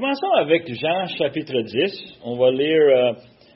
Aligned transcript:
Commençons 0.00 0.30
avec 0.36 0.72
Jean 0.74 1.06
chapitre 1.08 1.60
10. 1.60 2.20
On 2.22 2.36
va 2.36 2.52
lire 2.52 2.80
euh, 2.80 3.12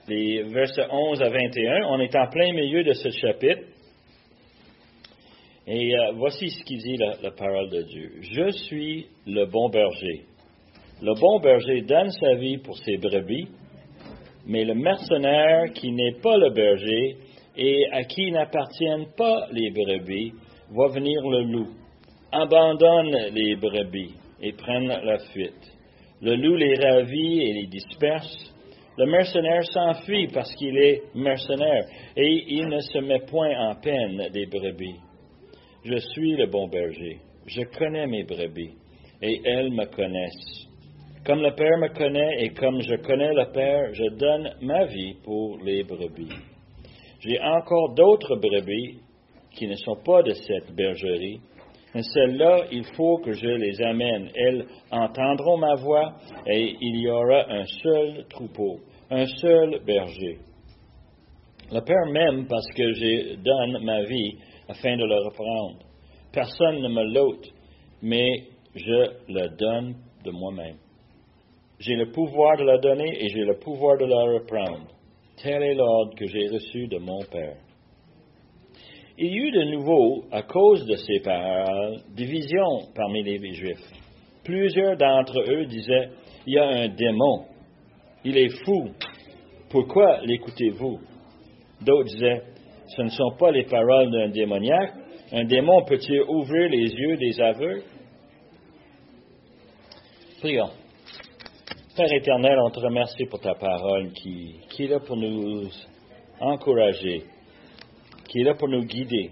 les 0.08 0.42
versets 0.42 0.88
11 0.90 1.22
à 1.22 1.28
21. 1.28 1.86
On 1.90 2.00
est 2.00 2.16
en 2.16 2.26
plein 2.26 2.52
milieu 2.52 2.82
de 2.82 2.92
ce 2.94 3.10
chapitre. 3.10 3.62
Et 5.68 5.96
euh, 5.96 6.12
voici 6.16 6.50
ce 6.50 6.64
qui 6.64 6.78
dit 6.78 6.96
la, 6.96 7.12
la 7.22 7.30
parole 7.30 7.70
de 7.70 7.82
Dieu. 7.82 8.10
Je 8.22 8.50
suis 8.66 9.06
le 9.24 9.44
bon 9.44 9.68
berger. 9.68 10.22
Le 11.00 11.14
bon 11.14 11.38
berger 11.38 11.82
donne 11.82 12.10
sa 12.10 12.34
vie 12.34 12.58
pour 12.58 12.76
ses 12.78 12.96
brebis, 12.96 13.46
mais 14.44 14.64
le 14.64 14.74
mercenaire 14.74 15.72
qui 15.74 15.92
n'est 15.92 16.18
pas 16.20 16.36
le 16.38 16.50
berger 16.50 17.18
et 17.56 17.86
à 17.92 18.02
qui 18.02 18.32
n'appartiennent 18.32 19.12
pas 19.16 19.46
les 19.52 19.70
brebis 19.70 20.32
va 20.72 20.88
venir 20.88 21.22
le 21.22 21.44
loup, 21.44 21.68
abandonne 22.32 23.30
les 23.32 23.54
brebis 23.54 24.16
et 24.42 24.52
prenne 24.54 24.88
la 24.88 25.18
fuite. 25.32 25.72
Le 26.22 26.36
loup 26.36 26.54
les 26.54 26.76
ravit 26.76 27.40
et 27.42 27.52
les 27.52 27.66
disperse. 27.66 28.54
Le 28.96 29.06
mercenaire 29.06 29.64
s'enfuit 29.64 30.28
parce 30.32 30.54
qu'il 30.54 30.78
est 30.78 31.02
mercenaire 31.16 31.84
et 32.16 32.44
il 32.46 32.68
ne 32.68 32.78
se 32.78 32.98
met 32.98 33.20
point 33.26 33.58
en 33.58 33.74
peine 33.74 34.28
des 34.32 34.46
brebis. 34.46 35.00
Je 35.84 35.96
suis 35.96 36.36
le 36.36 36.46
bon 36.46 36.68
berger. 36.68 37.18
Je 37.46 37.62
connais 37.76 38.06
mes 38.06 38.22
brebis 38.22 38.74
et 39.20 39.40
elles 39.44 39.72
me 39.72 39.84
connaissent. 39.86 40.68
Comme 41.26 41.42
le 41.42 41.54
Père 41.54 41.78
me 41.78 41.88
connaît 41.88 42.44
et 42.44 42.50
comme 42.50 42.80
je 42.82 42.94
connais 42.96 43.32
le 43.32 43.50
Père, 43.52 43.92
je 43.92 44.16
donne 44.16 44.54
ma 44.60 44.84
vie 44.84 45.14
pour 45.24 45.58
les 45.64 45.82
brebis. 45.82 46.28
J'ai 47.20 47.40
encore 47.40 47.94
d'autres 47.94 48.36
brebis 48.36 48.98
qui 49.56 49.66
ne 49.66 49.74
sont 49.76 49.96
pas 50.04 50.22
de 50.22 50.32
cette 50.32 50.72
bergerie. 50.74 51.40
Celles-là, 52.00 52.66
il 52.70 52.84
faut 52.96 53.18
que 53.18 53.32
je 53.32 53.46
les 53.46 53.82
amène. 53.82 54.30
Elles 54.34 54.66
entendront 54.90 55.58
ma 55.58 55.74
voix 55.74 56.14
et 56.46 56.74
il 56.80 57.00
y 57.00 57.08
aura 57.08 57.50
un 57.50 57.64
seul 57.64 58.24
troupeau, 58.30 58.80
un 59.10 59.26
seul 59.26 59.80
berger. 59.84 60.38
Le 61.70 61.80
Père 61.80 62.06
m'aime 62.10 62.46
parce 62.48 62.66
que 62.74 62.92
je 62.92 63.34
donne 63.36 63.84
ma 63.84 64.02
vie 64.04 64.38
afin 64.68 64.96
de 64.96 65.04
le 65.04 65.24
reprendre. 65.24 65.78
Personne 66.32 66.80
ne 66.80 66.88
me 66.88 67.12
l'ôte, 67.12 67.48
mais 68.00 68.44
je 68.74 69.10
le 69.28 69.56
donne 69.56 69.94
de 70.24 70.30
moi-même. 70.30 70.76
J'ai 71.78 71.94
le 71.94 72.10
pouvoir 72.10 72.56
de 72.56 72.64
la 72.64 72.78
donner 72.78 73.22
et 73.22 73.28
j'ai 73.28 73.44
le 73.44 73.58
pouvoir 73.58 73.98
de 73.98 74.06
la 74.06 74.22
reprendre. 74.34 74.86
Tel 75.42 75.62
est 75.62 75.74
l'ordre 75.74 76.14
que 76.14 76.26
j'ai 76.26 76.48
reçu 76.48 76.86
de 76.86 76.98
mon 76.98 77.20
Père. 77.30 77.56
Il 79.18 79.26
y 79.26 79.36
eut 79.36 79.50
de 79.50 79.64
nouveau, 79.64 80.24
à 80.30 80.42
cause 80.42 80.86
de 80.86 80.96
ces 80.96 81.20
paroles, 81.20 81.98
division 82.14 82.80
parmi 82.94 83.22
les 83.22 83.52
Juifs. 83.52 83.92
Plusieurs 84.42 84.96
d'entre 84.96 85.38
eux 85.48 85.66
disaient, 85.66 86.08
il 86.46 86.54
y 86.54 86.58
a 86.58 86.66
un 86.66 86.88
démon, 86.88 87.44
il 88.24 88.36
est 88.36 88.64
fou, 88.64 88.88
pourquoi 89.70 90.20
l'écoutez-vous 90.22 90.98
D'autres 91.82 92.08
disaient, 92.08 92.42
ce 92.96 93.02
ne 93.02 93.08
sont 93.08 93.32
pas 93.38 93.50
les 93.50 93.64
paroles 93.64 94.10
d'un 94.10 94.28
démoniaque, 94.28 94.94
un 95.32 95.44
démon 95.44 95.84
peut-il 95.84 96.22
ouvrir 96.28 96.68
les 96.70 96.92
yeux 96.92 97.16
des 97.16 97.40
aveugles 97.40 97.82
Prions. 100.40 100.70
Père 101.96 102.12
éternel, 102.12 102.58
on 102.64 102.70
te 102.70 102.80
remercie 102.80 103.26
pour 103.26 103.40
ta 103.40 103.54
parole 103.54 104.10
qui, 104.12 104.56
qui 104.70 104.84
est 104.84 104.88
là 104.88 104.98
pour 105.00 105.16
nous 105.16 105.68
encourager, 106.40 107.22
qui 108.32 108.40
est 108.40 108.44
là 108.44 108.54
pour 108.54 108.68
nous 108.68 108.84
guider. 108.84 109.30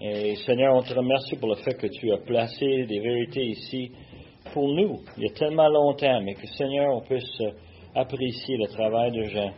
Et 0.00 0.36
Seigneur, 0.36 0.76
on 0.76 0.82
te 0.82 0.94
remercie 0.94 1.34
pour 1.34 1.48
le 1.48 1.56
fait 1.56 1.74
que 1.74 1.88
tu 1.88 2.12
as 2.12 2.18
placé 2.18 2.86
des 2.86 3.00
vérités 3.00 3.44
ici 3.44 3.90
pour 4.52 4.68
nous, 4.68 5.00
il 5.16 5.24
y 5.24 5.26
a 5.26 5.32
tellement 5.32 5.68
longtemps, 5.68 6.20
mais 6.22 6.34
que 6.34 6.46
Seigneur, 6.46 6.94
on 6.94 7.00
puisse 7.00 7.42
apprécier 7.94 8.56
le 8.56 8.68
travail 8.68 9.10
de 9.10 9.24
Jean, 9.24 9.52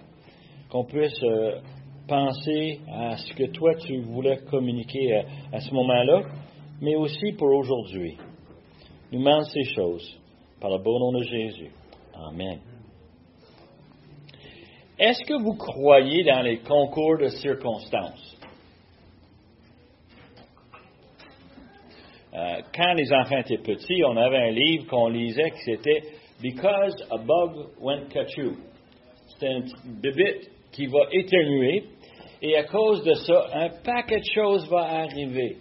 qu'on 0.71 0.85
puisse 0.85 1.23
euh, 1.23 1.61
penser 2.09 2.81
à 2.91 3.17
ce 3.19 3.35
que 3.35 3.51
toi 3.51 3.75
tu 3.75 4.01
voulais 4.01 4.39
communiquer 4.49 5.17
à, 5.17 5.25
à 5.57 5.61
ce 5.61 5.75
moment-là, 5.75 6.23
mais 6.81 6.97
aussi 6.97 7.33
pour 7.33 7.49
aujourd'hui. 7.49 8.17
Nous 9.13 9.19
demandons 9.19 9.45
ces 9.45 9.65
choses 9.65 10.19
par 10.61 10.71
le 10.71 10.79
beau 10.79 10.99
nom 10.99 11.13
de 11.13 11.25
Jésus. 11.25 11.73
Amen. 12.15 12.61
Est-ce 14.99 15.25
que 15.25 15.43
vous 15.43 15.55
croyez 15.55 16.25
dans 16.25 16.41
les 16.41 16.59
concours 16.59 17.19
de 17.19 17.29
circonstances? 17.29 18.36
Euh, 22.37 22.61
quand 22.75 22.93
les 22.93 23.11
enfants 23.15 23.39
étaient 23.39 23.63
petits, 23.63 24.05
on 24.05 24.17
avait 24.17 24.49
un 24.49 24.51
livre 24.51 24.87
qu'on 24.89 25.09
lisait 25.09 25.51
qui 25.53 25.61
c'était 25.65 26.03
Because 26.43 26.95
a 27.11 27.17
bug 27.17 27.69
went 27.81 28.09
cachou. 28.11 28.57
C'est 29.39 29.49
un 29.49 29.63
bébé 30.03 30.41
qui 30.71 30.87
va 30.87 31.01
éternuer 31.13 31.85
et 32.43 32.57
à 32.57 32.65
cause 32.65 33.03
de 33.05 33.15
ça, 33.15 33.47
un 33.55 33.71
paquet 33.83 34.19
de 34.19 34.35
choses 34.35 34.69
va 34.69 34.83
arriver. 34.83 35.57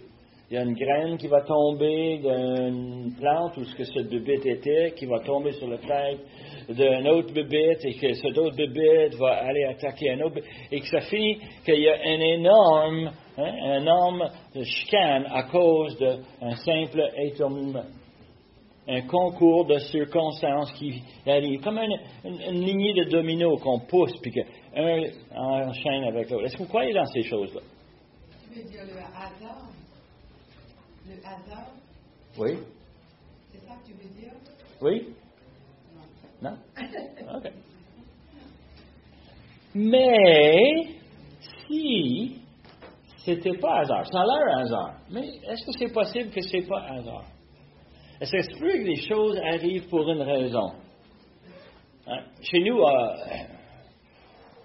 Il 0.50 0.54
y 0.54 0.58
a 0.58 0.62
une 0.62 0.74
graine 0.74 1.16
qui 1.16 1.28
va 1.28 1.40
tomber 1.40 2.18
d'une 2.18 3.14
plante 3.18 3.56
où 3.56 3.64
ce 3.64 3.74
que 3.74 3.84
ce 3.84 4.00
bébé 4.00 4.38
était, 4.44 4.92
qui 4.96 5.06
va 5.06 5.20
tomber 5.20 5.52
sur 5.52 5.68
la 5.68 5.78
tête 5.78 6.20
d'un 6.68 7.06
autre 7.06 7.32
bébé 7.32 7.76
et 7.82 7.94
que 7.94 8.12
cet 8.14 8.36
autre 8.38 8.56
bébé 8.56 9.08
va 9.18 9.44
aller 9.44 9.64
attaquer 9.64 10.10
un 10.12 10.20
autre 10.20 10.40
et 10.70 10.80
que 10.80 10.86
ça 10.86 11.00
finit 11.00 11.38
qu'il 11.64 11.80
y 11.80 11.88
a 11.88 11.94
un 11.94 12.20
énorme, 12.20 13.12
hein, 13.38 13.52
un 13.64 13.82
énorme 13.82 14.28
chicane 14.64 15.26
à 15.30 15.44
cause 15.44 15.96
d'un 15.98 16.56
simple 16.56 17.08
éternuement. 17.16 17.84
Un 18.88 19.02
concours 19.02 19.66
de 19.66 19.78
circonstances 19.78 20.72
qui 20.74 21.02
arrive, 21.26 21.60
comme 21.60 21.78
une, 21.78 21.98
une, 22.24 22.40
une 22.40 22.64
lignée 22.64 22.94
de 22.94 23.10
dominos 23.10 23.60
qu'on 23.60 23.80
pousse 23.80 24.16
puis 24.22 24.30
qu'un 24.30 25.02
enchaîne 25.34 26.04
avec 26.04 26.30
l'autre. 26.30 26.44
Est-ce 26.44 26.56
que 26.56 26.62
vous 26.62 26.68
croyez 26.68 26.92
dans 26.92 27.06
ces 27.06 27.22
choses-là? 27.24 27.62
Tu 28.44 28.60
veux 28.60 28.68
dire 28.68 28.82
le 28.84 28.98
hasard? 28.98 29.68
Le 31.08 31.14
hasard? 31.18 31.66
Oui. 32.38 32.58
C'est 33.50 33.66
ça 33.66 33.74
que 33.74 33.86
tu 33.86 33.92
veux 33.94 34.20
dire? 34.20 34.32
Oui? 34.80 35.08
Non? 36.42 36.56
OK. 37.36 37.52
Mais 39.74 40.84
si 41.66 42.40
c'était 43.24 43.58
pas 43.58 43.80
hasard, 43.80 44.06
ça 44.06 44.20
a 44.20 44.24
l'air 44.24 44.58
hasard, 44.58 44.94
mais 45.10 45.26
est-ce 45.48 45.66
que 45.66 45.72
c'est 45.78 45.92
possible 45.92 46.30
que 46.30 46.40
c'est 46.40 46.66
pas 46.66 46.80
hasard? 46.88 47.24
Est-ce 48.20 48.32
que 48.32 48.42
c'est 48.42 48.58
que 48.58 48.64
les 48.64 49.02
choses 49.02 49.38
arrivent 49.38 49.88
pour 49.88 50.10
une 50.10 50.22
raison? 50.22 50.72
Hein? 52.06 52.20
Chez 52.40 52.60
nous, 52.60 52.78
euh, 52.78 53.14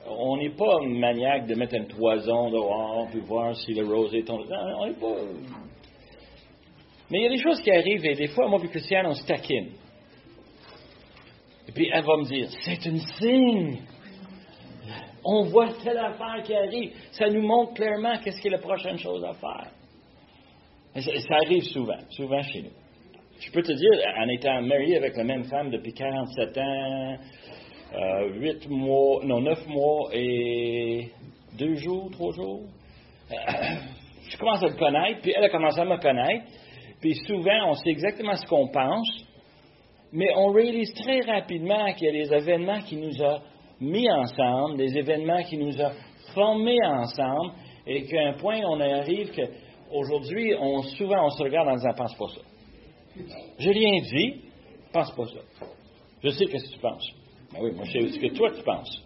on 0.07 0.37
n'est 0.37 0.55
pas 0.55 0.79
maniaque 0.81 1.47
de 1.47 1.55
mettre 1.55 1.75
une 1.75 1.87
toison 1.87 2.49
dehors 2.49 3.07
puis 3.11 3.19
voir 3.21 3.55
si 3.55 3.73
le 3.73 3.85
rosé 3.85 4.23
tombe. 4.23 4.47
Non, 4.47 4.79
on 4.79 4.87
n'est 4.87 4.93
pas. 4.93 5.15
Mais 7.09 7.19
il 7.19 7.23
y 7.23 7.25
a 7.25 7.29
des 7.29 7.41
choses 7.41 7.59
qui 7.61 7.71
arrivent 7.71 8.05
et 8.05 8.15
des 8.15 8.27
fois, 8.27 8.47
moi 8.47 8.59
et 8.63 8.67
Christiane, 8.67 9.07
on 9.07 9.13
se 9.13 9.25
taquine. 9.25 9.71
Puis 11.73 11.89
elle 11.91 12.03
va 12.03 12.17
me 12.17 12.25
dire, 12.25 12.47
c'est 12.63 12.87
un 12.87 12.97
signe. 13.17 13.81
On 15.23 15.43
voit 15.45 15.69
telle 15.83 15.97
affaire 15.97 16.41
qui 16.43 16.53
arrive. 16.53 16.91
Ça 17.11 17.29
nous 17.29 17.41
montre 17.41 17.73
clairement 17.75 18.17
qu'est-ce 18.23 18.41
qui 18.41 18.47
est 18.47 18.51
la 18.51 18.57
prochaine 18.57 18.97
chose 18.97 19.23
à 19.23 19.33
faire. 19.33 19.71
Et 20.95 21.01
ça, 21.01 21.35
arrive 21.35 21.63
souvent, 21.63 21.99
souvent 22.09 22.41
chez 22.41 22.63
nous. 22.63 22.71
Je 23.39 23.51
peux 23.51 23.61
te 23.61 23.71
dire, 23.71 23.91
en 24.17 24.27
étant 24.27 24.61
marié 24.61 24.97
avec 24.97 25.15
la 25.15 25.23
même 25.23 25.45
femme 25.45 25.69
depuis 25.69 25.93
47 25.93 26.57
ans, 26.57 27.17
euh, 27.93 28.39
8 28.39 28.69
mois, 28.69 29.23
non, 29.23 29.41
9 29.41 29.67
mois 29.67 30.09
et 30.13 31.09
2 31.57 31.75
jours, 31.75 32.09
3 32.11 32.33
jours, 32.33 32.63
je 33.29 34.37
commence 34.37 34.63
à 34.63 34.67
le 34.67 34.75
connaître, 34.75 35.21
puis 35.21 35.33
elle 35.35 35.43
a 35.45 35.49
commencé 35.49 35.79
à 35.79 35.85
me 35.85 35.97
connaître. 35.97 36.45
Puis 36.99 37.15
souvent, 37.25 37.69
on 37.69 37.73
sait 37.75 37.89
exactement 37.89 38.35
ce 38.35 38.45
qu'on 38.45 38.67
pense, 38.67 39.07
mais 40.13 40.29
on 40.35 40.51
réalise 40.51 40.93
très 40.93 41.21
rapidement 41.21 41.93
qu'il 41.93 42.07
y 42.07 42.09
a 42.09 42.25
des 42.25 42.33
événements 42.33 42.81
qui 42.81 42.97
nous 42.97 43.21
ont 43.21 43.39
mis 43.79 44.09
ensemble, 44.11 44.77
des 44.77 44.97
événements 44.97 45.41
qui 45.43 45.57
nous 45.57 45.81
ont 45.81 45.91
formés 46.33 46.83
ensemble, 46.85 47.53
et 47.87 48.03
qu'à 48.03 48.29
un 48.29 48.33
point, 48.33 48.61
on 48.63 48.79
arrive 48.79 49.31
qu'aujourd'hui, 49.33 50.53
on, 50.59 50.83
souvent, 50.83 51.25
on 51.25 51.29
se 51.29 51.43
regarde 51.43 51.69
en 51.69 51.75
disant, 51.75 51.93
pense 51.95 52.15
pas 52.15 52.27
ça. 52.27 52.41
J'ai 53.57 53.71
rien 53.71 54.01
dit, 54.01 54.41
pense 54.93 55.11
pas 55.15 55.25
ça. 55.25 55.65
Je 56.23 56.29
sais 56.29 56.45
ce 56.45 56.51
que 56.51 56.73
tu 56.73 56.79
penses. 56.79 57.11
Ben 57.51 57.59
oui, 57.61 57.71
moi, 57.73 57.85
je 57.85 57.91
sais 57.91 58.07
ce 58.07 58.19
que 58.19 58.33
toi, 58.35 58.51
tu 58.51 58.63
penses. 58.63 59.03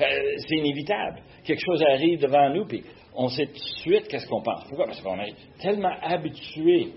Euh, 0.00 0.06
c'est 0.46 0.56
inévitable. 0.56 1.22
Quelque 1.44 1.64
chose 1.64 1.82
arrive 1.82 2.20
devant 2.20 2.50
nous, 2.50 2.66
puis 2.66 2.84
on 3.16 3.28
sait 3.28 3.46
tout 3.46 3.52
de 3.52 3.80
suite 3.80 4.08
qu'est-ce 4.08 4.28
qu'on 4.28 4.42
pense. 4.42 4.64
Pourquoi? 4.68 4.86
Parce 4.86 5.00
qu'on 5.00 5.18
est 5.20 5.34
tellement 5.60 5.94
habitué. 6.02 6.92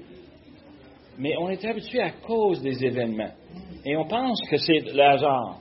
Mais 1.17 1.35
on 1.37 1.49
est 1.49 1.63
habitué 1.65 2.01
à 2.01 2.11
cause 2.11 2.61
des 2.61 2.83
événements. 2.85 3.31
Et 3.85 3.95
on 3.97 4.05
pense 4.05 4.39
que 4.49 4.57
c'est 4.57 4.93
le 4.93 5.01
hasard. 5.01 5.59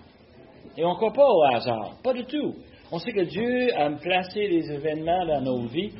Et 0.76 0.84
on 0.84 0.90
ne 0.90 0.94
croit 0.94 1.12
pas 1.12 1.26
au 1.26 1.42
hasard. 1.44 1.92
Pas 2.02 2.12
du 2.12 2.24
tout. 2.24 2.54
On 2.92 2.98
sait 2.98 3.12
que 3.12 3.22
Dieu 3.22 3.74
a 3.76 3.88
placé 3.90 4.46
les 4.48 4.70
événements 4.70 5.24
dans 5.26 5.40
nos 5.40 5.66
vies. 5.66 5.92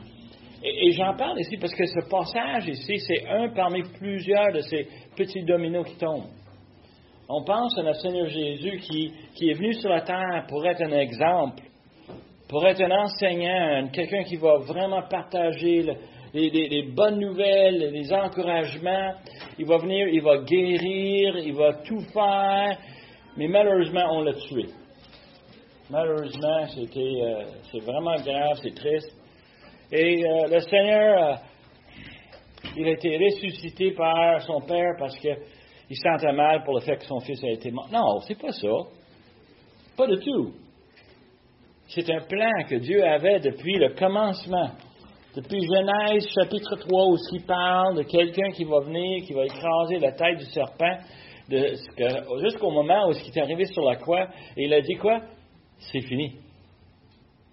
Et, 0.63 0.93
j'en 0.93 1.17
parle 1.17 1.41
ici 1.41 1.57
parce 1.57 1.75
que 1.75 1.87
ce 1.87 2.09
passage 2.11 2.69
ici, 2.69 2.99
c'est 2.99 3.27
un 3.29 3.49
parmi 3.51 3.83
plusieurs 3.99 4.53
de 4.53 4.61
ces 4.61 4.87
petits 5.17 5.43
dominos 5.45 5.87
qui 5.87 5.97
tombent. 5.97 6.29
on 7.29 7.43
pense 7.45 7.79
à 7.79 7.83
notre 7.83 8.01
Seigneur 8.01 8.27
Jésus 8.29 8.79
qui, 8.81 9.13
qui 9.35 9.51
est 9.51 9.55
venu 9.55 9.73
sur 9.75 9.89
la 9.89 10.03
terre 10.03 10.45
pour 10.49 10.67
être 10.67 10.83
un 10.83 10.93
exemple, 10.99 11.63
pour 12.47 12.67
être 12.67 12.83
un 12.83 12.91
enseignant, 12.91 13.89
quelqu'un 13.91 14.25
qui 14.25 14.37
va 14.37 14.59
vraiment 14.59 15.03
partager 15.09 15.87
les, 16.33 16.83
bonnes 16.95 17.19
nouvelles, 17.19 17.91
les 17.93 18.13
encouragements. 18.13 19.15
Il 19.59 19.67
va 19.67 19.79
venir, 19.79 20.09
il 20.09 20.23
va 20.23 20.39
guérir, 20.39 21.39
il 21.39 21.55
va 21.55 21.75
tout 21.85 22.01
faire, 22.13 22.79
mais 23.37 23.49
malheureusement, 23.49 24.05
on 24.13 24.23
l'a 24.23 24.35
tué. 24.35 24.67
Malheureusement, 25.91 26.67
c'était, 26.69 27.01
euh, 27.01 27.45
c'est 27.71 27.81
vraiment 27.81 28.15
grave, 28.17 28.59
c'est 28.63 28.75
triste. 28.75 29.13
Et 29.91 30.25
euh, 30.25 30.47
le 30.49 30.61
Seigneur, 30.61 31.25
euh, 31.25 31.35
il 32.77 32.87
a 32.87 32.91
été 32.93 33.17
ressuscité 33.17 33.91
par 33.93 34.41
son 34.43 34.61
Père 34.61 34.95
parce 34.99 35.17
qu'il 35.19 35.37
sentait 35.97 36.33
mal 36.33 36.63
pour 36.63 36.75
le 36.75 36.81
fait 36.81 36.97
que 36.97 37.07
son 37.07 37.19
fils 37.19 37.43
a 37.43 37.49
été 37.49 37.73
mort. 37.73 37.89
Non, 37.91 38.21
c'est 38.21 38.41
pas 38.41 38.53
ça. 38.53 38.69
Pas 39.97 40.07
du 40.07 40.21
tout. 40.21 40.53
C'est 41.89 42.09
un 42.09 42.21
plan 42.21 42.53
que 42.69 42.77
Dieu 42.77 43.05
avait 43.05 43.41
depuis 43.41 43.77
le 43.77 43.93
commencement. 43.95 44.71
Depuis 45.37 45.61
Genèse 45.65 46.27
chapitre 46.35 46.75
3 46.75 47.07
où 47.07 47.17
il 47.31 47.47
parle 47.47 47.99
de 47.99 48.03
quelqu'un 48.03 48.51
qui 48.51 48.65
va 48.65 48.81
venir, 48.81 49.25
qui 49.25 49.33
va 49.33 49.45
écraser 49.45 50.01
la 50.01 50.11
tête 50.11 50.39
du 50.39 50.45
serpent, 50.47 50.99
jusqu'au 52.43 52.71
moment 52.71 53.09
où 53.09 53.13
il 53.13 53.39
est 53.39 53.41
arrivé 53.41 53.65
sur 53.67 53.85
la 53.85 53.95
croix, 53.95 54.29
et 54.57 54.65
il 54.65 54.75
a 54.75 54.81
dit 54.81 54.97
quoi? 54.97 55.21
C'est 55.79 56.01
fini. 56.01 56.35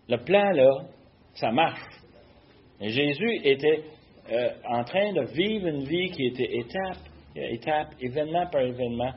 Le 0.09 0.17
plan, 0.17 0.51
là, 0.53 0.85
ça 1.35 1.51
marche. 1.51 1.79
Et 2.81 2.89
Jésus 2.89 3.41
était 3.43 3.83
euh, 4.31 4.49
en 4.67 4.83
train 4.83 5.13
de 5.13 5.21
vivre 5.33 5.67
une 5.67 5.83
vie 5.83 6.09
qui 6.09 6.25
était 6.25 6.57
étape, 6.57 6.97
étape, 7.35 7.89
événement 8.01 8.47
par 8.47 8.61
événement. 8.61 9.13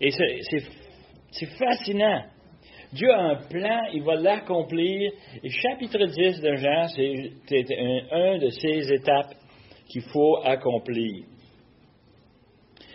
Et 0.00 0.10
c'est 0.10 1.46
fascinant. 1.58 2.22
Dieu 2.94 3.10
a 3.10 3.22
un 3.30 3.34
plan, 3.48 3.86
il 3.92 4.04
va 4.04 4.14
l'accomplir. 4.14 5.12
Et 5.42 5.50
chapitre 5.50 6.06
10 6.06 6.40
de 6.40 6.54
Jean, 6.54 6.86
c'est 6.88 7.66
un, 8.12 8.38
de 8.38 8.48
ces 8.50 8.92
étapes 8.92 9.34
qu'il 9.88 10.02
faut 10.02 10.38
accomplir. 10.44 11.24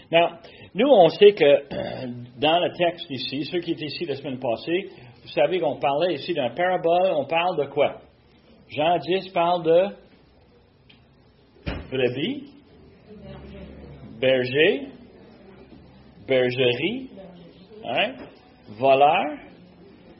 Now, 0.09 0.37
nous, 0.73 0.87
on 0.87 1.09
sait 1.09 1.33
que 1.33 2.39
dans 2.39 2.59
le 2.59 2.71
texte 2.77 3.11
ici, 3.11 3.43
ceux 3.45 3.59
qui 3.59 3.71
étaient 3.71 3.87
ici 3.87 4.05
la 4.05 4.15
semaine 4.15 4.39
passée, 4.39 4.89
vous 5.21 5.29
savez 5.29 5.59
qu'on 5.59 5.77
parlait 5.79 6.13
ici 6.13 6.33
d'un 6.33 6.51
parabole, 6.51 7.11
on 7.17 7.25
parle 7.25 7.57
de 7.57 7.65
quoi? 7.65 7.97
Jean 8.69 8.97
10 8.99 9.29
parle 9.29 9.63
de 9.63 9.87
brebis, 11.91 12.45
berger, 14.21 14.87
bergerie, 16.25 17.09
hein, 17.83 18.13
voleur, 18.79 19.48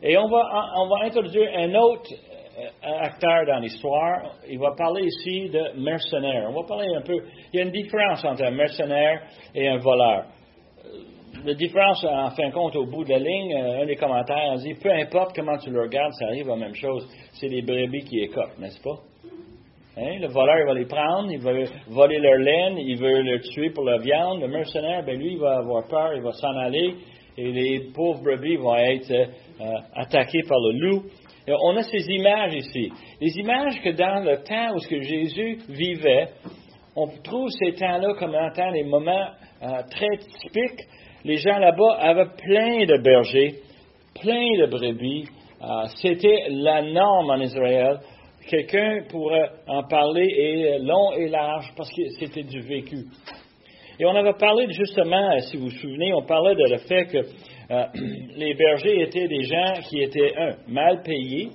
et 0.02 0.18
on 0.18 0.28
va, 0.28 0.72
on 0.78 0.88
va 0.88 1.06
introduire 1.06 1.50
un 1.58 1.74
autre 1.76 2.10
euh, 2.60 3.00
acteur 3.02 3.46
dans 3.48 3.60
l'histoire. 3.60 4.36
Il 4.50 4.60
va 4.60 4.72
parler 4.76 5.06
ici 5.06 5.50
de 5.50 5.80
mercenaire. 5.82 6.48
On 6.50 6.62
va 6.62 6.68
parler 6.68 6.88
un 6.96 7.02
peu. 7.02 7.22
Il 7.54 7.60
y 7.60 7.62
a 7.62 7.66
une 7.66 7.72
différence 7.72 8.24
entre 8.24 8.44
un 8.44 8.52
mercenaire 8.52 9.22
et 9.54 9.68
un 9.68 9.78
voleur. 9.78 10.26
Euh, 10.86 11.44
la 11.46 11.54
différence, 11.54 12.04
en 12.06 12.30
fin 12.32 12.48
de 12.48 12.54
compte, 12.54 12.76
au 12.76 12.86
bout 12.86 13.04
de 13.04 13.12
la 13.12 13.20
ligne, 13.20 13.54
euh, 13.54 13.84
un 13.84 13.86
des 13.86 13.96
commentaires 13.96 14.56
dit 14.56 14.74
peu 14.74 14.92
importe 14.92 15.36
comment 15.36 15.58
tu 15.58 15.70
le 15.70 15.82
regardes, 15.82 16.14
ça 16.14 16.28
arrive 16.28 16.50
à 16.50 16.56
la 16.56 16.66
même 16.66 16.76
chose. 16.76 17.08
C'est 17.34 17.48
les 17.48 17.62
brebis 17.62 18.04
qui 18.06 18.20
écopent, 18.20 18.58
n'est-ce 18.58 18.82
pas? 18.82 19.00
Hein? 19.98 20.20
Le 20.20 20.28
voleur, 20.28 20.60
il 20.60 20.66
va 20.66 20.74
les 20.74 20.86
prendre, 20.86 21.32
il 21.32 21.40
va 21.40 21.52
voler 21.88 22.20
leur 22.20 22.38
laine, 22.38 22.78
il 22.78 22.98
veut 22.98 23.22
le 23.22 23.40
tuer 23.42 23.70
pour 23.72 23.84
la 23.84 23.98
viande. 23.98 24.40
Le 24.40 24.48
mercenaire, 24.48 25.04
ben 25.06 25.18
lui, 25.18 25.34
il 25.34 25.40
va 25.40 25.58
avoir 25.58 25.88
peur, 25.88 26.14
il 26.16 26.22
va 26.22 26.32
s'en 26.32 26.56
aller, 26.58 26.96
et 27.38 27.52
les 27.52 27.92
pauvres 27.94 28.22
brebis 28.22 28.56
vont 28.58 28.76
être 28.76 29.30
euh, 29.62 29.74
attaqués 29.96 30.44
par 30.48 30.58
le 30.60 30.80
loup. 30.80 31.04
on 31.48 31.76
a 31.76 31.84
ces 31.84 32.10
images 32.10 32.56
ici. 32.56 32.92
Les 33.20 33.38
images 33.40 33.82
que 33.82 33.90
dans 33.90 34.24
le 34.24 34.38
temps 34.44 34.76
où 34.76 34.80
que 34.80 35.02
Jésus 35.02 35.60
vivait, 35.70 36.30
on 36.96 37.08
trouve 37.24 37.50
ces 37.50 37.74
temps-là 37.74 38.14
comme 38.18 38.36
étant 38.36 38.72
des 38.72 38.84
moments 38.84 39.30
euh, 39.62 39.82
très 39.90 40.18
typiques. 40.18 40.86
Les 41.24 41.38
gens 41.38 41.58
là-bas 41.58 41.98
avaient 42.00 42.30
plein 42.38 42.86
de 42.86 43.02
bergers, 43.02 43.56
plein 44.22 44.58
de 44.60 44.66
brebis. 44.68 45.26
Euh, 45.62 45.86
c'était 46.02 46.46
la 46.50 46.82
norme 46.82 47.30
en 47.30 47.42
Israël. 47.42 48.00
Quelqu'un 48.50 49.04
pourrait 49.10 49.50
en 49.68 49.84
parler 49.84 50.26
et 50.26 50.80
long 50.80 51.12
et 51.14 51.28
large 51.28 51.72
parce 51.76 51.90
que 51.90 52.02
c'était 52.20 52.44
du 52.44 52.62
vécu. 52.62 53.06
Et 54.00 54.06
on 54.06 54.16
avait 54.16 54.34
parlé 54.34 54.66
justement, 54.72 55.38
si 55.42 55.58
vous 55.58 55.66
vous 55.66 55.72
souvenez, 55.72 56.14
on 56.14 56.24
parlait 56.26 56.56
de 56.56 56.72
le 56.72 56.78
fait 56.78 57.06
que 57.08 57.18
euh, 57.72 57.86
les 58.36 58.54
bergers 58.56 59.02
étaient 59.02 59.28
des 59.28 59.44
gens 59.44 59.74
qui 59.90 60.02
étaient, 60.02 60.36
un, 60.38 60.56
mal 60.68 61.02
payés, 61.04 61.50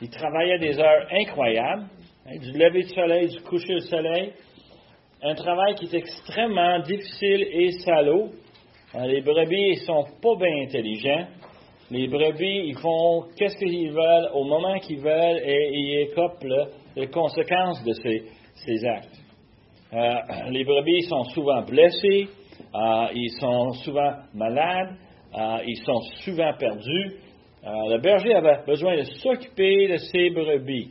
ils 0.00 0.10
travaillaient 0.10 0.58
des 0.58 0.78
heures 0.78 1.06
incroyables, 1.10 1.86
hein, 2.26 2.38
du 2.38 2.52
lever 2.52 2.82
du 2.82 2.88
soleil, 2.88 3.28
du 3.28 3.40
coucher 3.42 3.74
du 3.74 3.80
soleil, 3.82 4.32
un 5.22 5.34
travail 5.34 5.74
qui 5.74 5.86
est 5.86 5.98
extrêmement 5.98 6.78
difficile 6.80 7.46
et 7.50 7.72
salaud. 7.84 8.30
Euh, 8.94 9.06
les 9.06 9.20
brebis 9.20 9.70
ne 9.70 9.84
sont 9.84 10.04
pas 10.22 10.36
bien 10.36 10.62
intelligents. 10.64 11.26
Les 11.90 12.06
brebis, 12.06 12.66
ils 12.66 12.78
font 12.78 13.24
qu'est-ce 13.36 13.56
qu'ils 13.56 13.90
veulent 13.90 14.30
au 14.34 14.44
moment 14.44 14.78
qu'ils 14.78 15.00
veulent 15.00 15.42
et 15.44 15.70
ils 15.72 16.00
écopent 16.02 16.44
les 16.94 17.08
conséquences 17.08 17.82
de 17.84 17.92
ces, 17.94 18.84
actes. 18.86 19.18
Euh, 19.92 20.50
les 20.50 20.64
brebis 20.64 21.02
sont 21.02 21.24
souvent 21.24 21.62
blessés, 21.62 22.28
euh, 22.78 23.06
ils 23.14 23.30
sont 23.40 23.72
souvent 23.84 24.12
malades, 24.34 24.94
euh, 25.34 25.58
ils 25.66 25.82
sont 25.84 26.00
souvent 26.24 26.52
perdus. 26.58 27.16
le 27.64 27.98
berger 27.98 28.34
avait 28.34 28.64
besoin 28.66 28.96
de 28.96 29.02
s'occuper 29.02 29.88
de 29.88 29.96
ses 29.96 30.30
brebis. 30.30 30.90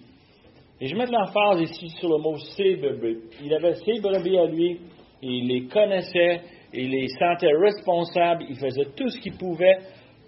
Et 0.81 0.87
je 0.87 0.95
mets 0.95 1.05
l'emphase 1.05 1.61
ici 1.61 1.89
sur 1.99 2.09
le 2.09 2.17
mot 2.17 2.37
ses 2.55 2.75
brebis. 2.75 3.17
Il 3.43 3.53
avait 3.53 3.75
ses 3.75 3.99
brebis 4.01 4.37
à 4.37 4.45
lui, 4.45 4.79
il 5.21 5.47
les 5.47 5.67
connaissait, 5.67 6.41
il 6.73 6.91
les 6.91 7.07
sentait 7.07 7.53
responsables, 7.53 8.45
il 8.49 8.55
faisait 8.57 8.91
tout 8.95 9.09
ce 9.09 9.19
qu'il 9.19 9.37
pouvait 9.37 9.77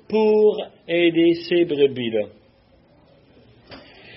pour 0.07 0.57
aider 0.87 1.33
ces 1.47 1.65
brebis-là. 1.65 2.27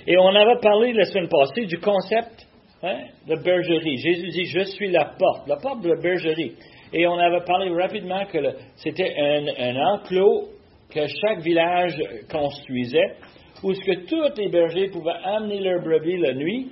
Et 0.07 0.17
on 0.19 0.35
avait 0.35 0.61
parlé 0.61 0.93
la 0.93 1.05
semaine 1.05 1.29
passée 1.29 1.67
du 1.67 1.79
concept 1.79 2.47
hein, 2.83 3.05
de 3.29 3.37
bergerie. 3.37 3.99
Jésus 3.99 4.29
dit, 4.29 4.45
je 4.47 4.65
suis 4.65 4.91
la 4.91 5.15
porte, 5.19 5.47
la 5.47 5.57
porte 5.57 5.83
de 5.83 5.91
la 5.91 6.01
bergerie. 6.01 6.55
Et 6.93 7.07
on 7.07 7.19
avait 7.19 7.45
parlé 7.45 7.71
rapidement 7.71 8.25
que 8.27 8.39
c'était 8.77 9.15
un, 9.19 9.77
enclos 9.95 10.49
que 10.91 11.01
chaque 11.07 11.41
village 11.41 11.99
construisait, 12.31 13.17
où 13.63 13.73
ce 13.73 13.81
que 13.81 14.07
tous 14.07 14.41
les 14.41 14.49
bergers 14.49 14.89
pouvaient 14.89 15.13
amener 15.25 15.61
leurs 15.61 15.83
brebis 15.83 16.19
la 16.19 16.35
nuit 16.35 16.69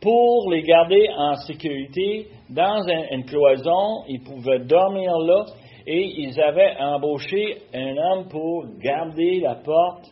pour 0.00 0.50
les 0.50 0.62
garder 0.62 1.08
en 1.16 1.36
sécurité 1.36 2.26
dans 2.50 2.82
une 3.12 3.24
cloison. 3.24 4.04
Ils 4.08 4.22
pouvaient 4.22 4.60
dormir 4.60 5.12
là 5.18 5.44
et 5.86 6.04
ils 6.18 6.40
avaient 6.40 6.76
embauché 6.78 7.58
un 7.72 7.96
homme 7.96 8.28
pour 8.28 8.66
garder 8.82 9.40
la 9.40 9.54
porte. 9.56 10.04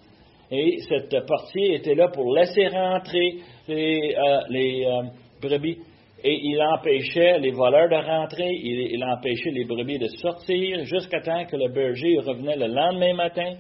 Et 0.51 0.79
cette 0.89 1.27
portier 1.27 1.75
était 1.75 1.95
là 1.95 2.09
pour 2.09 2.35
laisser 2.35 2.69
rentrer 2.69 3.37
les, 3.69 4.15
euh, 4.17 4.55
euh, 4.55 5.03
brebis. 5.43 5.79
Et 6.25 6.39
il 6.43 6.61
empêchait 6.61 7.39
les 7.39 7.53
voleurs 7.53 7.89
de 7.89 7.95
rentrer, 7.95 8.51
il, 8.51 9.03
empêchait 9.05 9.51
les 9.51 9.65
brebis 9.65 9.99
de 9.99 10.09
sortir 10.21 10.85
jusqu'à 10.85 11.21
temps 11.21 11.45
que 11.47 11.57
le 11.57 11.73
berger 11.73 12.19
revenait 12.19 12.57
le 12.57 12.67
lendemain 12.67 13.15
matin. 13.15 13.55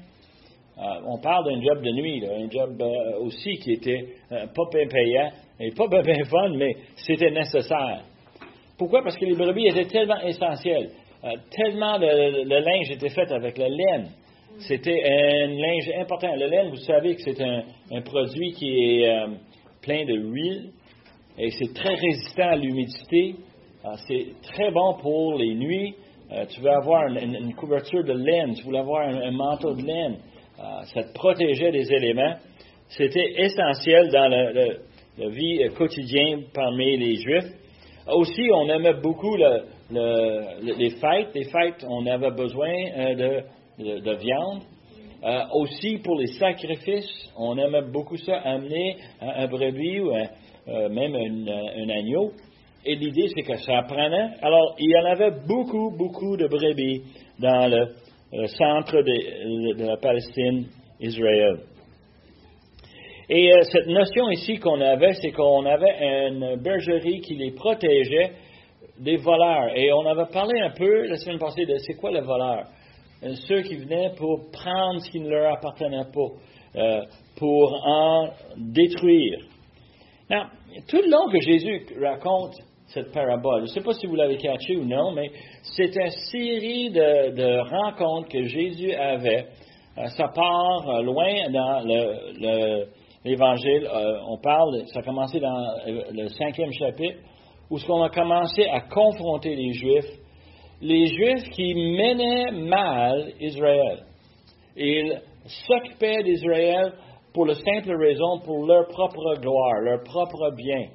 Euh, 0.76 0.82
on 1.06 1.18
parle 1.20 1.44
d'un 1.44 1.60
job 1.62 1.82
de 1.82 1.90
nuit, 1.90 2.24
un 2.26 2.50
job 2.50 2.82
aussi 3.20 3.58
qui 3.58 3.72
était 3.72 4.04
pas 4.30 4.64
bien 4.72 4.88
payant 4.88 5.30
et 5.60 5.70
pas 5.70 5.86
bien 5.88 6.24
fun, 6.24 6.50
mais 6.56 6.76
c'était 6.96 7.30
nécessaire. 7.30 8.02
Pourquoi? 8.78 9.02
Parce 9.02 9.16
que 9.16 9.24
les 9.24 9.34
brebis 9.34 9.66
étaient 9.66 9.86
tellement 9.86 10.20
essentielles. 10.20 10.90
Euh, 11.24 11.32
tellement 11.50 11.98
le, 11.98 12.60
linge 12.60 12.90
était 12.92 13.08
fait 13.08 13.30
avec 13.32 13.58
la 13.58 13.68
laine. 13.68 14.08
C'était 14.60 15.02
un 15.04 15.48
linge 15.48 15.90
important. 16.00 16.34
Le 16.36 16.46
laine, 16.46 16.68
vous 16.70 16.76
savez 16.76 17.16
que 17.16 17.22
c'est 17.22 17.40
un, 17.42 18.00
produit 18.02 18.52
qui 18.52 18.68
est 18.70 19.08
euh, 19.08 19.26
plein 19.82 20.04
de 20.04 20.14
huile 20.14 20.70
et 21.38 21.50
c'est 21.50 21.72
très 21.74 21.94
résistant 21.94 22.48
à 22.50 22.56
l'humidité. 22.56 23.36
Euh, 23.84 23.90
c'est 24.06 24.26
très 24.42 24.70
bon 24.70 24.94
pour 25.00 25.34
les 25.36 25.54
nuits. 25.54 25.94
tu 26.50 26.60
veux 26.60 26.70
avoir 26.70 27.06
une, 27.06 27.54
couverture 27.54 28.04
de 28.04 28.12
laine, 28.12 28.54
tu 28.54 28.64
voulais 28.64 28.80
avoir 28.80 29.08
un, 29.08 29.30
manteau 29.30 29.74
de 29.74 29.82
laine. 29.82 30.16
ça 30.94 31.02
te 31.02 31.12
protégeait 31.14 31.72
des 31.72 31.90
éléments. 31.92 32.34
C'était 32.88 33.32
essentiel 33.36 34.10
dans 34.10 34.28
la 34.28 35.28
vie 35.28 35.60
quotidienne 35.76 36.44
parmi 36.52 36.96
les 36.98 37.16
Juifs. 37.16 37.52
Aussi, 38.08 38.42
on 38.54 38.68
aimait 38.68 39.00
beaucoup 39.02 39.36
le, 39.36 39.62
les 39.90 40.90
fêtes. 40.90 41.34
Les 41.34 41.44
fêtes, 41.44 41.84
on 41.86 42.06
avait 42.06 42.30
besoin 42.30 42.72
euh, 42.96 43.42
de, 43.78 44.16
viande. 44.16 44.62
Euh, 45.22 45.42
aussi, 45.52 45.98
pour 45.98 46.16
les 46.16 46.28
sacrifices, 46.28 47.32
on 47.36 47.58
aimait 47.58 47.82
beaucoup 47.82 48.16
ça, 48.16 48.36
amener 48.36 48.96
un, 49.20 49.46
brebis 49.46 50.00
ou 50.00 50.12
euh, 50.68 50.88
même 50.88 51.14
un, 51.14 51.88
agneau. 51.88 52.32
Et 52.84 52.94
l'idée, 52.94 53.28
c'est 53.34 53.42
que 53.42 53.56
ça 53.56 53.82
prenait. 53.82 54.30
Alors, 54.42 54.76
il 54.78 54.90
y 54.90 54.96
en 54.96 55.04
avait 55.04 55.32
beaucoup, 55.46 55.90
beaucoup 55.96 56.36
de 56.36 56.46
brebis 56.46 57.02
dans 57.38 57.70
le, 57.70 58.46
centre 58.46 59.02
de, 59.02 59.84
la 59.84 59.96
Palestine, 59.96 60.66
Israël. 61.00 61.58
Et 63.30 63.52
euh, 63.52 63.60
cette 63.62 63.86
notion 63.88 64.30
ici 64.30 64.58
qu'on 64.58 64.80
avait, 64.80 65.12
c'est 65.14 65.32
qu'on 65.32 65.66
avait 65.66 66.28
une 66.28 66.56
bergerie 66.56 67.20
qui 67.20 67.34
les 67.34 67.50
protégeait 67.52 68.32
des 68.98 69.16
voleurs. 69.16 69.76
Et 69.76 69.92
on 69.92 70.06
avait 70.06 70.30
parlé 70.32 70.58
un 70.60 70.70
peu 70.70 71.06
la 71.06 71.16
semaine 71.16 71.38
passée 71.38 71.66
de 71.66 71.76
c'est 71.78 71.94
quoi 71.94 72.10
le 72.10 72.20
voleur. 72.20 72.64
Euh, 73.22 73.34
ceux 73.48 73.62
qui 73.62 73.76
venaient 73.76 74.12
pour 74.16 74.50
prendre 74.50 75.00
ce 75.00 75.10
qui 75.10 75.20
ne 75.20 75.28
leur 75.28 75.52
appartenait 75.52 76.04
pas, 76.12 76.80
euh, 76.80 77.02
pour 77.36 77.72
en 77.86 78.28
détruire. 78.56 79.40
Now, 80.30 80.44
tout 80.88 80.98
le 80.98 81.10
long 81.10 81.30
que 81.30 81.40
Jésus 81.40 81.86
raconte 82.02 82.54
cette 82.88 83.12
parabole, 83.12 83.60
je 83.60 83.62
ne 83.62 83.74
sais 83.74 83.80
pas 83.80 83.92
si 83.92 84.06
vous 84.06 84.16
l'avez 84.16 84.36
catché 84.36 84.76
ou 84.76 84.84
non, 84.84 85.12
mais 85.12 85.30
c'est 85.62 85.94
une 85.94 86.10
série 86.30 86.90
de, 86.90 87.60
rencontres 87.70 88.28
que 88.28 88.44
Jésus 88.44 88.92
avait. 88.92 89.46
ça 89.96 90.28
part 90.34 91.02
loin 91.02 91.50
dans 91.50 91.80
le 91.84 92.86
l'Évangile, 93.24 93.86
euh, 93.86 94.20
on 94.28 94.38
parle, 94.38 94.86
ça 94.86 95.00
a 95.00 95.02
commencé 95.02 95.40
dans 95.40 95.60
euh, 95.86 96.02
le 96.12 96.28
cinquième 96.28 96.72
chapitre, 96.72 97.18
où 97.70 97.78
ce 97.78 97.86
qu'on 97.86 98.02
a 98.02 98.10
commencé 98.10 98.64
à 98.66 98.80
confronter 98.80 99.54
les 99.54 99.72
Juifs, 99.72 100.18
les 100.80 101.06
Juifs 101.06 101.50
qui 101.50 101.74
menaient 101.74 102.52
mal 102.52 103.32
Israël. 103.40 104.04
Ils 104.76 105.20
s'occupaient 105.66 106.22
d'Israël 106.22 106.92
pour 107.38 107.46
la 107.46 107.54
simple 107.54 107.94
raison, 107.96 108.40
pour 108.40 108.66
leur 108.66 108.88
propre 108.88 109.36
gloire, 109.40 109.80
leur 109.80 110.02
propre 110.02 110.50
bien. 110.56 110.88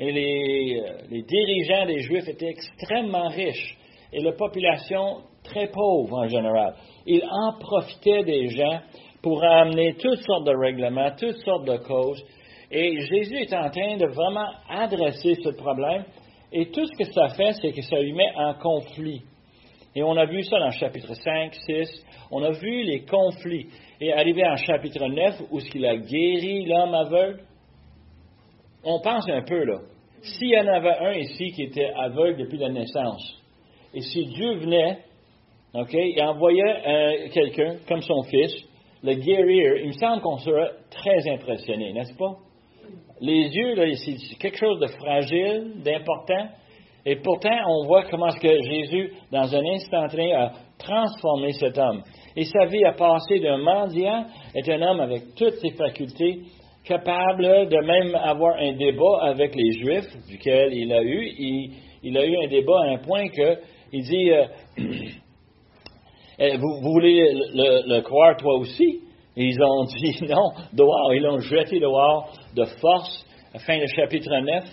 Et 0.00 0.10
les, 0.10 0.80
euh, 0.80 0.96
les 1.08 1.22
dirigeants 1.22 1.86
des 1.86 2.00
Juifs 2.00 2.26
étaient 2.26 2.48
extrêmement 2.48 3.28
riches 3.28 3.78
et 4.12 4.20
la 4.20 4.32
population 4.32 5.18
très 5.44 5.68
pauvre 5.68 6.18
en 6.18 6.26
général. 6.26 6.74
Ils 7.06 7.22
en 7.22 7.60
profitaient 7.60 8.24
des 8.24 8.48
gens 8.48 8.80
pour 9.22 9.44
amener 9.44 9.94
toutes 9.94 10.18
sortes 10.26 10.48
de 10.48 10.56
règlements, 10.56 11.12
toutes 11.16 11.38
sortes 11.44 11.64
de 11.64 11.76
causes. 11.76 12.24
Et 12.72 13.00
Jésus 13.02 13.36
est 13.36 13.54
en 13.54 13.70
train 13.70 13.96
de 13.96 14.06
vraiment 14.06 14.48
adresser 14.68 15.36
ce 15.44 15.50
problème. 15.50 16.06
Et 16.52 16.72
tout 16.72 16.86
ce 16.86 17.04
que 17.04 17.12
ça 17.12 17.28
fait, 17.36 17.52
c'est 17.62 17.70
que 17.70 17.82
ça 17.82 18.00
lui 18.00 18.14
met 18.14 18.32
en 18.36 18.54
conflit. 18.54 19.22
Et 19.94 20.02
on 20.02 20.16
a 20.16 20.26
vu 20.26 20.42
ça 20.42 20.58
dans 20.58 20.66
le 20.66 20.72
chapitre 20.72 21.14
5, 21.14 21.54
6. 21.54 22.04
On 22.32 22.42
a 22.42 22.50
vu 22.50 22.82
les 22.82 23.04
conflits. 23.04 23.68
Et 24.00 24.12
arrivé 24.12 24.44
en 24.46 24.56
chapitre 24.56 25.06
9, 25.06 25.42
où 25.50 25.60
ce 25.60 25.70
qu'il 25.70 25.86
a 25.86 25.96
guéri 25.96 26.64
l'homme 26.64 26.94
aveugle, 26.94 27.40
on 28.84 29.00
pense 29.00 29.28
un 29.28 29.42
peu 29.42 29.64
là. 29.64 29.78
S'il 30.22 30.48
y 30.48 30.58
en 30.58 30.66
avait 30.66 30.96
un 30.98 31.12
ici 31.12 31.52
qui 31.52 31.64
était 31.64 31.92
aveugle 31.96 32.38
depuis 32.38 32.58
la 32.58 32.70
naissance, 32.70 33.42
et 33.92 34.00
si 34.00 34.26
Dieu 34.26 34.54
venait, 34.56 34.98
OK, 35.74 35.92
il 35.92 36.20
envoyait 36.22 36.62
euh, 36.62 37.28
quelqu'un 37.32 37.76
comme 37.86 38.02
son 38.02 38.22
fils, 38.24 38.52
le 39.02 39.14
guérir, 39.14 39.76
il 39.82 39.88
me 39.88 39.92
semble 39.92 40.22
qu'on 40.22 40.38
sera 40.38 40.68
très 40.90 41.28
impressionné, 41.30 41.92
n'est-ce 41.92 42.16
pas? 42.16 42.36
Les 43.20 43.48
yeux, 43.48 43.74
là, 43.74 43.84
c'est 43.94 44.38
quelque 44.38 44.58
chose 44.58 44.80
de 44.80 44.86
fragile, 44.86 45.82
d'important. 45.84 46.48
Et 47.06 47.16
pourtant, 47.16 47.56
on 47.68 47.86
voit 47.86 48.04
comment 48.10 48.30
ce 48.30 48.40
que 48.40 48.62
Jésus, 48.62 49.12
dans 49.30 49.54
un 49.54 49.64
instant 49.66 50.06
a 50.06 50.52
transformé 50.78 51.52
cet 51.52 51.76
homme. 51.78 52.02
Et 52.36 52.44
sa 52.44 52.66
vie 52.66 52.84
a 52.84 52.92
passé 52.92 53.38
d'un 53.40 53.58
mendiant, 53.58 54.24
est 54.54 54.68
un 54.68 54.82
homme 54.82 55.00
avec 55.00 55.34
toutes 55.36 55.54
ses 55.54 55.70
facultés, 55.70 56.40
capable 56.84 57.68
de 57.68 57.86
même 57.86 58.14
avoir 58.14 58.56
un 58.58 58.72
débat 58.72 59.22
avec 59.22 59.54
les 59.54 59.72
Juifs, 59.72 60.26
duquel 60.28 60.72
il 60.72 60.92
a 60.92 61.02
eu. 61.02 61.70
Il, 62.02 62.18
a 62.18 62.26
eu 62.26 62.36
un 62.44 62.48
débat 62.48 62.80
à 62.82 62.90
un 62.90 62.98
point 62.98 63.28
que 63.28 63.58
il 63.92 64.02
dit 64.02 64.30
euh, 64.30 64.44
Eh, 66.38 66.56
vous, 66.56 66.80
voulez 66.82 67.32
le, 67.54 68.00
croire 68.00 68.36
toi 68.36 68.58
aussi? 68.58 69.00
ils 69.36 69.62
ont 69.62 69.84
dit 69.84 70.16
non, 70.28 70.50
dehors. 70.72 71.14
Ils 71.14 71.22
l'ont 71.22 71.38
jeté 71.38 71.78
dehors 71.78 72.32
de 72.56 72.64
force, 72.80 73.24
à 73.52 73.58
fin 73.60 73.78
du 73.78 73.86
chapitre 73.94 74.30
9. 74.30 74.64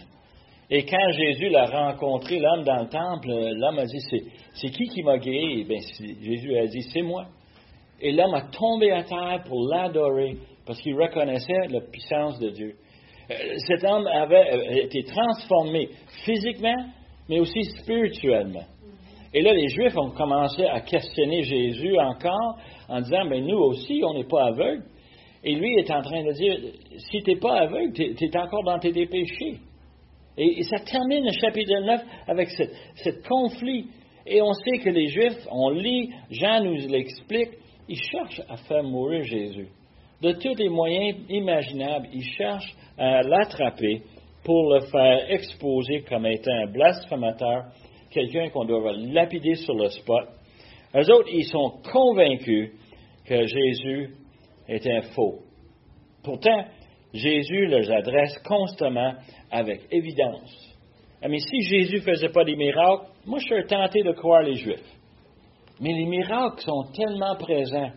Et 0.72 0.86
quand 0.86 1.12
Jésus 1.12 1.50
l'a 1.50 1.66
rencontré, 1.66 2.40
l'homme 2.40 2.64
dans 2.64 2.82
le 2.82 2.90
temple, 2.90 3.28
l'homme 3.30 3.80
a 3.80 3.86
dit, 3.86 4.00
c'est, 4.54 4.70
qui 4.70 4.86
qui 4.86 5.04
m'a 5.04 5.18
guéri? 5.18 5.66
Ben, 5.66 5.80
Jésus 6.00 6.58
a 6.58 6.66
dit, 6.66 6.82
c'est 6.94 7.02
moi. 7.02 7.26
Et 8.02 8.12
l'homme 8.12 8.34
a 8.34 8.42
tombé 8.52 8.92
à 8.92 9.04
terre 9.04 9.44
pour 9.48 9.68
l'adorer, 9.68 10.38
parce 10.66 10.82
qu'il 10.82 10.96
reconnaissait 10.96 11.68
la 11.70 11.82
puissance 11.82 12.40
de 12.40 12.50
Dieu. 12.50 12.76
Euh, 13.30 13.36
cet 13.68 13.84
homme 13.84 14.08
avait 14.08 14.54
euh, 14.54 14.84
été 14.84 15.04
transformé 15.04 15.90
physiquement, 16.26 16.86
mais 17.30 17.40
aussi 17.40 17.64
spirituellement. 17.64 18.66
Et 19.34 19.42
là, 19.42 19.54
les 19.54 19.70
Juifs 19.70 19.98
ont 19.98 20.12
commencé 20.12 20.66
à 20.66 20.82
questionner 20.82 21.44
Jésus 21.44 21.98
encore 21.98 22.58
en 22.90 23.00
disant, 23.00 23.24
mais 23.26 23.40
nous 23.40 23.58
aussi, 23.58 24.02
on 24.04 24.14
n'est 24.16 24.28
pas 24.28 24.48
aveugles. 24.48 24.84
Et 25.44 25.56
lui 25.56 25.76
est 25.80 25.90
en 25.90 26.02
train 26.02 26.24
de 26.24 26.32
dire, 26.34 26.58
si 26.98 27.22
tu 27.24 27.32
n'es 27.32 27.40
pas 27.40 27.62
aveugle, 27.62 27.94
tu 27.94 28.04
es, 28.04 28.38
encore 28.38 28.64
dans 28.64 28.80
tes 28.80 28.92
péchés. 28.92 29.58
Et, 30.38 30.64
ça 30.64 30.80
termine 30.80 31.24
le 31.26 31.32
chapitre 31.32 31.80
9 31.80 32.02
avec 32.28 32.50
ce 32.50 33.28
conflit. 33.28 33.88
Et 34.26 34.42
on 34.42 34.54
sait 34.54 34.78
que 34.80 34.90
les 34.90 35.08
Juifs, 35.08 35.48
on 35.52 35.70
lit, 35.70 36.12
Jean 36.30 36.64
nous 36.64 36.76
l'explique, 36.88 37.52
ils 37.92 38.02
cherchent 38.10 38.42
à 38.48 38.56
faire 38.56 38.84
mourir 38.84 39.24
Jésus. 39.24 39.68
De 40.22 40.32
tous 40.32 40.56
les 40.56 40.70
moyens 40.70 41.18
imaginables, 41.30 42.08
ils 42.14 42.24
cherchent 42.38 42.74
à 42.98 43.22
l'attraper 43.22 44.04
pour 44.46 44.74
le 44.74 44.80
faire 44.82 45.30
exposer 45.30 46.04
comme 46.08 46.26
étant 46.26 46.54
un 46.54 46.72
blasphémateur 46.72 47.66
quelqu'un 48.10 48.50
qu'on 48.50 48.64
doit 48.64 48.94
lapider 48.94 49.56
sur 49.56 49.74
le 49.74 49.90
spot. 49.90 50.26
Eux 50.96 51.12
autres, 51.12 51.30
ils 51.34 51.46
sont 51.46 51.82
convaincus 51.92 52.72
que 53.26 53.46
Jésus 53.46 54.16
est 54.70 54.88
un 54.88 55.02
faux. 55.14 55.40
Pourtant, 56.24 56.64
Jésus 57.14 57.66
les 57.68 57.92
adresse 57.92 58.38
constamment 58.46 59.16
avec 59.52 59.82
évidence. 59.92 60.78
Ah, 61.22 61.28
mais 61.28 61.40
si 61.40 61.62
Jésus 61.62 61.98
ne 61.98 62.02
faisait 62.02 62.30
pas 62.30 62.46
des 62.46 62.56
miracles, 62.56 63.08
moi 63.26 63.40
je 63.40 63.48
serais 63.48 63.66
tenté 63.66 64.02
de 64.02 64.14
croire 64.14 64.44
les 64.44 64.56
Juifs. 64.56 65.01
Mais 65.82 65.94
les 65.94 66.06
miracles 66.06 66.62
sont 66.62 66.86
tellement 66.94 67.36
présents. 67.36 67.92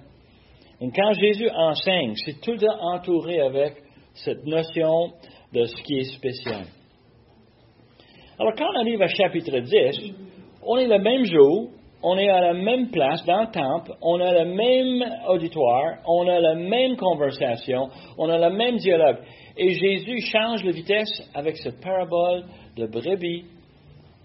Et 0.81 0.91
quand 0.91 1.13
Jésus 1.13 1.49
enseigne, 1.51 2.15
c'est 2.25 2.41
tout 2.41 2.57
entouré 2.81 3.41
avec 3.41 3.75
cette 4.15 4.45
notion 4.45 5.13
de 5.53 5.65
ce 5.65 5.83
qui 5.83 5.99
est 5.99 6.17
spécial. 6.17 6.65
Alors, 8.39 8.55
quand 8.57 8.67
on 8.75 8.81
arrive 8.81 9.01
à 9.01 9.09
chapitre 9.09 9.59
10, 9.61 10.13
on 10.67 10.77
est 10.79 10.89
le 10.89 10.99
même 10.99 11.25
jour, 11.25 11.71
on 12.03 12.19
est 12.19 12.29
à 12.29 12.41
la 12.41 12.53
même 12.53 12.91
place 12.91 13.25
dans 13.25 13.43
le 13.43 13.51
temple, 13.51 13.93
on 14.03 14.21
a 14.21 14.45
le 14.45 14.55
même 14.55 15.05
auditoire, 15.29 15.99
on 16.07 16.29
a 16.29 16.39
la 16.41 16.55
même 16.55 16.97
conversation, 16.97 17.89
on 18.19 18.29
a 18.29 18.39
le 18.39 18.55
même 18.55 18.77
dialogue. 18.77 19.19
Et 19.57 19.71
Jésus 19.71 20.21
change 20.33 20.65
de 20.65 20.73
vitesse 20.73 21.31
avec 21.35 21.57
cette 21.57 21.81
parabole 21.81 22.45
de 22.77 22.87
brebis, 22.87 23.45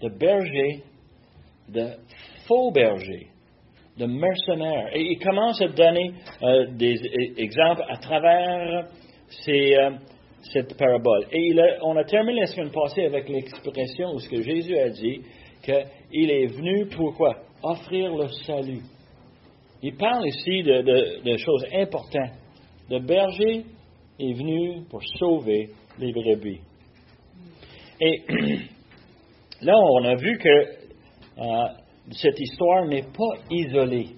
de 0.02 0.08
berger, 0.08 0.82
de 1.68 1.90
faux 2.46 2.70
berger, 2.72 3.29
de 4.00 4.06
mercenaires. 4.06 4.88
Et 4.94 5.02
il 5.12 5.18
commence 5.18 5.60
à 5.60 5.68
donner 5.68 6.12
euh, 6.42 6.66
des 6.72 6.96
exemples 7.36 7.84
à 7.88 7.98
travers 7.98 8.86
euh, 9.48 9.90
cette 10.52 10.76
parabole. 10.78 11.26
Et 11.32 11.54
on 11.82 11.96
a 11.96 12.04
terminé 12.04 12.40
la 12.40 12.46
semaine 12.46 12.70
passée 12.70 13.04
avec 13.04 13.28
l'expression 13.28 14.14
où 14.14 14.18
ce 14.18 14.28
que 14.28 14.42
Jésus 14.42 14.76
a 14.78 14.88
dit, 14.88 15.20
qu'il 15.62 16.30
est 16.30 16.46
venu 16.46 16.86
pour 16.86 17.14
quoi? 17.14 17.36
Offrir 17.62 18.16
le 18.16 18.28
salut. 18.46 18.80
Il 19.82 19.94
parle 19.96 20.26
ici 20.26 20.62
de, 20.62 21.36
choses 21.36 21.66
importantes. 21.74 22.32
Le 22.88 23.00
berger 23.00 23.64
est 24.18 24.32
venu 24.32 24.82
pour 24.88 25.02
sauver 25.18 25.68
les 25.98 26.12
brebis. 26.12 26.60
Et 28.00 28.22
là, 29.62 29.74
on 29.76 30.04
a 30.04 30.14
vu 30.14 30.38
que 30.38 30.48
euh, 31.38 31.68
cette 32.12 32.40
histoire 32.40 32.86
n'est 32.86 33.02
pas 33.02 33.40
isolée. 33.50 34.08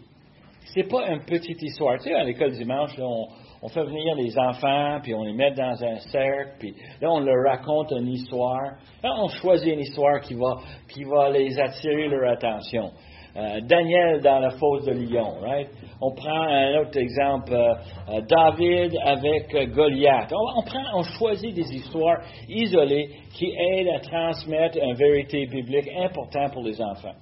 C'est 0.74 0.88
pas 0.88 1.08
une 1.10 1.24
petite 1.24 1.60
histoire. 1.62 1.98
Tu 1.98 2.04
sais, 2.04 2.14
à 2.14 2.24
l'école 2.24 2.52
dimanche, 2.52 2.92
on, 2.98 3.68
fait 3.68 3.84
venir 3.84 4.14
les 4.14 4.36
enfants, 4.38 5.00
puis 5.02 5.14
on 5.14 5.22
les 5.22 5.32
met 5.32 5.52
dans 5.52 5.84
un 5.84 5.98
cercle, 5.98 6.56
puis 6.58 6.74
là, 7.00 7.10
on 7.10 7.20
leur 7.20 7.44
raconte 7.44 7.92
une 7.92 8.08
histoire. 8.08 8.76
Là, 9.02 9.12
on 9.18 9.28
choisit 9.28 9.72
une 9.72 9.80
histoire 9.80 10.20
qui 10.20 10.34
va, 10.34 10.58
qui 10.88 11.04
va 11.04 11.30
les 11.30 11.58
attirer 11.58 12.08
leur 12.08 12.32
attention. 12.32 12.90
Euh, 13.34 13.60
Daniel 13.62 14.20
dans 14.20 14.40
la 14.40 14.50
fosse 14.50 14.84
de 14.84 14.92
Lion, 14.92 15.40
right? 15.40 15.68
On 16.02 16.12
prend 16.12 16.42
un 16.42 16.80
autre 16.80 16.98
exemple, 16.98 17.54
euh, 17.54 17.74
euh, 18.10 18.20
David 18.28 18.94
avec 19.02 19.74
Goliath. 19.74 20.30
On, 20.32 20.62
prend, 20.62 20.82
on 20.94 21.02
choisit 21.02 21.54
des 21.54 21.74
histoires 21.74 22.18
isolées 22.46 23.08
qui 23.34 23.46
aident 23.46 23.88
à 23.88 24.00
transmettre 24.00 24.76
une 24.76 24.94
vérité 24.94 25.46
biblique 25.46 25.88
importante 25.96 26.52
pour 26.52 26.62
les 26.62 26.80
enfants. 26.82 27.14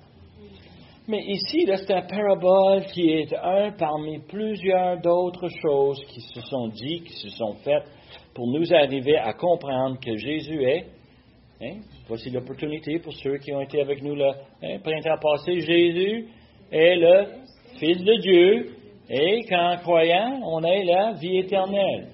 Mais 1.11 1.25
ici, 1.25 1.67
c'est 1.67 1.93
un 1.93 2.03
parabole 2.03 2.85
qui 2.85 3.11
est 3.11 3.35
un 3.35 3.73
parmi 3.73 4.21
plusieurs 4.21 5.01
d'autres 5.01 5.49
choses 5.61 6.05
qui 6.07 6.21
se 6.21 6.41
sont 6.43 6.69
dites, 6.69 7.03
qui 7.03 7.15
se 7.15 7.31
sont 7.31 7.55
faites 7.65 7.83
pour 8.33 8.47
nous 8.47 8.73
arriver 8.73 9.17
à 9.17 9.33
comprendre 9.33 9.99
que 9.99 10.17
Jésus 10.17 10.63
est. 10.63 10.87
Hein, 11.61 11.81
voici 12.07 12.31
l'opportunité 12.31 13.01
pour 13.01 13.13
ceux 13.15 13.39
qui 13.39 13.53
ont 13.53 13.61
été 13.61 13.81
avec 13.81 14.01
nous 14.05 14.15
le 14.15 14.29
hein, 14.63 14.79
printemps 14.85 15.19
passé. 15.21 15.59
Jésus 15.59 16.29
est 16.71 16.95
le 16.95 17.27
Fils 17.81 18.05
de 18.05 18.15
Dieu, 18.21 18.77
et 19.09 19.43
qu'en 19.49 19.79
croyant, 19.79 20.41
on 20.45 20.63
ait 20.63 20.85
la 20.85 21.15
vie 21.15 21.39
éternelle. 21.39 22.11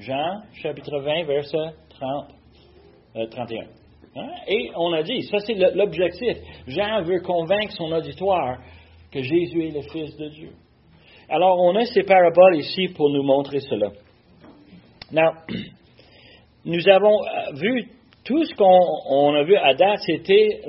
Jean, 0.00 0.40
chapitre 0.54 0.98
20, 0.98 1.22
verset 1.22 1.72
30, 1.90 3.30
31. 3.30 3.77
Hein? 4.16 4.28
Et 4.46 4.70
on 4.76 4.92
a 4.92 5.02
dit, 5.02 5.22
ça 5.22 5.38
c'est 5.40 5.54
l'objectif. 5.54 6.36
Jean 6.66 7.02
veut 7.02 7.20
convaincre 7.20 7.72
son 7.72 7.92
auditoire 7.92 8.58
que 9.12 9.22
Jésus 9.22 9.68
est 9.68 9.74
le 9.74 9.82
Fils 9.82 10.16
de 10.16 10.28
Dieu. 10.28 10.50
Alors, 11.30 11.58
on 11.60 11.76
a 11.76 11.84
ces 11.84 12.04
paraboles 12.04 12.56
ici 12.56 12.88
pour 12.88 13.10
nous 13.10 13.22
montrer 13.22 13.60
cela. 13.60 13.90
Now, 15.12 15.32
nous 16.64 16.88
avons 16.88 17.22
euh, 17.22 17.52
vu 17.54 17.88
tout 18.24 18.44
ce 18.44 18.54
qu'on 18.54 19.34
a 19.34 19.42
vu 19.42 19.56
à 19.56 19.74
date, 19.74 20.00
c'était 20.06 20.60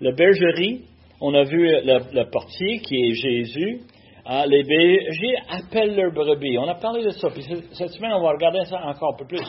la 0.00 0.12
bergerie. 0.12 0.82
On 1.20 1.34
a 1.34 1.44
vu 1.44 1.66
le, 1.66 2.30
portier 2.30 2.78
qui 2.80 2.96
est 2.96 3.14
Jésus. 3.14 3.80
Ah, 4.24 4.44
les 4.46 4.62
bergers 4.64 5.36
appellent 5.48 5.96
leurs 5.96 6.12
brebis. 6.12 6.58
On 6.58 6.68
a 6.68 6.74
parlé 6.74 7.04
de 7.04 7.10
ça. 7.10 7.28
Puis 7.30 7.42
cette 7.72 7.90
semaine, 7.90 8.12
on 8.12 8.22
va 8.22 8.32
regarder 8.32 8.64
ça 8.64 8.84
encore 8.84 9.14
un 9.14 9.16
peu 9.16 9.26
plus. 9.26 9.42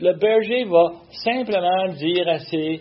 Le 0.00 0.12
berger 0.12 0.64
va 0.64 0.92
simplement 1.24 1.88
dire 1.94 2.28
à 2.28 2.38
ses 2.38 2.80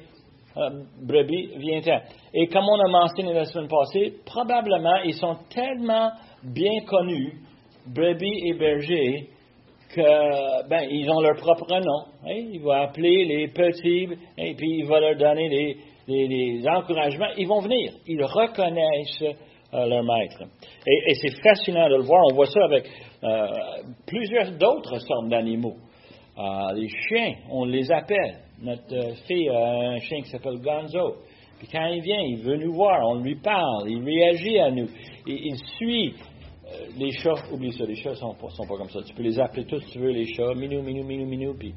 euh, 0.58 0.70
brebis, 1.02 1.50
viens-t'en. 1.58 2.00
Et 2.34 2.48
comme 2.48 2.66
on 2.66 2.80
a 2.80 2.88
mentionné 2.90 3.34
la 3.34 3.46
semaine 3.46 3.68
passée, 3.68 4.14
probablement 4.26 4.98
ils 5.04 5.16
sont 5.16 5.38
tellement 5.50 6.12
bien 6.44 6.82
connus, 6.88 7.34
brebis 7.88 8.48
et 8.48 8.54
bergers, 8.54 9.30
que 9.96 10.70
ben, 10.70 10.88
ils 10.90 11.10
ont 11.10 11.22
leur 11.22 11.38
propre 11.38 11.68
nom. 11.70 12.06
Hein. 12.26 12.48
Il 12.52 12.62
va 12.62 12.82
appeler 12.82 13.26
les 13.26 13.48
petits 13.48 14.08
et 14.38 14.54
puis 14.56 14.80
il 14.80 14.86
va 14.86 15.00
leur 15.00 15.16
donner 15.16 15.76
les, 16.08 16.68
encouragements. 16.68 17.32
Ils 17.38 17.48
vont 17.48 17.62
venir. 17.62 17.94
Ils 18.08 18.24
reconnaissent 18.24 19.24
euh, 19.74 19.86
leur 19.86 20.04
maître. 20.04 20.44
Et, 20.86 21.16
c'est 21.16 21.42
fascinant 21.42 21.90
de 21.90 21.96
le 21.96 22.04
voir. 22.04 22.22
On 22.32 22.36
voit 22.36 22.48
ça 22.48 22.64
avec 22.66 22.86
euh, 23.24 23.48
plusieurs 24.06 24.52
d'autres 24.52 25.00
sortes 25.00 25.30
d'animaux. 25.30 25.76
Euh, 26.38 26.74
les 26.76 26.88
chiens, 26.88 27.34
on 27.50 27.66
les 27.66 27.92
appelle. 27.92 28.38
Notre 28.62 29.16
fille 29.28 29.50
a 29.50 29.94
un 29.94 30.00
chien 30.00 30.22
qui 30.22 30.30
s'appelle 30.30 30.60
Gonzo. 30.60 31.16
Puis 31.58 31.68
quand 31.72 31.86
il 31.88 32.02
vient, 32.02 32.22
il 32.22 32.38
veut 32.38 32.58
nous 32.58 32.74
voir, 32.74 33.08
on 33.08 33.20
lui 33.20 33.36
parle, 33.36 33.88
il 33.88 34.04
réagit 34.04 34.58
à 34.58 34.72
nous, 34.72 34.88
il 35.28 35.56
suit 35.78 36.16
euh, 36.66 36.88
les 36.98 37.12
chats, 37.12 37.36
oublie 37.52 37.72
ça, 37.74 37.86
les 37.86 37.96
chats 37.96 38.16
sont 38.16 38.36
sont 38.50 38.66
pas 38.66 38.78
comme 38.78 38.90
ça. 38.90 39.02
Tu 39.06 39.14
peux 39.14 39.24
les 39.24 39.40
appeler 39.40 39.66
tous 39.66 39.80
si 39.82 39.92
tu 39.92 40.00
veux, 40.00 40.10
les 40.10 40.26
chats, 40.34 40.54
minou, 40.56 40.82
minou, 40.82 41.04
minou, 41.04 41.26
minou, 41.26 41.54
puis 41.58 41.74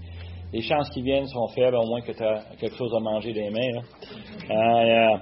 les 0.53 0.63
chances 0.63 0.89
qu'ils 0.91 1.05
viennent 1.05 1.27
sont 1.27 1.49
faibles, 1.49 1.77
au 1.77 1.87
moins 1.87 2.01
que 2.01 2.13
tu 2.13 2.23
as 2.23 2.45
quelque 2.59 2.77
chose 2.77 2.95
à 2.95 3.01
manger 3.01 3.33
des 3.33 3.51
mains. 3.51 3.83
Euh, 4.51 4.55
euh, 4.55 5.19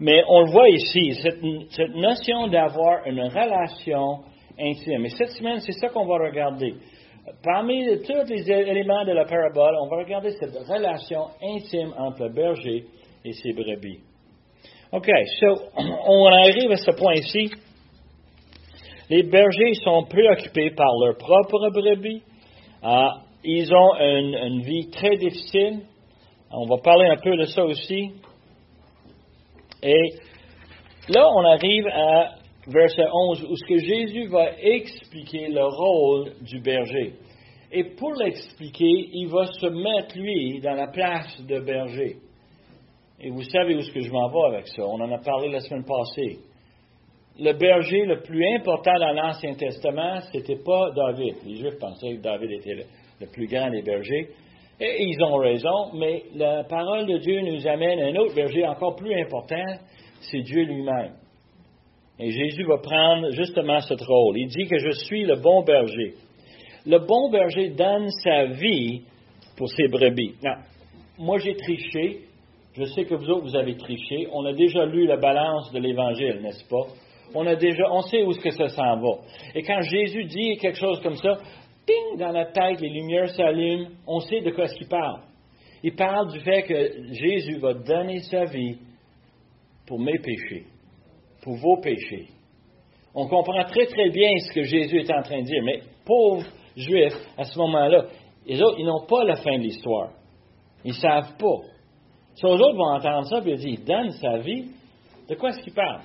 mais 0.00 0.22
on 0.28 0.42
le 0.42 0.50
voit 0.50 0.68
ici, 0.68 1.14
cette, 1.22 1.40
cette 1.70 1.94
notion 1.94 2.48
d'avoir 2.48 3.06
une 3.06 3.22
relation 3.22 4.24
intime. 4.58 5.06
Et 5.06 5.10
cette 5.10 5.30
semaine, 5.30 5.60
c'est 5.60 5.72
ça 5.72 5.88
qu'on 5.88 6.04
va 6.04 6.18
regarder. 6.18 6.74
Parmi 7.42 7.86
tous 8.02 8.28
les 8.28 8.50
éléments 8.50 9.04
de 9.04 9.12
la 9.12 9.24
parabole, 9.24 9.74
on 9.80 9.88
va 9.88 9.96
regarder 9.96 10.32
cette 10.32 10.54
relation 10.68 11.28
intime 11.42 11.94
entre 11.96 12.24
le 12.24 12.34
berger 12.34 12.84
et 13.24 13.32
ses 13.32 13.52
brebis. 13.52 14.00
OK, 14.92 15.08
so, 15.40 15.46
on 16.06 16.26
arrive 16.26 16.70
à 16.70 16.76
ce 16.76 16.90
point 16.90 17.14
ici. 17.14 17.50
Les 19.08 19.22
bergers 19.22 19.74
sont 19.82 20.04
préoccupés 20.04 20.70
par 20.70 20.92
leur 20.98 21.16
propre 21.16 21.70
brebis. 21.70 22.22
Ah, 22.82 23.22
ils 23.42 23.74
ont 23.74 23.94
une, 23.98 24.60
vie 24.60 24.90
très 24.90 25.16
difficile. 25.16 25.80
On 26.50 26.66
va 26.66 26.76
parler 26.82 27.08
un 27.08 27.16
peu 27.16 27.36
de 27.36 27.44
ça 27.44 27.64
aussi. 27.64 28.12
Et 29.82 30.10
là, 31.08 31.28
on 31.34 31.44
arrive 31.44 31.86
à 31.86 32.34
verset 32.66 33.06
11 33.12 33.44
où 33.50 33.56
ce 33.56 33.78
Jésus 33.78 34.26
va 34.28 34.50
expliquer 34.60 35.48
le 35.48 35.64
rôle 35.64 36.32
du 36.42 36.60
berger. 36.60 37.14
Et 37.72 37.84
pour 37.96 38.12
l'expliquer, 38.14 39.08
il 39.12 39.28
va 39.28 39.46
se 39.46 39.66
mettre, 39.66 40.16
lui, 40.16 40.60
dans 40.60 40.74
la 40.74 40.88
place 40.88 41.40
de 41.46 41.60
berger. 41.60 42.16
Et 43.20 43.30
vous 43.30 43.42
savez 43.42 43.74
où 43.74 43.80
ce 43.80 43.92
que 43.92 44.00
je 44.00 44.10
m'en 44.10 44.28
vais 44.28 44.54
avec 44.54 44.68
ça. 44.68 44.82
On 44.84 45.00
en 45.00 45.10
a 45.10 45.18
parlé 45.18 45.48
la 45.48 45.60
semaine 45.60 45.84
passée 45.84 46.38
le 47.38 47.52
berger 47.52 48.04
le 48.04 48.20
plus 48.20 48.44
important 48.54 48.94
dans 48.98 49.12
l'Ancien 49.12 49.54
Testament, 49.54 50.20
c'était 50.32 50.62
pas 50.62 50.90
David. 50.94 51.36
Les 51.44 51.56
Juifs 51.56 51.78
pensaient 51.80 52.16
que 52.16 52.22
David 52.22 52.50
était 52.52 52.74
le, 53.20 53.26
plus 53.26 53.46
grand 53.46 53.70
des 53.70 53.82
bergers. 53.82 54.28
Et 54.80 55.04
ils 55.04 55.22
ont 55.22 55.36
raison, 55.36 55.92
mais 55.94 56.24
la 56.34 56.64
parole 56.64 57.06
de 57.06 57.18
Dieu 57.18 57.40
nous 57.40 57.66
amène 57.66 58.00
à 58.00 58.06
un 58.06 58.16
autre 58.16 58.34
berger 58.34 58.66
encore 58.66 58.96
plus 58.96 59.14
important, 59.20 59.64
c'est 60.20 60.40
Dieu 60.40 60.64
lui-même. 60.64 61.14
Et 62.18 62.30
Jésus 62.30 62.64
va 62.64 62.78
prendre 62.78 63.30
justement 63.30 63.80
ce 63.80 63.94
rôle. 63.94 64.38
Il 64.38 64.48
dit 64.48 64.66
que 64.66 64.78
je 64.78 64.90
suis 65.04 65.24
le 65.24 65.36
bon 65.36 65.62
berger. 65.62 66.14
Le 66.86 66.98
bon 66.98 67.30
berger 67.30 67.70
donne 67.70 68.10
sa 68.22 68.44
vie 68.46 69.02
pour 69.56 69.68
ses 69.68 69.88
brebis. 69.88 70.34
Non, 70.44 70.54
moi 71.18 71.38
j'ai 71.38 71.56
triché. 71.56 72.20
Je 72.76 72.84
sais 72.84 73.04
que 73.04 73.14
vous 73.14 73.30
autres, 73.30 73.46
vous 73.46 73.56
avez 73.56 73.76
triché. 73.76 74.28
On 74.32 74.44
a 74.44 74.52
déjà 74.52 74.84
lu 74.84 75.06
la 75.06 75.16
balance 75.16 75.72
de 75.72 75.78
l'Évangile, 75.78 76.40
n'est-ce 76.42 76.68
pas? 76.68 76.86
on 77.34 77.46
a 77.46 77.56
déjà, 77.56 77.84
on 77.90 78.02
sait 78.02 78.22
où 78.22 78.32
ce 78.32 78.40
que 78.40 78.50
ça 78.50 78.68
s'en 78.68 78.96
va. 79.00 79.18
Et 79.54 79.62
quand 79.62 79.80
Jésus 79.82 80.24
dit 80.24 80.56
quelque 80.58 80.78
chose 80.78 81.00
comme 81.02 81.16
ça, 81.16 81.38
ping, 81.86 82.18
dans 82.18 82.30
la 82.30 82.46
tête, 82.46 82.80
les 82.80 82.90
lumières 82.90 83.28
s'allument, 83.30 83.88
on 84.06 84.20
sait 84.20 84.40
de 84.40 84.50
quoi 84.50 84.68
ce 84.68 84.74
qu'il 84.76 84.88
parle. 84.88 85.20
Il 85.82 85.94
parle 85.94 86.32
du 86.32 86.40
fait 86.40 86.62
que 86.62 87.12
Jésus 87.12 87.58
va 87.58 87.74
donner 87.74 88.20
sa 88.20 88.44
vie 88.44 88.78
pour 89.86 90.00
mes 90.00 90.18
péchés, 90.18 90.64
pour 91.44 91.54
vos 91.56 91.76
péchés. 91.76 92.26
On 93.14 93.28
comprend 93.28 93.62
très 93.64 93.86
très 93.86 94.10
bien 94.10 94.30
ce 94.38 94.52
que 94.52 94.62
Jésus 94.64 94.98
est 94.98 95.12
en 95.12 95.22
train 95.22 95.38
de 95.38 95.44
dire, 95.44 95.62
mais 95.62 95.80
pauvres 96.04 96.46
Juifs, 96.76 97.14
à 97.38 97.44
ce 97.44 97.56
moment-là, 97.58 98.06
ils 98.46 98.58
n'ont 98.58 99.06
pas 99.06 99.22
la 99.22 99.36
fin 99.36 99.56
de 99.56 99.62
l'histoire. 99.62 100.10
Ils 100.84 100.88
ne 100.88 100.94
savent 100.94 101.36
pas. 101.38 101.60
Si 102.34 102.44
les 102.44 102.52
autres 102.52 102.76
vont 102.76 102.94
entendre 102.94 103.26
ça, 103.28 103.38
et 103.38 103.50
ils 103.50 103.56
disent, 103.56 103.84
donne 103.84 104.10
sa 104.10 104.38
vie, 104.38 104.64
de 105.28 105.34
quoi 105.36 105.50
est-ce 105.50 105.62
qu'il 105.62 105.72
parle? 105.72 106.00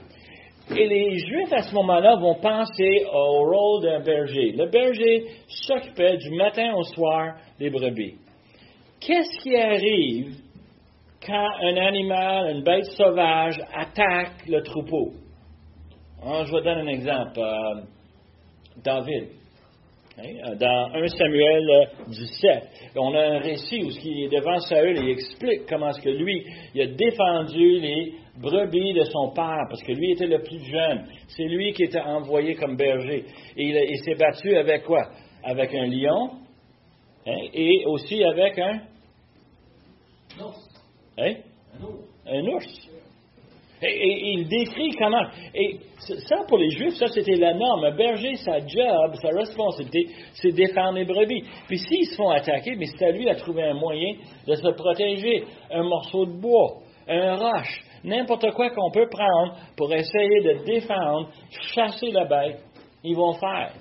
Et 0.78 0.88
les 0.88 1.18
Juifs, 1.18 1.52
à 1.52 1.64
ce 1.64 1.74
moment-là, 1.74 2.18
vont 2.18 2.36
penser 2.36 3.04
au 3.12 3.44
rôle 3.50 3.82
d'un 3.82 4.02
berger. 4.02 4.52
Le 4.52 4.70
berger 4.70 5.26
s'occupait 5.48 6.18
du 6.18 6.30
matin 6.36 6.76
au 6.76 6.84
soir 6.84 7.38
des 7.58 7.72
brebis. 7.72 8.18
Qu'est-ce 9.00 9.42
qui 9.42 9.56
arrive 9.56 10.36
quand 11.26 11.48
un 11.62 11.76
animal, 11.76 12.56
une 12.56 12.64
bête 12.64 12.86
sauvage, 12.96 13.58
attaque 13.74 14.48
le 14.48 14.62
troupeau? 14.62 15.14
Hein, 16.22 16.44
je 16.46 16.52
vous 16.52 16.62
donne 16.62 16.80
un 16.80 16.88
exemple. 16.88 17.40
Euh, 17.40 17.82
David. 18.84 19.30
Hein, 20.18 20.56
dans 20.60 20.92
1 20.94 21.08
Samuel 21.08 21.90
17, 22.08 22.64
on 22.98 23.14
a 23.14 23.36
un 23.36 23.40
récit 23.40 23.84
où 23.84 23.90
il 24.04 24.26
est 24.26 24.38
devant 24.38 24.60
Saül 24.60 24.98
et 24.98 25.02
il 25.02 25.10
explique 25.12 25.62
comment 25.68 25.90
est-ce 25.90 26.02
que 26.02 26.10
lui, 26.10 26.46
il 26.76 26.82
a 26.82 26.88
défendu 26.88 27.80
les 27.80 28.14
brebis 28.38 28.94
de 28.94 29.04
son 29.06 29.32
père, 29.32 29.66
parce 29.70 29.82
que 29.82 29.94
lui 29.94 30.12
était 30.12 30.28
le 30.28 30.42
plus 30.42 30.60
jeune. 30.60 31.06
C'est 31.28 31.46
lui 31.46 31.72
qui 31.74 31.84
était 31.84 32.02
envoyé 32.02 32.56
comme 32.56 32.76
berger. 32.76 33.26
Et 33.56 33.64
il, 33.64 33.98
s'est 34.04 34.16
battu 34.16 34.58
avec 34.58 34.84
quoi? 34.84 35.10
Avec 35.44 35.74
un 35.74 35.86
lion 35.88 36.32
hein, 37.26 37.38
et 37.54 37.86
aussi 37.86 38.22
avec 38.24 38.60
un... 38.60 38.82
Hein? 41.18 41.36
Un 41.78 41.84
ours. 41.84 42.10
Un 42.26 42.46
ours. 42.48 42.90
Et, 43.82 44.34
il 44.34 44.48
décrit 44.48 44.92
comment. 44.98 45.26
Et 45.54 45.78
ça, 45.98 46.38
pour 46.48 46.58
les 46.58 46.70
Juifs, 46.72 46.96
ça, 46.96 47.08
c'était 47.08 47.36
la 47.36 47.54
norme. 47.54 47.86
Un 47.86 47.96
berger, 47.96 48.36
sa 48.36 48.60
job, 48.60 49.16
sa 49.22 49.30
responsabilité, 49.30 50.08
c'est 50.34 50.52
défendre 50.52 50.98
les 50.98 51.06
brebis. 51.06 51.44
Puis 51.68 51.78
s'ils 51.78 52.08
se 52.08 52.16
font 52.16 52.30
attaquer, 52.30 52.76
mais 52.76 52.86
c'est 52.86 53.06
à 53.06 53.12
lui 53.12 53.30
à 53.30 53.36
trouver 53.36 53.64
un 53.64 53.74
moyen 53.74 54.16
de 54.48 54.56
se 54.56 54.68
protéger. 54.70 55.44
Un 55.72 55.84
morceau 55.84 56.26
de 56.26 56.40
bois, 56.40 56.78
un 57.08 57.36
roche, 57.36 57.82
n'importe 58.04 58.52
quoi 58.52 58.70
qu'on 58.70 58.92
peut 58.92 59.08
prendre 59.10 59.56
pour 59.78 59.94
essayer 59.94 60.42
de 60.42 60.66
défendre, 60.66 61.30
chasser 61.74 62.12
la 62.12 62.26
bête, 62.26 62.60
ils 63.04 63.16
vont 63.16 63.34
faire. 63.34 63.74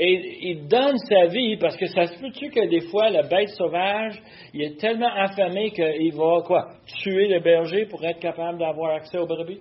Et 0.00 0.48
il 0.48 0.68
donne 0.68 0.96
sa 0.96 1.26
vie 1.26 1.56
parce 1.56 1.76
que 1.76 1.86
ça 1.86 2.06
se 2.06 2.20
peut-tu 2.20 2.50
que 2.50 2.68
des 2.68 2.82
fois, 2.82 3.10
la 3.10 3.24
bête 3.24 3.48
sauvage, 3.50 4.22
il 4.54 4.62
est 4.62 4.78
tellement 4.78 5.12
affamé 5.12 5.70
qu'il 5.72 6.12
va, 6.14 6.42
quoi, 6.46 6.68
tuer 7.02 7.26
le 7.26 7.40
berger 7.40 7.86
pour 7.86 8.04
être 8.04 8.20
capable 8.20 8.58
d'avoir 8.58 8.94
accès 8.94 9.18
aux 9.18 9.26
brebis? 9.26 9.60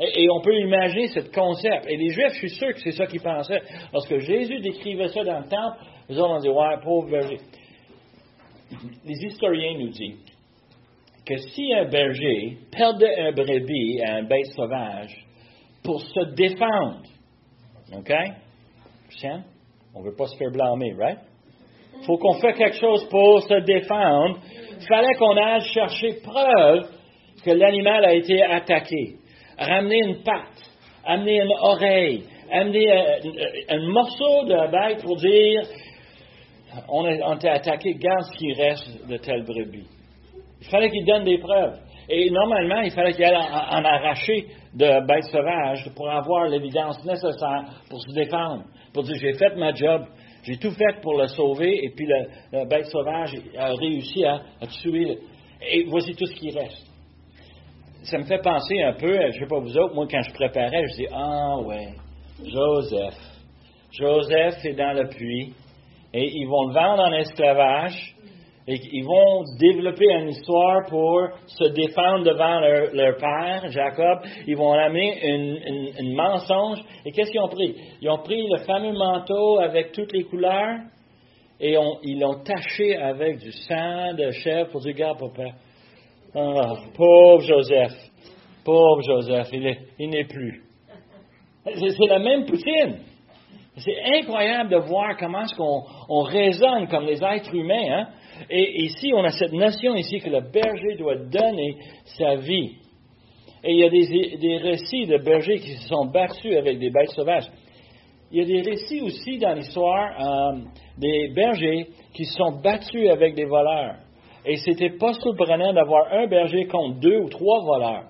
Et, 0.00 0.28
on 0.30 0.40
peut 0.40 0.54
imaginer 0.54 1.08
ce 1.08 1.20
concept. 1.20 1.86
Et 1.88 1.96
les 1.96 2.10
Juifs, 2.10 2.32
je 2.34 2.38
suis 2.38 2.50
sûr 2.50 2.68
que 2.68 2.80
c'est 2.80 2.92
ça 2.92 3.06
qu'ils 3.06 3.20
pensaient. 3.20 3.60
Lorsque 3.92 4.16
Jésus 4.18 4.60
décrivait 4.60 5.08
ça 5.08 5.24
dans 5.24 5.40
le 5.40 5.48
temple, 5.48 5.78
ils 6.08 6.20
ont 6.20 6.38
dit, 6.38 6.48
ouais, 6.48 6.76
pauvre 6.82 7.10
berger. 7.10 7.38
Les 9.04 9.26
historiens 9.26 9.76
nous 9.78 9.88
disent 9.88 10.24
que 11.26 11.36
si 11.36 11.74
un 11.74 11.86
berger 11.86 12.58
perdait 12.70 13.18
un 13.18 13.32
brebis 13.32 14.00
à 14.02 14.16
un 14.16 14.22
bête 14.22 14.46
sauvage 14.54 15.26
pour 15.82 16.00
se 16.00 16.34
défendre, 16.34 17.02
OK? 17.92 18.12
On 19.94 20.00
ne 20.00 20.04
veut 20.04 20.16
pas 20.16 20.26
se 20.26 20.36
faire 20.36 20.50
blâmer, 20.50 20.94
right? 20.98 21.18
Il 22.00 22.04
faut 22.04 22.18
qu'on 22.18 22.34
fasse 22.34 22.56
quelque 22.56 22.78
chose 22.78 23.08
pour 23.08 23.42
se 23.42 23.60
défendre. 23.64 24.38
Il 24.80 24.86
fallait 24.86 25.14
qu'on 25.14 25.36
aille 25.36 25.62
chercher 25.62 26.20
preuve 26.22 26.88
que 27.44 27.50
l'animal 27.50 28.04
a 28.04 28.14
été 28.14 28.42
attaqué. 28.42 29.16
ramener 29.58 29.98
une 29.98 30.22
patte, 30.22 30.70
amener 31.04 31.42
une 31.42 31.52
oreille, 31.60 32.24
amener 32.50 32.92
euh, 32.92 33.18
un, 33.70 33.88
morceau 33.88 34.44
de 34.44 34.70
bête 34.70 35.02
pour 35.02 35.16
dire 35.16 35.62
on 36.88 37.04
a, 37.04 37.50
attaqué, 37.50 37.94
garde 37.94 38.22
ce 38.32 38.38
qui 38.38 38.52
reste 38.52 39.08
de 39.08 39.16
telle 39.16 39.42
brebis. 39.44 39.86
Il 40.60 40.66
fallait 40.68 40.90
qu'il 40.90 41.04
donne 41.04 41.24
des 41.24 41.38
preuves. 41.38 41.78
Et 42.10 42.30
normalement, 42.30 42.80
il 42.80 42.90
fallait 42.90 43.12
qu'il 43.12 43.24
aille 43.24 43.36
en, 43.36 43.84
arracher 43.84 44.46
de 44.74 45.06
bêtes 45.06 45.24
sauvages 45.24 45.90
pour 45.94 46.08
avoir 46.10 46.46
l'évidence 46.46 47.04
nécessaire 47.04 47.64
pour 47.90 48.00
se 48.00 48.12
défendre, 48.14 48.64
pour 48.94 49.02
dire 49.02 49.16
j'ai 49.20 49.34
fait 49.34 49.54
ma 49.56 49.74
job, 49.74 50.06
j'ai 50.42 50.56
tout 50.56 50.70
fait 50.70 51.00
pour 51.02 51.18
le 51.18 51.26
sauver, 51.26 51.84
et 51.84 51.90
puis 51.90 52.06
la, 52.50 52.64
bête 52.64 52.86
sauvage 52.86 53.34
a 53.58 53.74
réussi 53.74 54.24
à, 54.24 54.40
tuer. 54.80 55.18
Et 55.60 55.84
voici 55.84 56.14
tout 56.14 56.24
ce 56.24 56.34
qui 56.34 56.50
reste. 56.50 56.86
Ça 58.04 58.16
me 58.16 58.24
fait 58.24 58.40
penser 58.40 58.80
un 58.82 58.94
peu, 58.94 59.12
je 59.12 59.26
ne 59.26 59.32
sais 59.32 59.46
pas 59.46 59.58
vous 59.58 59.76
autres, 59.76 59.94
moi 59.94 60.06
quand 60.10 60.22
je 60.22 60.32
préparais, 60.32 60.86
je 60.88 60.96
dis 60.96 61.06
Ah 61.12 61.58
ouais, 61.58 61.88
Joseph. 62.42 63.18
Joseph 63.92 64.64
est 64.64 64.74
dans 64.74 64.92
le 64.92 65.08
puits, 65.08 65.52
et 66.14 66.24
ils 66.24 66.46
vont 66.46 66.68
le 66.68 66.72
vendre 66.72 67.02
en 67.02 67.12
esclavage, 67.12 68.14
ils 68.74 69.04
vont 69.04 69.44
développer 69.58 70.04
une 70.12 70.28
histoire 70.28 70.84
pour 70.88 71.28
se 71.46 71.68
défendre 71.68 72.24
devant 72.24 72.60
leur, 72.60 73.16
père, 73.16 73.70
Jacob. 73.70 74.18
Ils 74.46 74.56
vont 74.56 74.72
amener 74.72 75.26
une, 75.26 76.14
mensonge. 76.14 76.78
Et 77.06 77.12
qu'est-ce 77.12 77.30
qu'ils 77.30 77.40
ont 77.40 77.48
pris? 77.48 77.74
Ils 78.02 78.10
ont 78.10 78.18
pris 78.18 78.46
le 78.46 78.58
fameux 78.64 78.92
manteau 78.92 79.58
avec 79.58 79.92
toutes 79.92 80.12
les 80.12 80.24
couleurs 80.24 80.80
et 81.60 81.76
ils 82.02 82.20
l'ont 82.20 82.42
taché 82.44 82.96
avec 82.96 83.38
du 83.38 83.52
sang 83.52 84.14
de 84.14 84.30
chèvre 84.30 84.70
pour 84.70 84.80
dire, 84.80 84.92
regarde, 84.94 85.18
papa. 85.18 85.50
Oh, 86.34 86.76
pauvre 86.94 87.40
Joseph. 87.40 87.92
Pauvre 88.64 89.00
Joseph, 89.02 89.48
il 89.98 90.10
n'est 90.10 90.24
plus. 90.24 90.62
C'est 91.64 92.06
la 92.06 92.18
même 92.18 92.44
poutine. 92.44 92.98
C'est 93.78 93.96
incroyable 94.18 94.70
de 94.70 94.76
voir 94.76 95.16
comment 95.18 95.42
est-ce 95.42 95.54
qu'on 95.54 95.82
on 96.08 96.22
raisonne 96.22 96.88
comme 96.88 97.06
les 97.06 97.22
êtres 97.22 97.54
humains. 97.54 97.90
Hein? 97.90 98.08
Et 98.50 98.84
ici, 98.84 99.12
on 99.14 99.24
a 99.24 99.30
cette 99.30 99.52
notion 99.52 99.94
ici 99.94 100.20
que 100.20 100.30
le 100.30 100.40
berger 100.40 100.96
doit 100.96 101.16
donner 101.16 101.76
sa 102.18 102.36
vie. 102.36 102.76
Et 103.64 103.72
il 103.72 103.78
y 103.78 103.84
a 103.84 103.90
des, 103.90 104.56
récits 104.58 105.06
de 105.06 105.18
bergers 105.18 105.58
qui 105.58 105.72
se 105.72 105.88
sont 105.88 106.06
battus 106.06 106.56
avec 106.56 106.78
des 106.78 106.90
bêtes 106.90 107.10
sauvages. 107.10 107.50
Il 108.30 108.38
y 108.38 108.42
a 108.42 108.44
des 108.44 108.70
récits 108.70 109.00
aussi 109.00 109.38
dans 109.38 109.54
l'histoire 109.54 110.52
euh, 110.52 110.58
des 110.98 111.28
bergers 111.34 111.88
qui 112.14 112.24
se 112.24 112.34
sont 112.34 112.60
battus 112.62 113.10
avec 113.10 113.34
des 113.34 113.46
voleurs. 113.46 113.96
Et 114.44 114.56
c'était 114.56 114.96
pas 114.96 115.12
surprenant 115.14 115.72
d'avoir 115.72 116.12
un 116.12 116.26
berger 116.26 116.66
contre 116.66 117.00
deux 117.00 117.18
ou 117.18 117.28
trois 117.28 117.64
voleurs. 117.64 118.04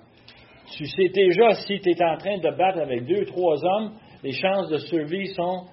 Tu 0.77 0.85
sais 0.85 1.09
déjà, 1.09 1.53
si 1.53 1.79
tu 1.79 1.89
es 1.89 2.03
en 2.03 2.17
train 2.17 2.37
de 2.37 2.55
battre 2.55 2.79
avec 2.79 3.05
deux 3.05 3.21
ou 3.21 3.25
trois 3.25 3.65
hommes, 3.65 3.93
les 4.23 4.33
chances 4.33 4.69
de 4.69 4.77
survie 4.77 5.27
sont 5.33 5.63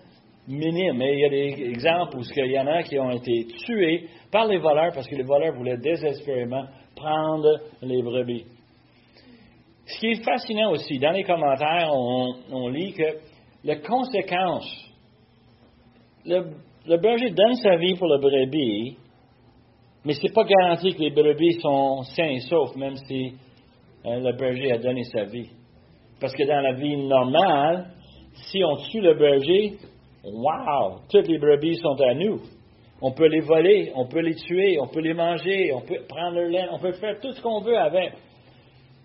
minimes. 0.47 1.03
Et 1.03 1.13
il 1.15 1.21
y 1.21 1.25
a 1.25 1.29
des 1.29 1.63
exemples 1.71 2.19
où 2.19 2.23
il 2.37 2.53
y 2.53 2.59
en 2.59 2.67
a 2.67 2.83
qui 2.83 2.99
ont 2.99 3.11
été 3.11 3.47
tués 3.65 4.09
par 4.31 4.47
les 4.47 4.59
voleurs 4.59 4.93
parce 4.95 5.09
que 5.09 5.15
les 5.15 5.23
voleurs 5.23 5.55
voulaient 5.55 5.79
désespérément 5.79 6.65
prendre 6.95 7.61
les 7.83 8.03
brebis. 8.03 8.45
Ce 9.87 10.01
qui 10.01 10.07
est 10.09 10.25
fascinant 10.25 10.73
aussi, 10.73 10.99
dans 10.99 11.13
les 11.13 11.23
commentaires, 11.23 11.91
on, 11.93 12.69
lit 12.69 12.93
que 12.93 13.19
les 13.63 13.81
conséquences, 13.81 14.93
le, 16.25 16.97
berger 16.97 17.31
donne 17.31 17.55
sa 17.55 17.77
vie 17.77 17.95
pour 17.95 18.09
le 18.09 18.19
brebis, 18.19 18.97
mais 20.05 20.15
ce 20.15 20.23
n'est 20.23 20.33
pas 20.33 20.45
garanti 20.45 20.93
que 20.93 21.03
les 21.03 21.11
brebis 21.11 21.61
sont 21.61 22.03
sains 22.03 22.31
et 22.31 22.41
saufs, 22.41 22.75
même 22.77 22.97
si 22.97 23.35
hein, 24.05 24.19
le 24.19 24.37
berger 24.37 24.73
a 24.73 24.79
donné 24.79 25.05
sa 25.05 25.25
vie. 25.25 25.51
Parce 26.21 26.35
que 26.35 26.45
dans 26.45 26.61
la 26.61 26.73
vie 26.73 26.97
normale, 26.97 27.91
si 28.51 28.65
on 28.65 28.77
tue 28.77 29.01
le 29.01 29.15
berger, 29.15 29.79
wow, 30.33 31.01
toutes 31.11 31.29
les 31.29 31.39
brebis 31.39 31.77
sont 31.77 32.01
à 32.01 32.15
nous. 32.15 32.41
On 33.01 33.13
peut 33.13 33.29
les 33.29 33.41
voler, 33.41 33.93
on 33.95 34.07
peut 34.07 34.21
les 34.21 34.35
tuer, 34.35 34.79
on 34.81 34.89
peut 34.89 35.01
les 35.01 35.13
manger, 35.13 35.73
on 35.75 35.83
peut 35.83 36.05
prendre 36.09 36.37
leur 36.37 36.49
laine, 36.49 36.69
on 36.73 36.79
peut 36.79 36.93
faire 36.93 37.19
tout 37.21 37.33
ce 37.33 37.43
qu'on 37.43 37.61
veut 37.61 37.79
avec. 37.79 38.15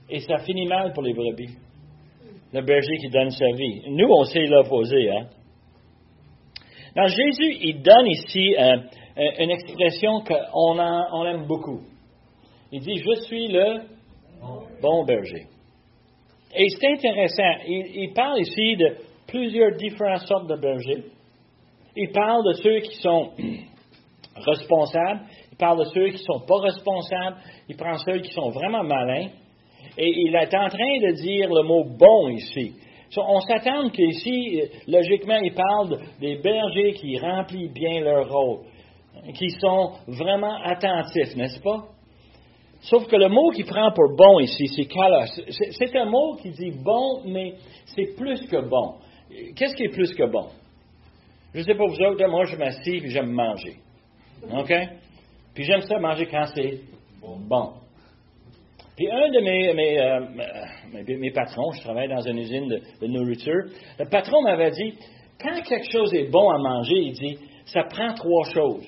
Et 0.09 0.19
ça 0.21 0.39
finit 0.39 0.65
mal 0.65 0.93
pour 0.93 1.03
les 1.03 1.13
brebis. 1.13 1.57
Le 2.53 2.61
berger 2.61 2.97
qui 2.97 3.09
donne 3.09 3.29
sa 3.31 3.51
vie. 3.51 3.81
Nous, 3.89 4.07
on 4.07 4.23
sait 4.25 4.45
l'opposer. 4.45 5.09
Hein? 5.09 5.27
Jésus, 7.07 7.57
il 7.61 7.81
donne 7.81 8.07
ici 8.07 8.55
euh, 8.57 8.77
une 9.39 9.51
expression 9.51 10.21
qu'on 10.21 10.79
on 10.79 11.25
aime 11.25 11.45
beaucoup. 11.45 11.81
Il 12.71 12.81
dit, 12.81 12.97
je 12.97 13.21
suis 13.25 13.47
le 13.47 13.81
bon 14.81 15.05
berger. 15.05 15.47
Et 16.55 16.67
c'est 16.69 16.91
intéressant. 16.91 17.63
il 17.67 18.11
parle 18.13 18.39
ici 18.39 18.75
de 18.75 18.95
plusieurs 19.31 19.75
différentes 19.77 20.27
sortes 20.27 20.47
de 20.47 20.55
bergers. 20.55 21.05
Il 21.95 22.11
parle 22.11 22.43
de 22.45 22.53
ceux 22.61 22.79
qui 22.79 22.95
sont 22.97 23.31
responsables, 24.35 25.21
il 25.51 25.57
parle 25.57 25.79
de 25.79 25.85
ceux 25.85 26.07
qui 26.07 26.21
ne 26.21 26.33
sont 26.33 26.45
pas 26.45 26.59
responsables, 26.59 27.37
il 27.69 27.75
prend 27.77 27.97
ceux 27.97 28.19
qui 28.19 28.31
sont 28.31 28.49
vraiment 28.49 28.83
malins, 28.83 29.29
et 29.97 30.07
il 30.07 30.35
est 30.35 30.55
en 30.55 30.67
train 30.69 30.99
de 30.99 31.13
dire 31.21 31.49
le 31.49 31.63
mot 31.63 31.83
bon 31.83 32.29
ici. 32.29 32.73
On 33.17 33.39
s'attend 33.41 33.89
qu'ici, 33.89 34.61
logiquement, 34.87 35.39
il 35.43 35.53
parle 35.53 35.97
des 36.19 36.37
bergers 36.37 36.93
qui 36.93 37.17
remplissent 37.17 37.73
bien 37.73 37.99
leur 38.01 38.29
rôle, 38.29 38.59
qui 39.33 39.49
sont 39.59 39.91
vraiment 40.07 40.55
attentifs, 40.63 41.35
n'est-ce 41.35 41.61
pas? 41.61 41.87
Sauf 42.83 43.07
que 43.07 43.15
le 43.15 43.27
mot 43.27 43.51
qu'il 43.51 43.65
prend 43.65 43.91
pour 43.91 44.15
bon 44.15 44.39
ici, 44.39 44.67
c'est 44.75 44.85
kalos. 44.85 45.41
C'est 45.49 45.95
un 45.97 46.05
mot 46.05 46.35
qui 46.41 46.49
dit 46.49 46.71
bon, 46.83 47.21
mais 47.25 47.53
c'est 47.85 48.15
plus 48.15 48.41
que 48.47 48.61
bon. 48.67 48.95
Qu'est-ce 49.55 49.75
qui 49.75 49.83
est 49.83 49.93
plus 49.93 50.13
que 50.13 50.23
bon? 50.29 50.49
Je 51.53 51.59
ne 51.59 51.63
sais 51.63 51.75
pas 51.75 51.85
vous 51.85 52.01
autres, 52.01 52.25
moi 52.27 52.45
je 52.45 52.55
m'assieds 52.55 53.03
et 53.03 53.09
j'aime 53.09 53.31
manger. 53.31 53.75
OK? 54.49 54.73
Puis 55.53 55.63
j'aime 55.63 55.81
ça 55.81 55.99
manger 55.99 56.27
quand 56.27 56.45
c'est 56.55 56.79
bon. 57.21 57.73
Puis 58.95 59.09
un 59.09 59.29
de 59.29 59.39
mes, 59.41 59.73
mes, 59.73 59.99
euh, 59.99 61.17
mes, 61.17 61.31
patrons, 61.31 61.71
je 61.71 61.81
travaille 61.81 62.07
dans 62.07 62.21
une 62.21 62.37
usine 62.37 62.67
de, 62.67 63.07
nourriture, 63.07 63.65
le 63.99 64.05
patron 64.09 64.41
m'avait 64.43 64.71
dit, 64.71 64.93
quand 65.41 65.61
quelque 65.61 65.91
chose 65.91 66.13
est 66.13 66.29
bon 66.29 66.49
à 66.49 66.57
manger, 66.57 66.97
il 66.97 67.13
dit, 67.13 67.37
ça 67.65 67.83
prend 67.83 68.13
trois 68.13 68.49
choses. 68.53 68.87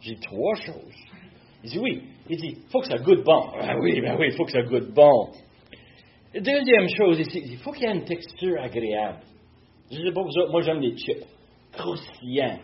J'ai 0.00 0.16
trois 0.16 0.54
choses? 0.54 0.94
Il 1.64 1.70
dit 1.70 1.78
oui. 1.78 2.02
Il 2.28 2.36
dit, 2.36 2.56
faut 2.70 2.80
que 2.80 2.86
ça 2.86 2.98
goûte 2.98 3.24
bon. 3.24 3.50
Ah 3.60 3.74
oui, 3.80 4.00
ben 4.00 4.16
oui, 4.18 4.28
il 4.30 4.36
faut 4.36 4.44
que 4.44 4.52
ça 4.52 4.62
goûte 4.62 4.94
bon. 4.94 5.30
Deuxième 6.32 6.88
chose 6.96 7.18
ici, 7.18 7.42
il 7.44 7.58
faut 7.58 7.72
qu'il 7.72 7.82
y 7.82 7.86
ait 7.86 7.94
une 7.94 8.04
texture 8.04 8.62
agréable. 8.62 9.18
Je 9.90 9.96
sais 9.96 10.12
pas 10.12 10.22
vous 10.22 10.50
moi 10.50 10.62
j'aime 10.62 10.80
les 10.80 10.96
chips. 10.96 11.24
Croustillants. 11.72 12.58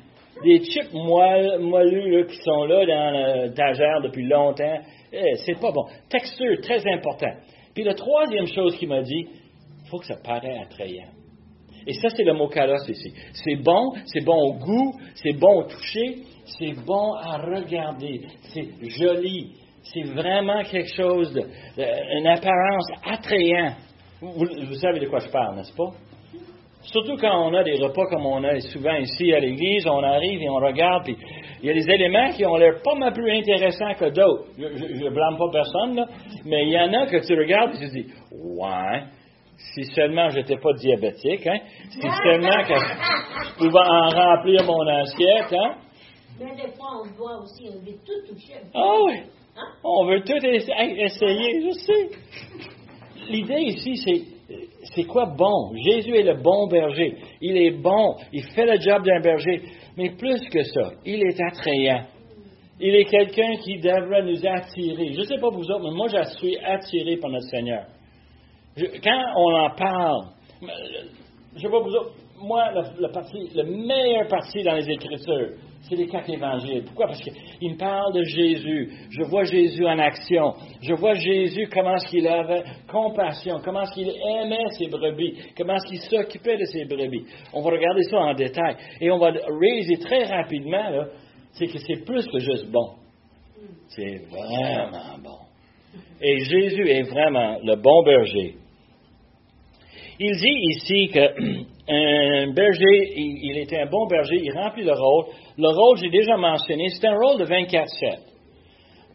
Des 0.45 0.63
chips 0.65 0.93
moelleux 0.93 2.25
qui 2.25 2.37
sont 2.37 2.65
là 2.65 2.87
dans 2.87 3.45
le 3.45 3.55
tagère 3.55 4.01
depuis 4.03 4.27
longtemps. 4.27 4.79
Eh, 5.13 5.35
c'est 5.45 5.59
pas 5.59 5.73
bon. 5.73 5.85
Texture, 6.09 6.61
très 6.63 6.87
important. 6.93 7.33
Puis 7.75 7.85
la 7.85 7.95
troisième 7.95 8.47
chose 8.47 8.77
qu'il 8.77 8.89
m'a 8.89 9.03
dit, 9.03 9.27
il 9.29 9.89
faut 9.91 9.99
que 9.99 10.07
ça 10.07 10.17
paraît 10.17 10.59
attrayant. 10.59 11.09
Et 11.87 11.93
ça, 11.95 12.09
c'est 12.11 12.25
le 12.25 12.35
mot 12.35 12.49
kalos 12.49 12.89
ici. 12.89 13.13
C'est 13.33 13.57
bon, 13.57 13.93
c'est 14.07 14.25
bon 14.25 14.37
au 14.37 14.55
goût, 14.55 14.93
c'est 15.15 15.33
bon 15.35 15.61
au 15.61 15.65
toucher, 15.65 16.23
c'est 16.59 16.73
bon 16.85 17.15
à 17.15 17.39
regarder, 17.39 18.23
c'est 18.53 18.69
joli, 18.83 19.53
c'est 19.83 20.03
vraiment 20.03 20.63
quelque 20.65 20.93
chose, 20.97 21.39
une 21.79 22.27
apparence 22.27 22.89
attrayante. 23.05 23.77
vous 24.21 24.75
savez 24.75 24.99
de 24.99 25.07
quoi 25.07 25.21
je 25.21 25.29
parle, 25.29 25.57
n'est-ce 25.57 25.75
pas? 25.77 25.93
Surtout 26.87 27.17
quand 27.17 27.49
on 27.49 27.55
a 27.55 27.65
des 27.65 27.75
repas 27.83 28.07
comme 28.11 28.27
on 28.27 28.43
a 28.45 28.61
souvent 28.61 28.95
ici 28.95 29.33
à 29.33 29.41
l'église, 29.41 29.87
on 29.87 30.03
arrive 30.03 30.41
et 30.41 30.49
on 30.49 30.57
regarde, 30.57 31.05
puis 31.05 31.17
il 31.63 31.67
y 31.67 31.71
a 31.71 31.75
des 31.75 31.91
éléments 31.91 32.31
qui 32.33 32.47
ont 32.47 32.57
l'air 32.57 32.81
pas 32.83 32.95
mal 32.95 33.13
plus 33.13 33.31
intéressants 33.31 33.95
que 33.95 34.11
d'autres. 34.11 34.45
Je 34.57 35.05
ne 35.05 35.11
blâme 35.11 35.37
pas 35.37 35.51
personne, 35.53 35.97
là, 35.97 36.07
mais 36.45 36.65
il 36.65 36.71
y 36.71 36.79
en 36.79 36.93
a 36.93 37.07
que 37.07 37.27
tu 37.27 37.35
regardes 37.35 37.75
et 37.75 37.79
tu 37.79 37.89
te 37.89 37.93
dis, 37.93 38.07
ouais, 38.31 39.03
si 39.75 39.85
seulement 39.95 40.29
je 40.31 40.37
n'étais 40.37 40.59
pas 40.59 40.73
diabétique, 40.75 41.47
hein, 41.47 41.59
si 41.91 42.01
seulement 42.01 42.63
que 42.63 42.75
je 42.75 43.55
pouvais 43.59 43.79
en 43.79 44.09
remplir 44.09 44.65
mon 44.65 44.87
assiette, 44.87 45.53
hein. 45.53 45.75
Mais 46.39 46.55
des 46.55 46.71
fois, 46.77 47.03
on 47.03 47.17
doit 47.17 47.43
aussi, 47.43 47.67
on 47.69 47.79
veut 47.79 47.97
tout 48.05 48.33
toucher. 48.33 48.61
Ah 48.75 48.93
oui, 49.07 49.23
hein? 49.57 49.69
on 49.83 50.05
veut 50.05 50.21
tout 50.21 50.37
essayer, 50.47 51.63
je 51.65 51.73
sais. 51.79 52.11
L'idée 53.29 53.63
ici, 53.63 53.97
c'est 53.97 54.36
c'est 54.95 55.05
quoi 55.05 55.27
bon? 55.27 55.73
Jésus 55.75 56.15
est 56.15 56.23
le 56.23 56.35
bon 56.43 56.67
berger. 56.69 57.17
Il 57.41 57.57
est 57.57 57.71
bon. 57.71 58.17
Il 58.33 58.43
fait 58.55 58.67
le 58.67 58.79
job 58.81 59.05
d'un 59.05 59.21
berger. 59.21 59.63
Mais 59.97 60.11
plus 60.11 60.41
que 60.49 60.63
ça, 60.63 60.93
il 61.05 61.23
est 61.23 61.41
attrayant. 61.41 62.05
Il 62.79 62.95
est 62.95 63.05
quelqu'un 63.05 63.57
qui 63.63 63.79
devrait 63.79 64.23
nous 64.23 64.47
attirer. 64.47 65.13
Je 65.13 65.21
ne 65.21 65.25
sais 65.25 65.39
pas 65.39 65.49
vous 65.49 65.65
autres, 65.65 65.85
mais 65.85 65.97
moi, 65.97 66.09
je 66.09 66.23
suis 66.39 66.59
attiré 66.59 67.17
par 67.17 67.31
notre 67.31 67.49
Seigneur. 67.49 67.87
quand 68.77 69.25
on 69.37 69.55
en 69.55 69.71
parle, 69.71 70.27
je 70.61 71.57
ne 71.57 71.61
sais 71.61 71.69
pas 71.71 71.81
vous 71.81 71.95
autres, 71.95 72.13
moi, 72.39 72.71
le, 72.73 73.63
meilleur 73.63 74.29
parti 74.29 74.63
dans 74.63 74.75
les 74.75 74.91
Écritures, 74.91 75.53
c'est 75.89 75.97
les 75.97 76.07
quatre 76.07 76.29
évangiles. 76.29 76.83
Pourquoi? 76.85 77.07
Parce 77.07 77.21
qu'ils 77.21 77.73
me 77.73 77.77
parlent 77.77 78.13
de 78.13 78.23
Jésus. 78.25 78.91
Je 79.11 79.23
vois 79.25 79.45
Jésus 79.45 79.87
en 79.87 79.99
action. 79.99 80.55
Je 80.83 80.95
vois 80.95 81.15
Jésus 81.15 81.69
comment 81.73 81.95
est-ce 81.95 82.09
qu'il 82.09 82.27
avait 82.27 82.65
compassion, 82.91 83.61
comment 83.65 83.83
est-ce 83.83 83.93
qu'il 83.93 84.09
aimait 84.09 84.69
ses 84.79 84.89
brebis, 84.89 85.35
comment 85.57 85.77
est-ce 85.77 85.87
qu'il 85.87 86.01
s'occupait 86.01 86.57
de 86.57 86.65
ses 86.65 86.85
brebis. 86.85 87.25
On 87.53 87.63
va 87.63 87.71
regarder 87.71 88.03
ça 88.03 88.17
en 88.19 88.35
détail. 88.35 88.77
Et 89.01 89.11
on 89.11 89.19
va 89.19 89.31
réaliser 89.31 89.99
très 89.99 90.25
rapidement, 90.25 91.05
c'est 91.53 91.67
que 91.67 91.79
c'est 91.79 92.05
plus 92.05 92.27
que 92.27 92.39
juste 92.39 92.71
bon. 92.71 92.91
C'est 93.89 94.23
vraiment 94.29 95.19
bon. 95.23 95.39
Et 96.21 96.39
Jésus 96.41 96.89
est 96.89 97.03
vraiment 97.03 97.59
le 97.63 97.77
bon 97.77 98.03
berger. 98.03 98.57
Il 100.19 100.37
dit 100.37 100.59
ici 100.71 101.09
qu'un 101.09 102.53
berger, 102.55 103.13
il, 103.17 103.59
était 103.59 103.81
un 103.81 103.87
bon 103.87 104.07
berger, 104.07 104.37
il 104.43 104.53
remplit 104.53 104.85
le 104.85 104.93
rôle. 104.93 105.27
Le 105.59 105.69
rôle, 105.69 105.99
j'ai 105.99 106.11
déjà 106.11 106.37
mentionné, 106.37 106.89
c'est 106.89 107.07
un 107.07 107.17
rôle 107.17 107.39
de 107.39 107.45
24-7. 107.45 108.37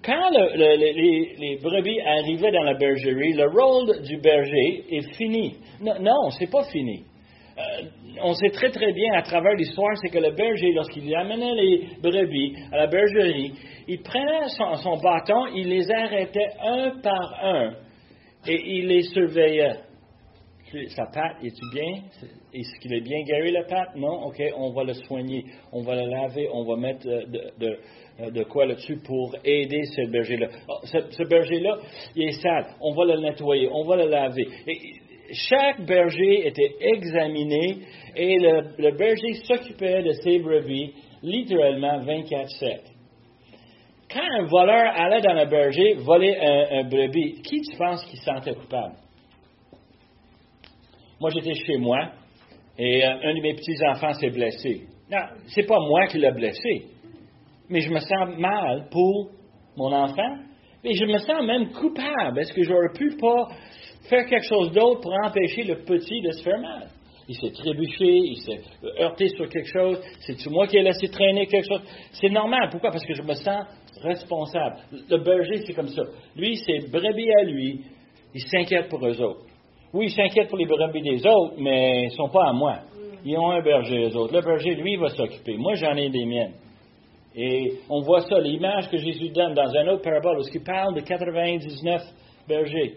Quand 0.04 0.30
les, 0.32 1.60
brebis 1.62 2.02
arrivaient 2.02 2.52
dans 2.52 2.64
la 2.64 2.74
bergerie, 2.74 3.34
le 3.34 3.48
rôle 3.50 4.02
du 4.02 4.18
berger 4.18 4.84
est 4.90 5.16
fini. 5.16 5.56
Non, 5.80 5.94
non 6.00 6.30
c'est 6.32 6.50
pas 6.50 6.64
fini. 6.64 7.04
Euh, 7.58 7.84
on 8.24 8.34
sait 8.34 8.50
très 8.50 8.72
très 8.72 8.94
bien 8.94 9.14
à 9.14 9.22
travers 9.22 9.54
l'histoire, 9.54 9.96
c'est 10.02 10.10
que 10.10 10.18
le 10.18 10.32
berger, 10.32 10.72
lorsqu'il 10.74 11.14
amenait 11.16 11.54
les 11.54 11.88
brebis 12.02 12.56
à 12.72 12.78
la 12.78 12.88
bergerie, 12.88 13.54
il 13.88 14.02
prenait 14.02 14.48
son, 14.48 14.98
bâton, 14.98 15.48
il 15.56 15.68
les 15.68 15.92
arrêtait 15.92 16.50
un 16.64 16.92
par 17.02 17.44
un 17.44 17.74
et 18.48 18.60
il 18.66 18.88
les 18.88 19.04
surveillait. 19.04 19.91
Sa 20.96 21.06
patte, 21.06 21.44
est-tu 21.44 21.62
bien? 21.74 22.04
Est-ce 22.54 22.80
qu'il 22.80 22.94
est 22.94 23.02
bien 23.02 23.22
guéri, 23.24 23.52
la 23.52 23.64
patte? 23.64 23.96
Non? 23.96 24.26
OK, 24.26 24.42
on 24.56 24.72
va 24.72 24.84
le 24.86 24.94
soigner. 24.94 25.44
On 25.72 25.82
va 25.82 25.96
le 25.96 26.10
laver. 26.10 26.48
On 26.54 26.64
va 26.64 26.78
mettre 26.78 27.08
euh, 27.08 27.26
de, 27.26 27.80
euh, 28.22 28.32
de, 28.32 28.44
quoi 28.44 28.66
là-dessus 28.66 28.98
pour 29.06 29.36
aider 29.44 29.84
ce 29.84 30.10
berger-là. 30.10 30.48
Oh, 30.70 30.80
ce, 30.84 31.24
berger-là, 31.24 31.78
il 32.16 32.30
est 32.30 32.42
sale. 32.42 32.68
On 32.80 32.94
va 32.94 33.06
le 33.06 33.20
nettoyer. 33.20 33.70
On 33.72 33.84
va 33.84 33.98
le 33.98 34.10
laver. 34.10 34.48
Chaque 35.34 35.86
berger 35.86 36.48
était 36.48 36.76
examiné 36.80 37.80
et 38.16 38.38
le, 38.40 38.92
berger 38.98 39.34
s'occupait 39.44 40.04
de 40.04 40.12
ses 40.24 40.40
brebis 40.40 40.94
littéralement 41.22 42.00
24-7. 42.00 42.80
Quand 44.10 44.40
un 44.40 44.44
voleur 44.46 44.92
allait 44.96 45.22
dans 45.22 45.34
le 45.34 45.46
berger 45.50 45.94
voler 45.96 46.36
un, 46.36 46.84
brebis, 46.84 47.42
qui 47.44 47.62
tu 47.62 47.78
penses 47.78 48.04
qui 48.06 48.18
se 48.18 48.24
sentait 48.24 48.54
coupable? 48.54 48.96
Moi, 51.22 51.30
j'étais 51.30 51.54
chez 51.54 51.78
moi 51.78 52.00
et 52.80 53.06
euh, 53.06 53.14
un 53.24 53.36
de 53.36 53.42
mes 53.42 53.54
petits-enfants 53.54 54.12
s'est 54.14 54.32
blessé. 54.32 54.88
Non, 55.12 55.22
c'est 55.50 55.68
pas 55.68 55.78
moi 55.80 56.08
qui 56.08 56.18
l'ai 56.18 56.32
blessé, 56.32 56.86
mais 57.70 57.82
je 57.82 57.92
me 57.92 58.00
sens 58.00 58.40
mal 58.40 58.88
pour 58.90 59.30
mon 59.78 59.94
enfant 59.94 60.38
et 60.84 60.96
je 60.96 61.06
me 61.06 61.20
sens 61.20 61.46
même 61.46 61.72
coupable. 61.74 62.40
Est-ce 62.40 62.52
que 62.54 62.64
j'aurais 62.64 62.92
pu 62.96 63.18
pas 63.18 63.50
faire 64.10 64.26
quelque 64.26 64.48
chose 64.48 64.72
d'autre 64.72 65.02
pour 65.02 65.14
empêcher 65.24 65.64
le 65.64 65.84
petit 65.84 66.22
de 66.22 66.32
se 66.32 66.42
faire 66.42 66.60
mal? 66.60 66.88
Il 67.28 67.36
s'est 67.36 67.52
trébuché, 67.52 68.18
il 68.18 68.38
s'est 68.38 68.62
heurté 69.00 69.28
sur 69.28 69.48
quelque 69.48 69.70
chose, 69.72 70.02
c'est 70.22 70.50
moi 70.50 70.66
qui 70.66 70.78
ai 70.78 70.82
laissé 70.82 71.08
traîner 71.08 71.46
quelque 71.46 71.68
chose? 71.68 71.84
C'est 72.14 72.30
normal. 72.30 72.70
Pourquoi? 72.72 72.90
Parce 72.90 73.06
que 73.06 73.14
je 73.14 73.22
me 73.22 73.36
sens 73.36 73.68
responsable. 74.02 74.78
Le 75.08 75.18
berger, 75.24 75.62
c'est 75.68 75.74
comme 75.74 75.88
ça. 75.88 76.02
Lui, 76.36 76.56
c'est 76.56 76.90
brebis 76.90 77.32
à 77.42 77.44
lui. 77.44 77.82
Il 78.34 78.42
s'inquiète 78.42 78.90
pour 78.90 79.06
eux 79.06 79.22
autres. 79.22 79.51
Oui, 79.94 80.06
ils 80.06 80.12
s'inquiètent 80.12 80.50
pour 80.50 80.58
les 80.58 80.66
brebis 80.66 81.02
des 81.02 81.26
autres, 81.26 81.56
mais 81.58 82.04
ils 82.04 82.06
ne 82.06 82.12
sont 82.12 82.30
pas 82.30 82.48
à 82.48 82.54
moi. 82.54 82.80
Ils 83.26 83.38
ont 83.38 83.52
un 83.52 83.62
berger, 83.62 83.98
les 83.98 84.16
autres. 84.16 84.34
Le 84.34 84.42
berger, 84.42 84.76
lui, 84.76 84.96
va 84.96 85.10
s'occuper. 85.10 85.58
Moi, 85.58 85.76
j'en 85.76 85.96
ai 85.96 86.10
des 86.10 86.26
miennes. 86.26 86.54
Et 87.36 87.74
on 87.90 88.02
voit 88.02 88.22
ça, 88.22 88.40
l'image 88.40 88.90
que 88.90 88.98
Jésus 88.98 89.30
donne 89.30 89.54
dans 89.54 89.70
un 89.74 89.88
autre 89.88 90.02
parabole, 90.02 90.40
où 90.40 90.44
il 90.54 90.64
parle 90.64 90.96
de 90.96 91.02
99 91.02 92.02
bergers, 92.48 92.96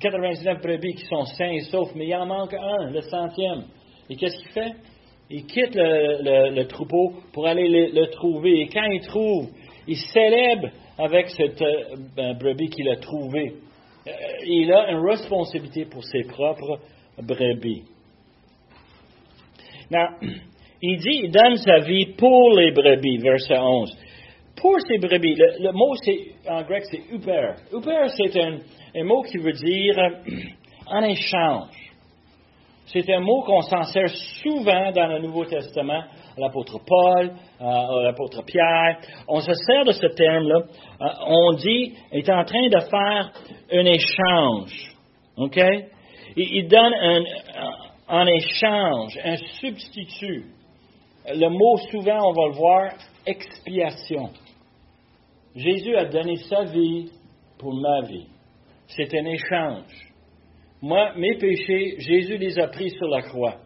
99 0.00 0.46
euh, 0.46 0.50
euh, 0.50 0.54
brebis 0.62 0.94
qui 0.94 1.06
sont 1.06 1.24
sains 1.24 1.52
et 1.52 1.60
saufs, 1.60 1.94
mais 1.94 2.06
il 2.06 2.14
en 2.14 2.26
manque 2.26 2.54
un, 2.54 2.90
le 2.90 3.00
centième. 3.02 3.64
Et 4.10 4.16
qu'est-ce 4.16 4.36
qu'il 4.38 4.48
fait? 4.48 4.72
Il 5.30 5.46
quitte 5.46 5.74
le, 5.74 6.64
troupeau 6.64 7.14
pour 7.32 7.46
aller 7.46 7.90
le, 7.92 8.06
trouver. 8.08 8.60
Et 8.60 8.68
quand 8.68 8.84
il 8.84 9.00
trouve, 9.00 9.48
il 9.86 9.96
célèbre 9.96 10.68
avec 10.98 11.28
cette 11.30 11.62
euh, 11.62 11.96
ben, 12.16 12.36
brebis 12.36 12.68
qu'il 12.68 12.88
a 12.88 12.96
trouvée. 12.96 13.54
Euh, 14.06 14.10
il 14.46 14.72
a 14.72 14.90
une 14.90 15.06
responsabilité 15.06 15.84
pour 15.84 16.02
ses 16.04 16.24
propres 16.24 16.80
brebis. 17.22 17.84
il 20.82 20.98
dit, 20.98 21.20
il 21.24 21.30
donne 21.30 21.56
sa 21.56 21.80
vie 21.80 22.06
pour 22.16 22.50
les 22.56 22.72
brebis, 22.72 23.18
verset 23.18 23.58
11. 23.58 23.96
Pour 24.56 24.76
ces 24.80 24.98
brebis, 24.98 25.36
le, 25.36 25.72
mot 25.72 25.94
en 26.48 26.62
grec 26.62 26.84
c'est 26.90 27.02
uper. 27.12 27.54
Uper, 27.72 28.06
c'est 28.16 28.40
un, 28.40 29.04
mot 29.04 29.22
qui 29.22 29.38
veut 29.38 29.52
dire 29.52 29.96
en 30.86 31.02
échange. 31.04 31.92
C'est 32.86 33.08
un 33.12 33.20
mot 33.20 33.42
qu'on 33.42 33.62
s'en 33.62 33.84
sert 33.84 34.08
souvent 34.42 34.90
dans 34.92 35.06
le 35.06 35.20
Nouveau 35.20 35.44
Testament 35.44 36.04
l'apôtre 36.38 36.78
Paul, 36.86 37.32
euh, 37.60 38.02
l'apôtre 38.02 38.42
Pierre. 38.44 38.98
On 39.28 39.40
se 39.40 39.52
sert 39.52 39.84
de 39.84 39.92
ce 39.92 40.06
terme-là. 40.06 40.58
Euh, 41.00 41.06
on 41.26 41.52
dit, 41.54 41.94
est 42.12 42.28
en 42.30 42.44
train 42.44 42.68
de 42.68 42.80
faire 42.80 43.32
un 43.72 43.84
échange. 43.84 44.96
OK? 45.36 45.60
Il, 46.36 46.68
donne 46.68 46.94
un, 46.94 47.22
en 48.08 48.26
échange, 48.26 49.18
un 49.22 49.36
substitut. 49.60 50.46
Le 51.26 51.48
mot, 51.48 51.76
souvent, 51.90 52.30
on 52.30 52.32
va 52.32 52.48
le 52.48 52.54
voir, 52.54 52.92
expiation. 53.26 54.30
Jésus 55.54 55.94
a 55.96 56.06
donné 56.06 56.36
sa 56.36 56.64
vie 56.64 57.10
pour 57.58 57.74
ma 57.74 58.02
vie. 58.02 58.26
C'est 58.88 59.14
un 59.14 59.24
échange. 59.26 60.12
Moi, 60.80 61.12
mes 61.16 61.36
péchés, 61.36 61.96
Jésus 61.98 62.38
les 62.38 62.58
a 62.58 62.68
pris 62.68 62.90
sur 62.90 63.06
la 63.08 63.22
croix. 63.22 63.56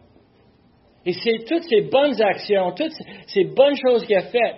Et 1.07 1.13
c'est 1.13 1.45
toutes 1.47 1.63
ces 1.63 1.83
bonnes 1.83 2.21
actions, 2.21 2.73
toutes 2.73 2.91
ces 3.27 3.45
bonnes 3.45 3.77
choses 3.77 4.05
qu'il 4.05 4.17
a 4.17 4.23
faites, 4.23 4.57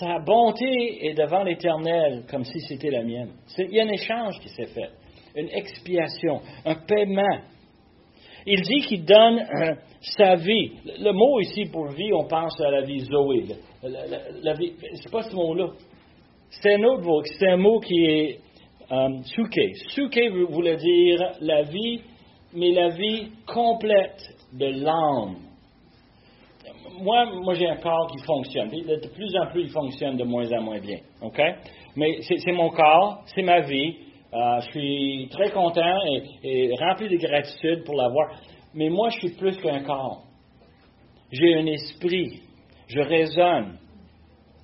sa 0.00 0.18
bonté 0.18 1.06
est 1.06 1.14
devant 1.14 1.44
l'Éternel 1.44 2.24
comme 2.28 2.42
si 2.42 2.58
c'était 2.58 2.90
la 2.90 3.04
mienne. 3.04 3.30
Il 3.56 3.72
y 3.72 3.80
a 3.80 3.84
un 3.84 3.90
échange 3.90 4.40
qui 4.40 4.48
s'est 4.48 4.66
fait, 4.66 4.90
une 5.36 5.50
expiation, 5.50 6.40
un 6.64 6.74
paiement. 6.74 7.38
Il 8.44 8.60
dit 8.62 8.80
qu'il 8.88 9.04
donne 9.04 9.38
euh, 9.38 9.74
sa 10.00 10.34
vie. 10.34 10.72
Le 10.84 11.12
mot 11.12 11.38
ici 11.38 11.66
pour 11.66 11.90
vie, 11.92 12.12
on 12.12 12.24
pense 12.26 12.60
à 12.60 12.72
la 12.72 12.82
vie 12.82 12.98
Zoé. 12.98 13.44
La, 13.84 14.56
c'est 14.56 15.12
pas 15.12 15.22
ce 15.22 15.34
mot-là. 15.36 15.68
C'est 16.50 16.74
un 16.74 16.82
autre 16.82 17.04
mot. 17.04 17.22
C'est 17.38 17.50
un 17.50 17.56
mot 17.56 17.78
qui 17.78 18.04
est 18.04 18.40
euh, 18.90 19.22
suke. 19.22 19.76
Suke 19.90 20.20
voulait 20.50 20.76
dire 20.76 21.20
la 21.40 21.62
vie, 21.62 22.00
mais 22.52 22.72
la 22.72 22.88
vie 22.88 23.28
complète 23.46 24.34
de 24.54 24.66
l'âme. 24.84 25.36
Moi, 27.00 27.26
moi 27.42 27.54
j'ai 27.54 27.68
un 27.68 27.76
corps 27.76 28.10
qui 28.10 28.24
fonctionne. 28.24 28.70
De 28.70 29.08
plus 29.08 29.36
en 29.36 29.50
plus, 29.50 29.62
il 29.62 29.70
fonctionne 29.70 30.16
de 30.16 30.24
moins 30.24 30.50
en 30.52 30.62
moins 30.62 30.78
bien. 30.78 30.98
OK? 31.22 31.40
Mais 31.96 32.18
c'est 32.22 32.52
mon 32.52 32.70
corps, 32.70 33.22
c'est 33.34 33.42
ma 33.42 33.60
vie. 33.60 33.96
Euh, 34.32 34.60
je 34.60 34.70
suis 34.70 35.28
très 35.30 35.50
content 35.50 36.00
et, 36.42 36.72
rempli 36.80 37.08
de 37.08 37.16
gratitude 37.16 37.84
pour 37.84 37.94
l'avoir. 37.94 38.30
Mais 38.74 38.88
moi, 38.88 39.08
je 39.10 39.18
suis 39.20 39.36
plus 39.36 39.56
qu'un 39.58 39.82
corps. 39.82 40.22
J'ai 41.30 41.54
un 41.54 41.66
esprit. 41.66 42.40
Je 42.88 43.00
raisonne. 43.00 43.78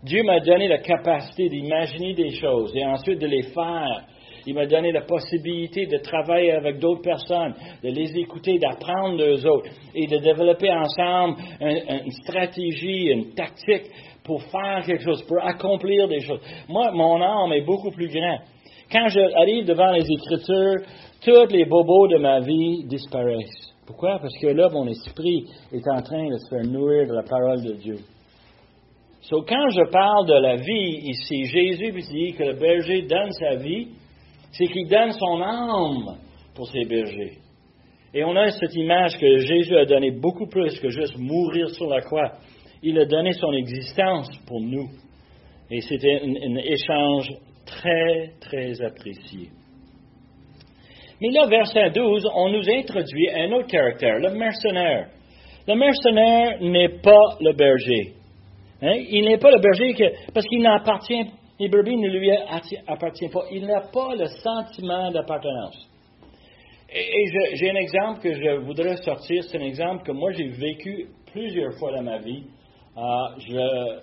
Dieu 0.03 0.23
m'a 0.23 0.41
donné 0.41 0.67
la 0.67 0.79
capacité 0.79 1.49
d'imaginer 1.49 2.15
des 2.15 2.31
choses 2.31 2.75
et 2.75 2.85
ensuite 2.85 3.19
de 3.19 3.27
les 3.27 3.43
faire 3.43 4.05
il 4.47 4.55
m'a 4.55 4.67
donné 4.67 4.93
la 4.93 5.03
possibilité 5.03 5.87
de 5.87 5.99
travailler 5.99 6.53
avec 6.53 6.79
d'autres 6.79 7.03
personnes, 7.03 7.55
de 7.83 7.91
les 7.91 8.19
écouter, 8.19 8.59
d'apprendre 8.59 9.19
d'eux 9.19 9.47
autres 9.47 9.71
et 9.95 10.07
de 10.07 10.19
développer 10.19 10.71
ensemble 10.73 11.37
une, 11.61 12.11
stratégie, 12.23 13.11
une 13.11 13.35
tactique 13.35 13.91
pour 14.25 14.43
faire 14.45 14.83
quelque 14.85 15.03
chose, 15.03 15.23
pour 15.25 15.45
accomplir 15.45 16.09
des 16.09 16.21
choses. 16.21 16.41
Moi, 16.69 16.91
mon 16.93 17.21
âme 17.21 17.53
est 17.53 17.65
beaucoup 17.65 17.91
plus 17.91 18.09
grand. 18.09 18.39
Quand 18.91 19.09
j'arrive 19.09 19.67
devant 19.67 19.93
les 19.93 20.05
Écritures, 20.11 20.85
tous 21.23 21.53
les 21.53 21.65
bobos 21.65 22.09
de 22.09 22.19
ma 22.19 22.41
vie 22.41 22.85
disparaissent. 22.85 23.75
Pourquoi? 23.87 24.19
Parce 24.21 24.37
que 24.39 24.47
là, 24.47 24.69
mon 24.71 24.87
esprit 24.87 25.47
est 25.73 25.89
en 25.89 26.01
train 26.03 26.29
de 26.29 26.37
se 26.37 26.49
faire 26.49 26.65
nourrir 26.65 27.09
de 27.09 27.15
la 27.15 27.23
parole 27.23 27.63
de 27.63 27.73
Dieu. 27.75 27.97
So, 29.23 29.43
quand 29.43 29.69
je 29.69 29.91
parle 29.91 30.27
de 30.27 30.35
la 30.35 30.57
vie 30.57 31.11
ici, 31.11 31.45
Jésus 31.45 31.93
dit 31.93 32.33
que 32.33 32.43
le 32.43 32.55
berger 32.55 33.03
donne 33.03 33.31
sa 33.33 33.57
vie 33.57 33.89
c'est 34.53 34.67
qu'il 34.67 34.89
donne 34.89 35.13
son 35.13 35.41
âme 35.41 36.17
pour 36.55 36.69
ses 36.69 36.85
bergers. 36.85 37.39
Et 38.13 38.25
on 38.25 38.35
a 38.35 38.51
cette 38.51 38.75
image 38.75 39.17
que 39.19 39.39
Jésus 39.39 39.77
a 39.77 39.85
donné 39.85 40.11
beaucoup 40.11 40.47
plus 40.47 40.79
que 40.81 40.89
juste 40.89 41.17
mourir 41.17 41.69
sur 41.71 41.89
la 41.89 42.01
croix. 42.01 42.33
Il 42.83 42.99
a 42.99 43.05
donné 43.05 43.33
son 43.33 43.53
existence 43.53 44.29
pour 44.47 44.61
nous. 44.61 44.89
Et 45.71 45.81
c'était 45.81 46.21
un, 46.25 46.57
échange 46.57 47.31
très, 47.65 48.33
très 48.41 48.83
apprécié. 48.83 49.51
Mais 51.21 51.31
là, 51.31 51.47
verset 51.47 51.91
12, 51.91 52.27
on 52.35 52.49
nous 52.49 52.69
introduit 52.69 53.31
un 53.31 53.53
autre 53.53 53.69
caractère, 53.69 54.19
le 54.19 54.31
mercenaire. 54.31 55.09
Le 55.69 55.75
mercenaire 55.77 56.61
n'est 56.61 57.01
pas 57.01 57.37
le 57.41 57.53
berger. 57.53 58.15
Hein? 58.83 59.05
Il 59.09 59.27
n'est 59.27 59.39
pas 59.39 59.51
le 59.51 59.61
berger 59.61 59.95
parce 60.35 60.47
qu'il 60.47 60.63
n'appartient, 60.63 61.31
brebis 61.69 61.97
ne 61.97 62.09
lui 62.09 62.31
appartiennent 62.87 63.31
pas. 63.31 63.45
Il 63.51 63.67
n'a 63.67 63.81
pas 63.81 64.15
le 64.15 64.27
sentiment 64.27 65.11
d'appartenance. 65.11 65.89
Et, 66.93 67.27
j'ai 67.55 67.71
un 67.71 67.77
exemple 67.77 68.21
que 68.21 68.35
je 68.35 68.57
voudrais 68.61 68.97
sortir. 68.99 69.45
C'est 69.45 69.59
un 69.59 69.65
exemple 69.65 70.05
que 70.05 70.13
moi 70.13 70.33
j'ai 70.33 70.49
vécu 70.49 71.09
plusieurs 71.33 71.75
fois 71.79 71.93
dans 71.93 72.03
ma 72.03 72.19
vie. 72.19 72.45
Euh, 72.97 74.01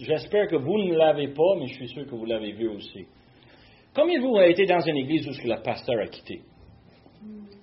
j'espère 0.00 0.48
que 0.48 0.56
vous 0.56 0.78
ne 0.78 0.94
l'avez 0.94 1.28
pas, 1.28 1.56
mais 1.58 1.66
je 1.66 1.74
suis 1.74 1.88
sûr 1.88 2.06
que 2.06 2.14
vous 2.14 2.24
l'avez 2.24 2.52
vu 2.52 2.68
aussi. 2.68 3.06
Combien 3.94 4.18
de 4.18 4.26
vous 4.26 4.36
avez 4.38 4.52
été 4.52 4.64
dans 4.64 4.80
une 4.80 4.96
église 4.96 5.28
où 5.28 5.32
le 5.46 5.62
pasteur 5.62 6.00
a 6.00 6.06
quitté? 6.06 6.40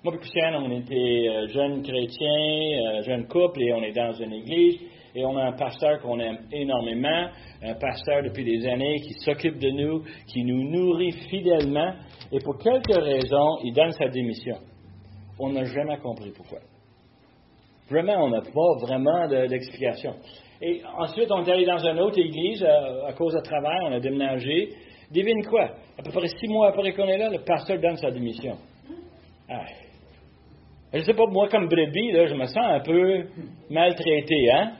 Moi 0.04 0.14
et 0.14 0.18
Christiane, 0.18 0.54
on 0.54 0.70
était 0.70 1.28
euh, 1.28 1.48
jeunes 1.48 1.82
chrétiens, 1.82 2.96
euh, 2.96 3.02
jeunes 3.02 3.26
couples, 3.26 3.60
et 3.62 3.72
on 3.74 3.82
est 3.82 3.92
dans 3.92 4.12
une 4.12 4.32
église, 4.32 4.80
et 5.14 5.24
on 5.24 5.36
a 5.36 5.44
un 5.46 5.52
pasteur 5.52 6.00
qu'on 6.00 6.18
aime 6.20 6.38
énormément, 6.52 7.28
un 7.62 7.74
pasteur 7.74 8.22
depuis 8.22 8.44
des 8.44 8.66
années 8.66 8.96
qui 9.00 9.14
s'occupe 9.24 9.58
de 9.58 9.70
nous, 9.70 10.02
qui 10.26 10.44
nous 10.44 10.70
nourrit 10.70 11.12
fidèlement, 11.28 11.94
et 12.32 12.38
pour 12.40 12.58
quelques 12.58 12.94
raisons, 12.94 13.58
il 13.64 13.72
donne 13.72 13.92
sa 13.92 14.08
démission. 14.08 14.56
On 15.38 15.50
n'a 15.50 15.64
jamais 15.64 15.96
compris 15.98 16.32
pourquoi. 16.36 16.58
Vraiment, 17.90 18.24
on 18.24 18.28
n'a 18.28 18.42
pas 18.42 18.86
vraiment 18.86 19.26
d'explication. 19.26 20.14
et 20.62 20.80
ensuite, 20.98 21.30
on 21.32 21.44
est 21.44 21.50
allé 21.50 21.66
dans 21.66 21.84
une 21.84 21.98
autre 21.98 22.18
église 22.18 22.62
euh, 22.62 23.06
à 23.06 23.12
cause 23.14 23.34
de 23.34 23.40
travail, 23.40 23.78
on 23.82 23.92
a 23.92 24.00
déménagé. 24.00 24.68
Devine 25.10 25.44
quoi? 25.44 25.70
À 25.98 26.02
peu 26.04 26.12
près 26.12 26.28
six 26.28 26.46
mois 26.46 26.68
après 26.68 26.92
qu'on 26.92 27.08
est 27.08 27.18
là, 27.18 27.30
le 27.30 27.40
pasteur 27.40 27.80
donne 27.80 27.96
sa 27.96 28.12
démission. 28.12 28.56
Ah. 29.48 29.64
Je 30.92 30.98
ne 30.98 31.02
sais 31.02 31.14
pas, 31.14 31.26
moi, 31.26 31.48
comme 31.48 31.68
brebis, 31.68 32.12
je 32.12 32.34
me 32.34 32.46
sens 32.46 32.58
un 32.58 32.80
peu 32.80 33.24
maltraité, 33.70 34.50
hein? 34.52 34.72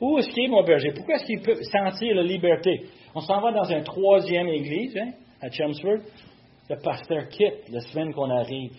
Où 0.00 0.18
est-ce 0.18 0.28
qu'il 0.30 0.44
est, 0.44 0.48
mon 0.48 0.62
berger? 0.62 0.92
Pourquoi 0.94 1.16
est-ce 1.16 1.24
qu'il 1.24 1.40
peut 1.40 1.60
sentir 1.62 2.14
la 2.14 2.22
liberté? 2.22 2.82
On 3.14 3.20
s'en 3.20 3.40
va 3.40 3.52
dans 3.52 3.64
une 3.64 3.82
troisième 3.82 4.48
église, 4.48 4.96
hein, 4.96 5.10
à 5.42 5.50
Chelmsford. 5.50 5.98
Le 6.70 6.76
pasteur 6.82 7.28
quitte 7.28 7.68
la 7.72 7.80
semaine 7.80 8.12
qu'on 8.12 8.30
arrive. 8.30 8.72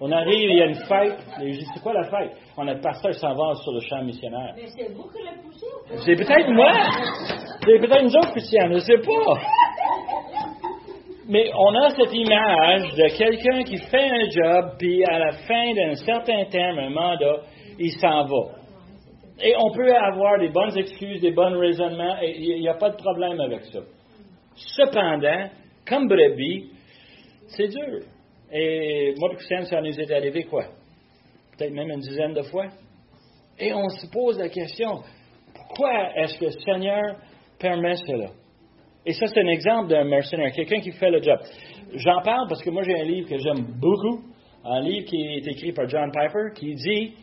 On 0.00 0.10
arrive, 0.10 0.50
il 0.50 0.56
y 0.56 0.62
a 0.62 0.66
une 0.66 0.74
fête. 0.74 1.18
C'est 1.38 1.82
quoi 1.82 1.92
la 1.92 2.04
fête? 2.04 2.32
On 2.56 2.66
a 2.66 2.74
le 2.74 2.80
pasteur 2.80 3.14
s'en 3.14 3.34
va 3.34 3.54
sur 3.54 3.72
le 3.72 3.80
champ 3.80 4.02
missionnaire. 4.02 4.52
Mais 4.56 4.66
c'est 4.66 4.92
vous 4.92 5.08
qui 5.08 5.22
l'avez 5.24 5.40
poussé? 5.42 5.66
C'est 6.04 6.16
peut-être 6.16 6.50
moi. 6.50 6.72
C'est 7.64 7.78
peut-être 7.78 8.02
nous 8.02 8.16
autres, 8.16 8.32
Christian, 8.32 8.68
je 8.68 8.74
ne 8.74 8.78
sais 8.78 8.98
pas. 8.98 9.40
Mais 11.28 11.50
on 11.56 11.74
a 11.76 11.90
cette 11.90 12.12
image 12.12 12.94
de 12.94 13.16
quelqu'un 13.16 13.62
qui 13.62 13.78
fait 13.78 14.10
un 14.10 14.28
job, 14.28 14.72
puis 14.78 15.04
à 15.04 15.18
la 15.18 15.32
fin 15.32 15.72
d'un 15.72 15.94
certain 15.94 16.44
terme, 16.46 16.78
un 16.78 16.90
mandat, 16.90 17.42
il 17.78 17.92
s'en 17.92 18.24
va. 18.24 18.61
Et 19.44 19.54
on 19.58 19.72
peut 19.72 19.92
avoir 19.92 20.38
des 20.38 20.50
bonnes 20.50 20.76
excuses, 20.78 21.20
des 21.20 21.32
bons 21.32 21.58
raisonnements, 21.58 22.16
et 22.22 22.38
il 22.38 22.60
n'y 22.60 22.68
a 22.68 22.74
pas 22.74 22.90
de 22.90 22.96
problème 22.96 23.40
avec 23.40 23.64
ça. 23.64 23.80
Cependant, 24.54 25.50
comme 25.86 26.06
brebis, 26.06 26.70
c'est 27.48 27.66
dur. 27.68 28.00
Et 28.52 29.14
moi, 29.18 29.30
Christian, 29.34 29.64
ça 29.64 29.80
nous 29.80 29.98
est 29.98 30.12
arrivé 30.12 30.44
quoi? 30.44 30.66
Peut-être 31.56 31.72
même 31.72 31.90
une 31.90 32.00
dizaine 32.00 32.34
de 32.34 32.42
fois. 32.42 32.66
Et 33.58 33.72
on 33.74 33.88
se 33.88 34.06
pose 34.12 34.38
la 34.38 34.48
question, 34.48 35.00
pourquoi 35.54 36.16
est-ce 36.16 36.38
que 36.38 36.44
le 36.44 36.50
Seigneur 36.52 37.16
permet 37.58 37.96
cela? 37.96 38.30
Et 39.04 39.12
ça, 39.12 39.26
c'est 39.26 39.40
un 39.40 39.48
exemple 39.48 39.88
d'un 39.88 40.04
mercenaire, 40.04 40.52
quelqu'un 40.52 40.80
qui 40.80 40.92
fait 40.92 41.10
le 41.10 41.20
job. 41.20 41.40
J'en 41.94 42.22
parle 42.22 42.46
parce 42.48 42.62
que 42.62 42.70
moi, 42.70 42.84
j'ai 42.84 42.94
un 42.94 43.04
livre 43.04 43.28
que 43.28 43.38
j'aime 43.38 43.66
beaucoup, 43.80 44.22
un 44.64 44.80
livre 44.82 45.06
qui 45.06 45.16
est 45.16 45.46
écrit 45.48 45.72
par 45.72 45.88
John 45.88 46.12
Piper, 46.12 46.52
qui 46.54 46.74
dit, 46.74 47.14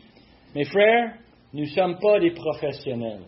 mes 0.54 0.64
frères, 0.64 1.14
nous 1.52 1.62
ne 1.62 1.68
sommes 1.68 1.98
pas 1.98 2.18
des 2.20 2.30
professionnels. 2.30 3.22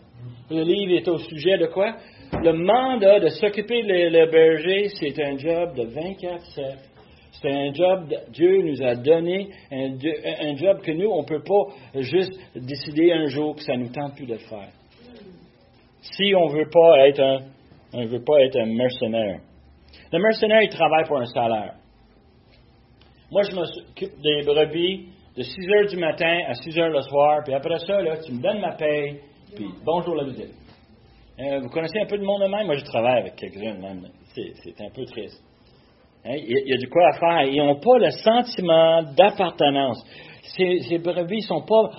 Le 0.49 0.63
livre 0.63 0.93
est 0.93 1.07
au 1.07 1.17
sujet 1.17 1.57
de 1.57 1.67
quoi? 1.67 1.95
Le 2.41 2.53
mandat 2.53 3.19
de 3.19 3.27
s'occuper 3.29 3.81
le, 3.83 4.31
berger, 4.31 4.89
c'est 4.89 5.19
un 5.23 5.37
job 5.37 5.75
de 5.75 5.83
24-7. 5.83 6.77
C'est 7.41 7.51
un 7.51 7.73
job 7.73 8.09
que 8.09 8.31
Dieu 8.31 8.61
nous 8.61 8.81
a 8.81 8.95
donné, 8.95 9.49
un, 9.71 10.55
job 10.55 10.81
que 10.81 10.91
nous, 10.91 11.09
on 11.09 11.21
ne 11.21 11.27
peut 11.27 11.43
pas 11.43 12.01
juste 12.01 12.39
décider 12.55 13.11
un 13.11 13.27
jour 13.27 13.55
que 13.55 13.63
ça 13.63 13.73
ne 13.73 13.83
nous 13.83 13.91
tente 13.91 14.15
plus 14.15 14.25
de 14.25 14.33
le 14.33 14.39
faire. 14.39 14.69
Si 16.01 16.33
on 16.35 16.49
ne 16.49 16.57
veut 16.59 16.69
pas 16.69 17.07
être 17.07 17.19
un 17.19 17.39
on 17.93 18.05
veut 18.05 18.23
pas 18.23 18.41
être 18.41 18.59
un 18.59 18.65
mercenaire. 18.65 19.39
Le 20.11 20.19
mercenaire, 20.19 20.61
il 20.63 20.69
travaille 20.69 21.05
pour 21.05 21.19
un 21.19 21.25
salaire. 21.25 21.75
Moi, 23.31 23.43
je 23.43 23.55
m'occupe 23.55 24.19
des 24.21 24.43
brebis 24.43 25.09
de 25.35 25.41
6 25.41 25.69
heures 25.69 25.87
du 25.89 25.97
matin 25.97 26.39
à 26.47 26.53
6 26.53 26.77
heures 26.77 26.89
le 26.89 27.01
soir, 27.01 27.41
puis 27.43 27.53
après 27.53 27.79
ça, 27.79 28.01
là, 28.01 28.17
tu 28.17 28.33
me 28.33 28.41
donnes 28.41 28.59
ma 28.59 28.75
paye, 28.75 29.19
puis 29.55 29.65
bonjour 29.83 30.15
la 30.15 30.25
visite. 30.25 30.53
Euh, 31.39 31.59
vous 31.61 31.69
connaissez 31.69 31.99
un 31.99 32.05
peu 32.05 32.17
de 32.17 32.23
monde 32.23 32.41
de 32.41 32.47
même? 32.47 32.67
Moi, 32.67 32.75
je 32.75 32.85
travaille 32.85 33.21
avec 33.21 33.35
quelques-uns 33.35 33.79
même. 33.79 34.07
C'est 34.35 34.81
un 34.81 34.89
peu 34.91 35.03
triste. 35.05 35.41
Hein? 36.25 36.35
Il, 36.35 36.69
y 36.69 36.73
a, 36.73 36.77
du 36.77 36.87
quoi 36.87 37.07
à 37.07 37.19
faire. 37.19 37.51
Ils 37.51 37.57
n'ont 37.57 37.79
pas 37.79 37.97
le 37.97 38.11
sentiment 38.11 39.01
d'appartenance. 39.01 40.03
Ces, 40.55 40.81
ces 40.87 40.99
brebis 40.99 41.37
ne 41.37 41.41
sont 41.41 41.65
pas 41.65 41.89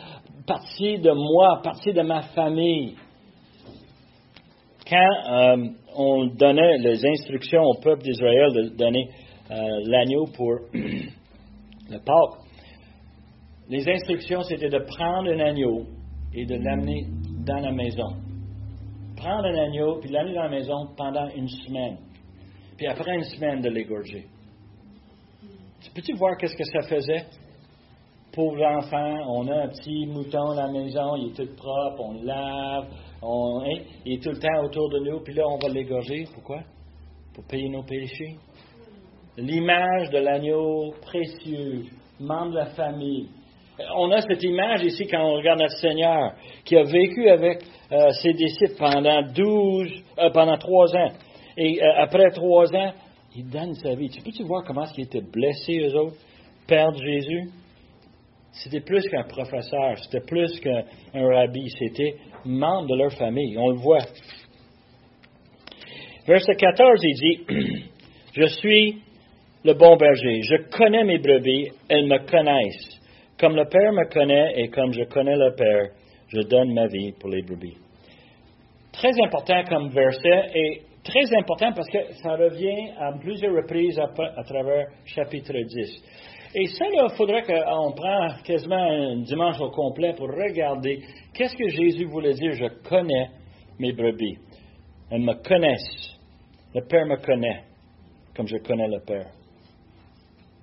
partie 0.47 0.99
de 0.99 1.11
moi, 1.11 1.61
partie 1.63 1.93
de 1.93 2.03
ma 2.03 2.23
famille. 2.23 2.95
Quand 4.89 5.31
euh, 5.31 5.69
on 5.97 6.27
donnait 6.27 6.79
les 6.79 7.05
instructions 7.05 7.63
au 7.63 7.81
peuple 7.81 8.03
d'Israël 8.03 8.53
de 8.53 8.77
donner 8.77 9.09
euh, 9.51 9.55
l'agneau 9.87 10.27
pour 10.37 10.53
le 10.75 11.99
Pâques. 11.99 12.44
Les 13.69 13.89
instructions, 13.89 14.43
c'était 14.43 14.69
de 14.69 14.79
prendre 14.79 15.31
un 15.31 15.41
agneau 15.41 15.87
et 16.33 16.45
de 16.45 16.57
l'amener 16.57 17.07
dans 17.47 17.61
la 17.61 17.73
maison. 17.73 18.17
Prendre 19.17 19.47
un 19.47 19.59
agneau 19.67 19.99
puis 20.01 20.11
l'amener 20.11 20.35
dans 20.35 20.43
la 20.43 20.51
maison 20.51 20.89
pendant 20.97 21.29
une 21.29 21.49
semaine. 21.49 21.99
Puis 22.77 22.87
après 22.87 23.15
une 23.15 23.25
semaine, 23.25 23.61
de 23.61 23.71
l'égorger. 23.71 24.27
Peux-tu 25.95 26.15
voir 26.17 26.37
qu'est-ce 26.37 26.57
que 26.57 26.65
ça 26.65 26.89
faisait? 26.89 27.25
Pauvre 28.33 28.65
enfant, 28.65 29.17
on 29.29 29.47
a 29.47 29.65
un 29.65 29.69
petit 29.69 30.07
mouton 30.07 30.51
à 30.51 30.67
la 30.67 30.73
maison, 30.73 31.15
il 31.17 31.29
est 31.29 31.37
tout 31.37 31.55
propre, 31.55 32.01
on 32.01 32.15
le 32.15 32.27
lave, 32.27 32.89
Hein, 33.27 33.81
il 34.05 34.15
est 34.15 34.23
tout 34.23 34.31
le 34.31 34.39
temps 34.39 34.63
autour 34.63 34.91
de 34.91 34.99
nous, 34.99 35.21
puis 35.21 35.33
là, 35.33 35.45
on 35.49 35.57
va 35.57 35.73
l'égorger. 35.73 36.25
Pourquoi? 36.35 36.61
Pour 37.33 37.45
payer 37.45 37.71
nos 37.71 37.83
péchés. 37.83 38.37
L'image 39.39 40.11
de 40.11 40.19
l'agneau 40.19 40.93
précieux, 41.01 41.85
membre 42.21 42.53
de 42.53 42.57
la 42.57 42.67
famille. 42.67 43.29
On 43.97 44.11
a 44.13 44.21
cette 44.21 44.43
image 44.43 44.83
ici 44.85 45.07
quand 45.07 45.21
on 45.21 45.35
regarde 45.35 45.61
notre 45.61 45.77
Seigneur, 45.79 46.33
qui 46.65 46.77
a 46.77 46.85
vécu 46.85 47.29
avec 47.29 47.59
euh, 47.91 48.11
ses 48.23 48.33
disciples 48.33 48.77
pendant 48.79 49.23
euh, 49.23 50.31
pendant 50.33 50.57
trois 50.59 50.95
ans. 50.97 51.11
Et 51.57 51.83
euh, 51.83 52.03
après 52.03 52.31
trois 52.31 52.73
ans, 52.75 52.93
il 53.35 53.51
donne 53.51 53.75
sa 53.75 53.95
vie. 53.95 54.09
Tu 54.11 54.23
peux-tu 54.23 54.45
voir 54.45 54.63
comment 54.65 54.85
est-ce 54.85 55.01
était 55.01 55.21
blessé, 55.21 55.81
eux 55.81 55.97
autres, 55.97 56.17
perdre 56.69 56.99
Jésus? 56.99 57.51
C'était 58.53 58.81
plus 58.81 59.03
qu'un 59.09 59.25
professeur, 59.25 59.99
c'était 60.05 60.25
plus 60.25 60.61
qu'un 60.61 60.85
rabbi, 61.13 61.69
c'était 61.77 62.15
membre 62.45 62.91
de 62.91 62.97
leur 62.97 63.13
famille. 63.13 63.59
On 63.59 63.71
le 63.71 63.79
voit. 63.79 64.05
Verset 66.29 66.55
14, 66.55 67.01
il 67.03 67.15
dit, 67.15 67.85
Je 68.37 68.47
suis 68.47 69.03
le 69.65 69.75
bon 69.75 69.97
berger, 69.97 70.43
je 70.43 70.57
connais 70.77 71.05
mes 71.05 71.19
brebis, 71.19 71.71
elles 71.89 72.07
me 72.07 72.19
connaissent. 72.19 72.94
Comme 73.45 73.57
le 73.57 73.67
Père 73.67 73.93
me 73.93 74.07
connaît 74.07 74.59
et 74.59 74.69
comme 74.71 74.91
je 74.91 75.05
connais 75.05 75.37
le 75.37 75.55
Père, 75.55 75.91
je 76.29 76.41
donne 76.49 76.73
ma 76.73 76.87
vie 76.87 77.13
pour 77.13 77.29
les 77.29 77.43
brebis. 77.43 77.77
Très 78.91 79.11
important 79.23 79.63
comme 79.69 79.91
verset 79.91 80.51
et 80.55 80.81
très 81.05 81.27
important 81.39 81.71
parce 81.75 81.91
que 81.91 82.15
ça 82.23 82.37
revient 82.37 82.93
à 82.97 83.13
plusieurs 83.21 83.55
reprises 83.55 83.99
à, 83.99 84.05
à 84.05 84.45
travers 84.45 84.87
chapitre 85.05 85.53
10. 85.53 86.05
Et 86.55 86.67
ça, 86.69 86.87
il 86.91 87.17
faudrait 87.19 87.43
qu'on 87.43 87.93
prenne 87.93 88.35
quasiment 88.47 88.77
un 88.77 89.17
dimanche 89.21 89.61
au 89.61 89.69
complet 89.69 90.15
pour 90.17 90.29
regarder 90.29 91.01
qu'est-ce 91.35 91.55
que 91.55 91.69
Jésus 91.69 92.07
voulait 92.07 92.33
dire. 92.33 92.53
Je 92.55 92.89
connais 92.89 93.29
mes 93.79 93.93
brebis. 93.93 94.39
Elles 95.11 95.21
me 95.21 95.35
connaissent. 95.47 96.19
Le 96.75 96.81
Père 96.81 97.05
me 97.05 97.17
connaît, 97.17 97.65
comme 98.35 98.47
je 98.47 98.57
connais 98.57 98.89
le 98.89 99.01
Père. 99.01 99.27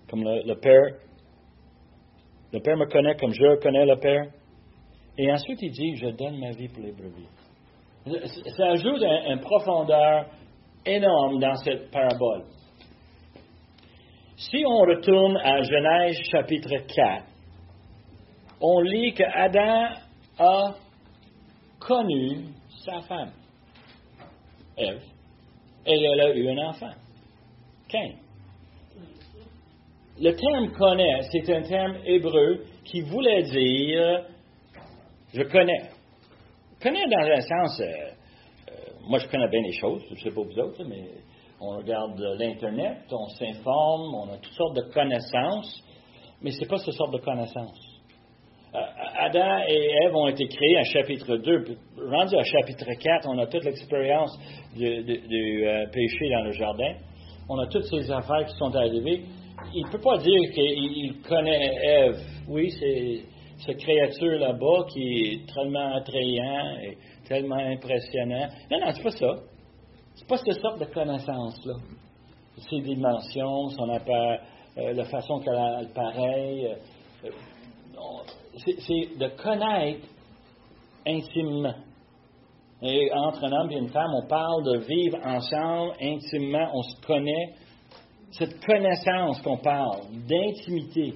Comme 0.09 0.23
le, 0.23 0.55
Père, 0.55 0.97
le 2.53 2.59
Père 2.59 2.77
me 2.77 2.85
connaît 2.85 3.15
comme 3.15 3.33
je 3.33 3.59
connais 3.61 3.85
le 3.85 3.97
Père. 3.97 4.25
Et 5.17 5.31
ensuite, 5.31 5.61
il 5.61 5.71
dit, 5.71 5.95
je 5.97 6.07
donne 6.07 6.39
ma 6.39 6.51
vie 6.51 6.67
pour 6.69 6.83
les 6.83 6.91
brebis. 6.91 7.27
Ça 8.57 8.71
ajoute 8.71 9.03
une 9.03 9.39
profondeur 9.39 10.25
énorme 10.85 11.39
dans 11.39 11.55
cette 11.55 11.91
parabole. 11.91 12.43
Si 14.37 14.63
on 14.65 14.79
retourne 14.79 15.37
à 15.37 15.61
Genèse 15.61 16.17
chapitre 16.31 16.69
4, 16.87 17.25
on 18.59 18.81
lit 18.81 19.13
que 19.13 19.23
Adam 19.23 19.95
a 20.39 20.73
connu 21.79 22.45
sa 22.83 23.01
femme, 23.01 23.31
Ève, 24.77 25.03
et 25.85 26.03
elle 26.03 26.21
a 26.21 26.35
eu 26.35 26.49
un 26.49 26.69
enfant, 26.69 26.93
Cain. 27.87 28.15
Le 30.19 30.31
terme 30.31 30.71
connaît, 30.77 31.21
c'est 31.31 31.49
un 31.53 31.61
terme 31.61 31.97
hébreu 32.05 32.65
qui 32.83 33.01
voulait 33.01 33.43
dire 33.43 34.25
je 35.33 35.43
connais. 35.43 35.89
Connais 36.81 37.05
dans 37.07 37.25
un 37.25 37.41
sens, 37.41 37.79
euh, 37.79 38.11
moi, 39.07 39.19
je 39.19 39.27
connais 39.27 39.47
bien 39.47 39.61
les 39.61 39.73
choses, 39.73 40.03
je 40.09 40.15
ne 40.15 40.19
sais 40.19 40.31
pas 40.31 40.41
vous 40.41 40.59
autres, 40.59 40.83
mais 40.83 41.09
on 41.59 41.77
regarde 41.77 42.19
l'Internet, 42.39 42.97
on 43.11 43.27
s'informe, 43.29 44.13
on 44.15 44.33
a 44.33 44.37
toutes 44.37 44.53
sortes 44.53 44.75
de 44.75 44.91
connaissances, 44.91 45.81
mais 46.41 46.51
ce 46.51 46.61
n'est 46.61 46.67
pas 46.67 46.77
ce 46.77 46.91
sorte 46.91 47.13
de 47.13 47.19
connaissances. 47.19 47.79
Euh, 48.73 48.79
Adam 49.17 49.63
et 49.67 49.91
Ève 50.05 50.15
ont 50.15 50.27
été 50.27 50.47
créés 50.47 50.77
à 50.77 50.83
chapitre 50.83 51.37
2. 51.37 51.77
Rendu 52.09 52.35
à 52.35 52.43
chapitre 52.43 52.85
4, 52.99 53.27
on 53.29 53.37
a 53.37 53.47
toute 53.47 53.63
l'expérience 53.63 54.37
du, 54.75 54.85
euh, 54.85 55.85
péché 55.91 56.29
dans 56.29 56.43
le 56.43 56.51
jardin. 56.51 56.95
On 57.49 57.59
a 57.59 57.67
toutes 57.67 57.85
ces 57.85 58.09
affaires 58.11 58.45
qui 58.45 58.55
sont 58.57 58.73
arrivées. 58.75 59.25
Il 59.73 59.85
ne 59.85 59.91
peut 59.91 60.01
pas 60.01 60.17
dire 60.17 60.51
qu'il 60.53 61.21
connaît 61.21 61.75
Ève. 61.83 62.19
Oui, 62.47 62.69
c'est 62.71 63.23
cette 63.65 63.77
créature 63.77 64.39
là-bas 64.39 64.85
qui 64.91 65.01
est 65.01 65.53
tellement 65.53 65.95
attrayant 65.95 66.77
et 66.83 66.97
tellement 67.27 67.55
impressionnant. 67.55 68.47
Non, 68.69 68.79
non, 68.79 68.91
c'est 68.93 69.03
pas 69.03 69.11
ça. 69.11 69.35
C'est 70.15 70.27
pas 70.27 70.37
cette 70.37 70.61
sorte 70.61 70.79
de 70.79 70.85
connaissance-là. 70.85 71.75
Ses 72.69 72.81
dimensions, 72.81 73.69
son 73.69 73.89
appart, 73.89 74.41
euh, 74.77 74.93
la 74.93 75.05
façon 75.05 75.39
qu'elle 75.39 75.89
paraît. 75.93 76.77
Euh, 77.23 77.29
c'est 78.57 79.17
de 79.17 79.27
connaître 79.41 80.07
intimement. 81.07 81.75
Et 82.81 83.11
entre 83.13 83.45
un 83.45 83.51
homme 83.51 83.71
et 83.71 83.77
une 83.77 83.89
femme, 83.89 84.11
on 84.15 84.27
parle 84.27 84.63
de 84.63 84.79
vivre 84.79 85.17
ensemble 85.23 85.93
intimement, 86.01 86.71
on 86.73 86.81
se 86.81 87.01
connaît. 87.05 87.53
Cette 88.31 88.63
connaissance 88.65 89.41
qu'on 89.41 89.57
parle, 89.57 90.01
d'intimité. 90.27 91.13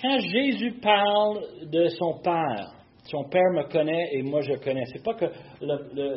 Quand 0.00 0.18
Jésus 0.18 0.72
parle 0.82 1.40
de 1.70 1.88
son 1.88 2.18
Père, 2.22 2.72
son 3.04 3.24
Père 3.24 3.52
me 3.52 3.62
connaît 3.70 4.10
et 4.12 4.22
moi 4.22 4.40
je 4.40 4.54
connais. 4.54 4.84
C'est 4.86 5.02
pas 5.02 5.14
que 5.14 5.26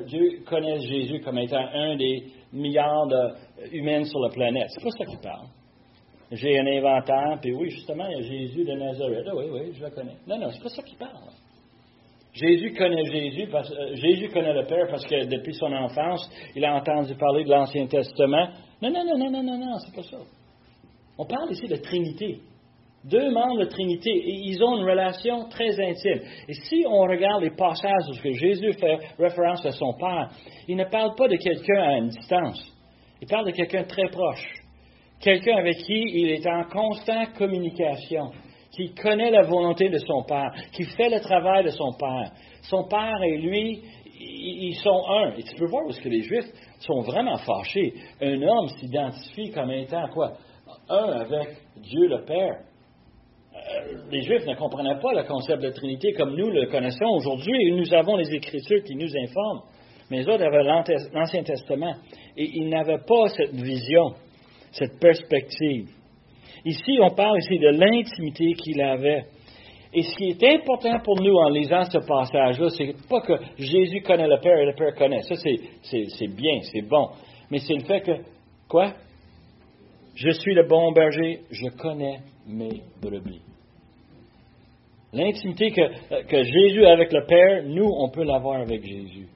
Dieu 0.05 0.41
connaît 0.45 0.79
Jésus 0.79 1.19
comme 1.21 1.37
étant 1.37 1.65
un 1.73 1.95
des 1.95 2.23
milliards 2.51 3.07
d'humains 3.71 4.03
sur 4.05 4.19
la 4.19 4.29
planète. 4.29 4.67
C'est 4.69 4.83
pas 4.83 4.89
ça 4.89 5.05
qu'il 5.05 5.19
parle. 5.19 5.47
J'ai 6.31 6.59
un 6.59 6.67
inventaire, 6.67 7.39
puis 7.41 7.53
oui, 7.53 7.69
justement, 7.69 8.07
il 8.07 8.17
y 8.17 8.19
a 8.19 8.21
Jésus 8.21 8.63
de 8.63 8.73
Nazareth. 8.73 9.25
Ah 9.27 9.35
oui, 9.35 9.45
oui, 9.51 9.73
je 9.73 9.83
le 9.83 9.89
connais. 9.89 10.15
Non, 10.27 10.37
non, 10.37 10.49
c'est 10.51 10.61
pas 10.61 10.69
ça 10.69 10.83
qu'il 10.83 10.97
parle. 10.97 11.31
Jésus 12.33 12.73
connaît 12.73 13.05
Jésus, 13.05 13.47
parce, 13.51 13.71
euh, 13.71 13.95
Jésus 13.95 14.27
connaît 14.29 14.53
le 14.53 14.65
Père 14.65 14.87
parce 14.89 15.05
que 15.05 15.25
depuis 15.25 15.55
son 15.55 15.73
enfance, 15.73 16.29
il 16.55 16.63
a 16.63 16.75
entendu 16.75 17.15
parler 17.15 17.43
de 17.43 17.49
l'Ancien 17.49 17.87
Testament. 17.87 18.49
Non, 18.81 18.91
non, 18.91 19.03
non, 19.03 19.17
non, 19.17 19.31
non, 19.31 19.43
non, 19.43 19.57
non, 19.57 19.77
c'est 19.79 19.95
pas 19.95 20.03
ça. 20.03 20.17
On 21.17 21.25
parle 21.25 21.51
ici 21.51 21.67
de 21.67 21.75
Trinité. 21.75 22.39
Deux 23.03 23.31
membres 23.31 23.59
de 23.59 23.65
Trinité, 23.65 24.09
et 24.09 24.41
ils 24.45 24.61
ont 24.61 24.77
une 24.77 24.89
relation 24.89 25.47
très 25.49 25.71
intime. 25.79 26.21
Et 26.47 26.53
si 26.53 26.83
on 26.85 27.01
regarde 27.01 27.43
les 27.43 27.51
passages 27.51 28.09
où 28.09 28.33
Jésus 28.33 28.73
fait 28.73 28.97
référence 29.17 29.65
à 29.65 29.71
son 29.71 29.93
Père, 29.93 30.29
il 30.67 30.75
ne 30.75 30.83
parle 30.83 31.15
pas 31.15 31.27
de 31.29 31.37
quelqu'un 31.37 31.81
à 31.81 31.97
une 31.97 32.09
distance. 32.09 32.61
Il 33.21 33.27
parle 33.27 33.45
de 33.45 33.51
quelqu'un 33.51 33.83
très 33.83 34.09
proche. 34.09 34.45
Quelqu'un 35.21 35.57
avec 35.57 35.77
qui 35.77 35.93
il 35.93 36.29
est 36.31 36.47
en 36.47 36.63
constante 36.65 37.33
communication, 37.37 38.31
qui 38.71 38.93
connaît 38.93 39.31
la 39.31 39.43
volonté 39.43 39.89
de 39.89 39.97
son 39.97 40.23
Père, 40.23 40.51
qui 40.73 40.83
fait 40.83 41.09
le 41.09 41.19
travail 41.21 41.63
de 41.65 41.69
son 41.69 41.91
Père. 41.93 42.31
Son 42.63 42.83
Père 42.83 43.21
et 43.23 43.37
lui, 43.37 43.81
ils 44.19 44.75
sont 44.75 45.03
un. 45.09 45.35
Et 45.35 45.43
tu 45.43 45.55
peux 45.55 45.67
voir 45.67 45.85
où 45.85 45.91
ce 45.91 46.01
que 46.01 46.09
les 46.09 46.21
Juifs 46.21 46.51
sont 46.79 47.01
vraiment 47.01 47.37
fâchés. 47.37 47.93
Un 48.21 48.41
homme 48.41 48.67
s'identifie 48.77 49.51
comme 49.51 49.71
étant 49.71 50.07
quoi? 50.09 50.33
Un 50.89 51.21
avec 51.21 51.49
Dieu 51.77 52.07
le 52.07 52.25
Père. 52.25 52.59
Euh, 53.55 53.97
les 54.11 54.21
Juifs 54.21 54.45
ne 54.45 54.55
comprenaient 54.55 54.99
pas 55.01 55.13
le 55.13 55.23
concept 55.23 55.61
de 55.63 55.69
Trinité 55.69 56.13
comme 56.13 56.35
nous 56.35 56.49
le 56.49 56.67
connaissons 56.67 57.07
aujourd'hui, 57.15 57.71
nous 57.71 57.93
avons 57.93 58.15
les 58.15 58.33
Écritures 58.33 58.83
qui 58.83 58.95
nous 58.95 59.09
informent. 59.17 59.63
Mais 60.09 60.19
les 60.19 60.29
autres 60.29 60.43
avaient 60.43 60.63
l'Ancien 61.13 61.43
Testament, 61.43 61.95
et 62.35 62.49
ils 62.55 62.69
n'avaient 62.69 63.03
pas 63.05 63.27
cette 63.29 63.53
vision, 63.53 64.13
cette 64.71 64.99
perspective. 64.99 65.87
Ici, 66.65 66.97
on 67.01 67.11
parle 67.11 67.37
ici 67.39 67.59
de 67.59 67.69
l'intimité 67.69 68.53
qu'il 68.53 68.81
avait. 68.81 69.25
Et 69.91 70.03
ce 70.03 70.15
qui 70.15 70.29
est 70.29 70.43
important 70.55 70.99
pour 71.03 71.19
nous 71.19 71.35
en 71.35 71.49
lisant 71.49 71.83
ce 71.85 71.97
passage-là, 71.97 72.69
c'est 72.69 72.95
pas 73.09 73.21
que 73.21 73.33
Jésus 73.57 74.01
connaît 74.01 74.27
le 74.27 74.39
Père 74.39 74.57
et 74.59 74.65
le 74.65 74.73
Père 74.73 74.93
connaît. 74.95 75.21
Ça, 75.21 75.35
c'est 75.35 76.27
bien, 76.27 76.59
c'est 76.61 76.87
bon. 76.87 77.09
Mais 77.49 77.57
c'est 77.59 77.73
le 77.73 77.83
fait 77.83 78.01
que, 78.01 78.11
quoi? 78.67 78.93
Je 80.15 80.29
suis 80.31 80.53
le 80.53 80.67
bon 80.67 80.91
berger, 80.91 81.41
je 81.49 81.69
connais 81.69 82.19
mes 82.45 82.81
brebis. 83.01 83.41
L'intimité 85.11 85.71
que, 85.71 86.23
que, 86.23 86.43
Jésus 86.43 86.85
a 86.85 86.91
avec 86.91 87.11
le 87.11 87.25
Père, 87.25 87.63
nous, 87.65 87.89
on 87.89 88.09
peut 88.09 88.23
l'avoir 88.23 88.59
avec 88.59 88.85
Jésus. 88.85 89.27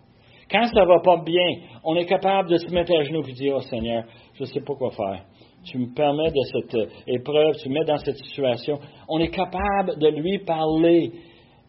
Quand 0.52 0.66
ça 0.68 0.82
ne 0.82 0.86
va 0.86 1.00
pas 1.00 1.18
bien, 1.24 1.48
on 1.84 1.96
est 1.96 2.06
capable 2.06 2.50
de 2.50 2.58
se 2.58 2.72
mettre 2.72 2.94
à 2.94 3.02
genoux 3.04 3.24
et 3.28 3.32
dire, 3.32 3.56
oh 3.58 3.62
Seigneur, 3.62 4.04
je 4.36 4.42
ne 4.42 4.48
sais 4.48 4.62
pas 4.62 4.76
quoi 4.76 4.92
faire. 4.92 5.24
Tu 5.66 5.78
me 5.78 5.94
permets 5.94 6.32
de 6.32 6.42
cette 6.52 6.76
euh, 6.76 6.88
épreuve, 7.08 7.56
tu 7.62 7.70
me 7.70 7.76
mets 7.76 7.86
dans 7.86 7.98
cette 7.98 8.18
situation. 8.18 8.80
On 9.08 9.20
est 9.20 9.30
capable 9.30 9.98
de 9.98 10.08
lui 10.10 10.40
parler 10.40 11.12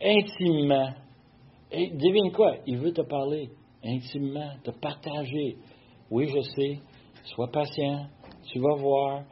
intimement. 0.03 0.90
Et 1.70 1.90
devine 1.90 2.32
quoi? 2.32 2.57
Il 2.66 2.78
veut 2.78 2.92
te 2.92 3.03
parler 3.03 3.51
intimement, 3.84 4.51
te 4.62 4.70
partager. 4.70 5.57
Oui, 6.11 6.28
je 6.28 6.40
sais. 6.40 6.78
Sois 7.24 7.51
patient. 7.51 8.07
Tu 8.51 8.59
vas 8.59 8.74
voir. 8.76 9.22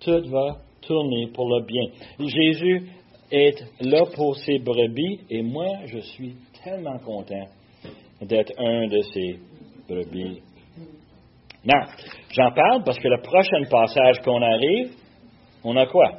Tout 0.00 0.22
va 0.30 0.56
tourner 0.80 1.28
pour 1.34 1.48
le 1.48 1.64
bien. 1.64 1.82
Jésus 2.18 2.90
est 3.30 3.62
là 3.80 4.04
pour 4.14 4.36
ses 4.36 4.58
brebis 4.58 5.20
et 5.28 5.42
moi, 5.42 5.66
je 5.86 5.98
suis 5.98 6.34
tellement 6.64 6.98
content 6.98 7.46
d'être 8.22 8.52
un 8.58 8.86
de 8.86 9.00
ces 9.12 9.38
brebis. 9.88 10.40
Non, 11.64 11.80
j'en 12.32 12.50
parle 12.52 12.82
parce 12.84 12.98
que 12.98 13.08
le 13.08 13.20
prochain 13.20 13.62
passage 13.70 14.20
qu'on 14.24 14.40
arrive, 14.40 14.92
on 15.62 15.76
a 15.76 15.86
quoi? 15.86 16.12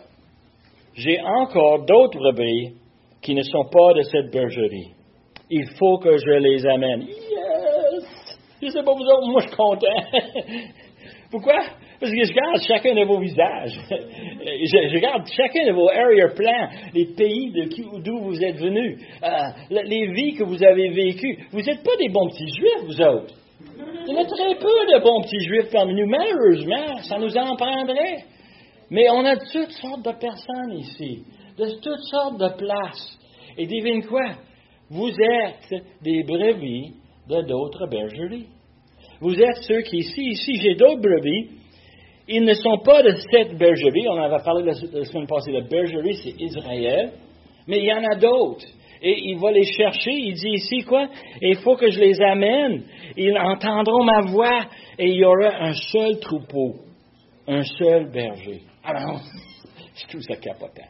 J'ai 0.93 1.19
encore 1.19 1.85
d'autres 1.85 2.19
brebis 2.19 2.75
qui 3.21 3.33
ne 3.33 3.41
sont 3.41 3.65
pas 3.71 3.93
de 3.93 4.03
cette 4.03 4.31
bergerie. 4.31 4.91
Il 5.49 5.65
faut 5.79 5.97
que 5.97 6.17
je 6.17 6.31
les 6.31 6.65
amène. 6.65 7.01
Yes! 7.01 8.39
Je 8.61 8.67
sais 8.67 8.83
pas 8.83 8.93
vous 8.93 9.01
autres, 9.01 9.27
moi 9.27 9.41
je 9.41 9.47
suis 9.47 9.57
content. 9.57 9.87
Pourquoi? 11.31 11.59
Parce 11.99 12.11
que 12.11 12.23
je 12.23 12.33
regarde 12.33 12.61
chacun 12.67 12.93
de 12.93 13.05
vos 13.05 13.19
visages. 13.19 13.79
je, 13.89 14.93
regarde 14.93 15.23
chacun 15.35 15.65
de 15.65 15.71
vos 15.71 15.89
area 15.89 16.27
plans, 16.35 16.69
les 16.93 17.05
pays 17.05 17.51
d'où 18.03 18.19
vous 18.19 18.43
êtes 18.43 18.57
venus, 18.57 18.99
euh, 19.23 19.27
les 19.69 20.11
vies 20.11 20.33
que 20.35 20.43
vous 20.43 20.63
avez 20.63 20.89
vécues. 20.89 21.37
Vous 21.51 21.61
n'êtes 21.61 21.83
pas 21.83 21.95
des 21.97 22.09
bons 22.09 22.27
petits 22.29 22.53
juifs, 22.53 22.85
vous 22.85 23.01
autres. 23.01 23.40
Il 24.07 24.13
y 24.13 24.17
a 24.17 24.25
très 24.25 24.55
peu 24.55 24.65
de 24.65 25.03
bons 25.03 25.21
petits 25.21 25.43
juifs 25.47 25.71
parmi 25.71 25.93
nous, 25.93 26.07
malheureusement, 26.07 27.01
ça 27.03 27.17
nous 27.17 27.35
en 27.37 27.55
prendrait. 27.55 28.25
Mais 28.89 29.09
on 29.09 29.23
a 29.25 29.37
toutes 29.37 29.71
sortes 29.71 30.03
de 30.03 30.11
personnes 30.11 30.73
ici, 30.77 31.23
de 31.57 31.65
toutes 31.81 32.03
sortes 32.09 32.37
de 32.37 32.49
places. 32.57 33.17
Et 33.57 33.65
devine 33.65 34.03
quoi? 34.05 34.33
Vous 34.89 35.09
êtes 35.09 35.83
des 36.01 36.23
brebis 36.23 36.93
de 37.29 37.41
d'autres 37.47 37.87
bergeries. 37.87 38.47
Vous 39.21 39.39
êtes 39.39 39.63
ceux 39.67 39.81
qui, 39.81 39.97
ici, 39.97 40.21
ici, 40.21 40.55
j'ai 40.61 40.75
d'autres 40.75 41.01
brebis. 41.01 41.51
Ils 42.27 42.43
ne 42.43 42.53
sont 42.53 42.79
pas 42.79 43.03
de 43.03 43.15
cette 43.31 43.57
bergerie. 43.57 44.07
On 44.09 44.13
en 44.13 44.23
avait 44.23 44.43
parlé 44.43 44.65
la, 44.65 44.73
semaine 44.73 45.27
passée. 45.27 45.51
La 45.51 45.61
bergerie, 45.61 46.15
c'est 46.15 46.41
Israël. 46.41 47.11
Mais 47.67 47.79
il 47.79 47.85
y 47.85 47.93
en 47.93 48.03
a 48.03 48.15
d'autres. 48.15 48.65
Et 49.01 49.29
il 49.29 49.39
va 49.39 49.51
les 49.51 49.63
chercher. 49.63 50.11
Il 50.11 50.35
dit 50.35 50.49
ici 50.49 50.83
quoi? 50.83 51.07
il 51.41 51.55
faut 51.57 51.75
que 51.75 51.89
je 51.89 51.99
les 51.99 52.21
amène. 52.21 52.83
Ils 53.17 53.37
entendront 53.37 54.03
ma 54.03 54.21
voix 54.21 54.65
et 54.97 55.07
il 55.07 55.15
y 55.15 55.25
aura 55.25 55.55
un 55.59 55.73
seul 55.73 56.19
troupeau. 56.19 56.75
Un 57.47 57.63
seul 57.63 58.11
berger. 58.11 58.61
Alors, 58.83 59.19
je 59.95 60.07
trouve 60.07 60.21
ça 60.21 60.35
capotant. 60.35 60.87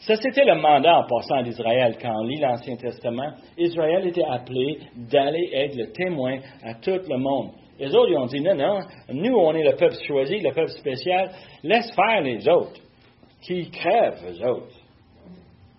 Ça, 0.00 0.16
c'était 0.16 0.44
le 0.44 0.56
mandat 0.56 0.98
en 0.98 1.04
passant 1.06 1.42
d'Israël. 1.42 1.96
Quand 2.00 2.12
on 2.14 2.24
lit 2.24 2.38
l'Ancien 2.38 2.76
Testament, 2.76 3.32
Israël 3.56 4.06
était 4.06 4.24
appelé 4.24 4.78
d'aller 4.94 5.48
être 5.54 5.76
le 5.76 5.92
témoin 5.92 6.40
à 6.62 6.74
tout 6.74 7.00
le 7.08 7.16
monde. 7.16 7.52
Les 7.78 7.94
autres, 7.94 8.10
ils 8.10 8.16
ont 8.18 8.26
dit, 8.26 8.40
non, 8.40 8.54
non, 8.54 8.80
nous, 9.08 9.34
on 9.34 9.54
est 9.54 9.64
le 9.64 9.74
peuple 9.76 9.96
choisi, 10.06 10.40
le 10.40 10.52
peuple 10.52 10.70
spécial, 10.72 11.30
laisse 11.62 11.90
faire 11.94 12.20
les 12.20 12.46
autres, 12.48 12.80
qui 13.42 13.70
crèvent, 13.70 14.22
les 14.28 14.42
autres. 14.44 14.76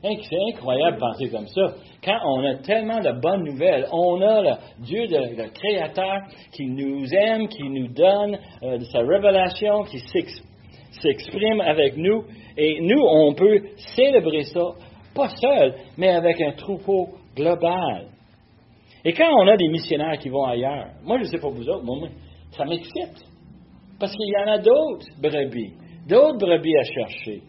C'est 0.06 0.53
incroyable 0.53 0.97
de 0.97 0.99
penser 0.99 1.30
comme 1.30 1.47
ça. 1.47 1.74
Quand 2.03 2.20
on 2.26 2.45
a 2.45 2.56
tellement 2.58 2.99
de 2.99 3.20
bonnes 3.20 3.43
nouvelles, 3.43 3.88
on 3.91 4.22
a 4.22 4.41
le 4.41 4.51
Dieu, 4.80 5.06
le, 5.10 5.49
Créateur, 5.49 6.22
qui 6.51 6.68
nous 6.68 7.06
aime, 7.12 7.47
qui 7.47 7.64
nous 7.64 7.88
donne 7.88 8.38
euh, 8.62 8.80
sa 8.91 8.99
révélation, 8.99 9.84
qui 9.84 9.99
s'exprime 10.91 11.62
avec 11.62 11.97
nous, 11.97 12.24
et 12.56 12.82
nous, 12.82 13.01
on 13.01 13.34
peut 13.34 13.62
célébrer 13.95 14.43
ça, 14.43 14.74
pas 15.16 15.30
seul, 15.30 15.74
mais 15.97 16.10
avec 16.10 16.39
un 16.39 16.51
troupeau 16.51 17.10
global. 17.36 18.08
Et 19.03 19.14
quand 19.14 19.32
on 19.39 19.47
a 19.47 19.58
des 19.58 19.68
missionnaires 19.70 20.20
qui 20.20 20.30
vont 20.30 20.45
ailleurs, 20.45 20.88
moi 21.03 21.18
je 21.18 21.24
ne 21.24 21.28
sais 21.30 21.39
pas 21.39 21.49
vous 21.49 21.68
autres, 21.68 21.84
moi, 21.84 22.10
ça 22.51 22.66
m'excite. 22.66 23.26
Parce 23.99 24.12
qu'il 24.16 24.28
y 24.28 24.38
en 24.38 24.51
a 24.51 24.58
d'autres 24.60 25.08
brebis, 25.22 25.74
d'autres 26.08 26.38
brebis 26.38 26.78
à 26.78 26.84
chercher, 26.84 27.41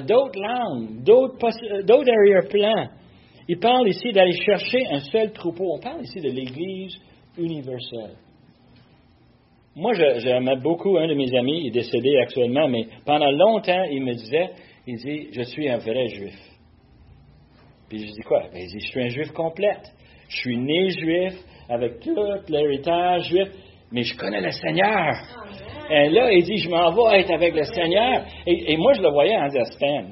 d'autres 0.00 0.38
langues, 0.38 1.02
d'autres, 1.02 1.46
euh, 1.46 1.82
d'autres 1.82 2.10
arrière-plans. 2.10 2.88
Il 3.48 3.58
parle 3.58 3.88
ici 3.88 4.12
d'aller 4.12 4.36
chercher 4.44 4.86
un 4.90 5.00
seul 5.00 5.32
troupeau. 5.32 5.76
On 5.76 5.80
parle 5.80 6.02
ici 6.02 6.20
de 6.20 6.28
l'Église 6.28 6.94
universel. 7.38 8.16
Moi, 9.74 9.94
j'aimais 9.94 10.56
beaucoup 10.56 10.98
un 10.98 11.06
de 11.06 11.14
mes 11.14 11.32
amis, 11.36 11.60
il 11.62 11.66
est 11.68 11.70
décédé 11.70 12.18
actuellement, 12.18 12.68
mais 12.68 12.86
pendant 13.06 13.30
longtemps, 13.30 13.84
il 13.84 14.04
me 14.04 14.12
disait, 14.12 14.50
il 14.86 14.96
dit, 14.96 15.28
je 15.32 15.42
suis 15.42 15.68
un 15.68 15.78
vrai 15.78 16.08
juif. 16.08 16.36
Puis 17.88 18.00
je 18.00 18.12
dis 18.12 18.22
quoi? 18.26 18.42
Ben, 18.52 18.66
dit, 18.66 18.80
je 18.80 18.86
suis 18.88 19.02
un 19.02 19.08
juif 19.08 19.30
complète. 19.32 19.92
Je 20.28 20.36
suis 20.38 20.58
né 20.58 20.90
juif, 20.90 21.32
avec 21.68 22.00
tout 22.00 22.16
l'héritage 22.48 23.28
juif, 23.28 23.48
mais 23.92 24.02
je 24.02 24.16
connais 24.16 24.40
le 24.40 24.50
Seigneur. 24.50 25.12
Et 25.90 26.10
là, 26.10 26.30
il 26.32 26.44
dit, 26.44 26.58
je 26.58 26.68
m'en 26.68 26.90
vais 26.90 27.20
être 27.20 27.30
avec 27.30 27.54
le 27.54 27.64
Seigneur. 27.64 28.24
Et, 28.46 28.76
moi, 28.76 28.92
je 28.92 29.00
le 29.00 29.10
voyais 29.10 29.36
en 29.36 29.48
disant, 29.48 29.64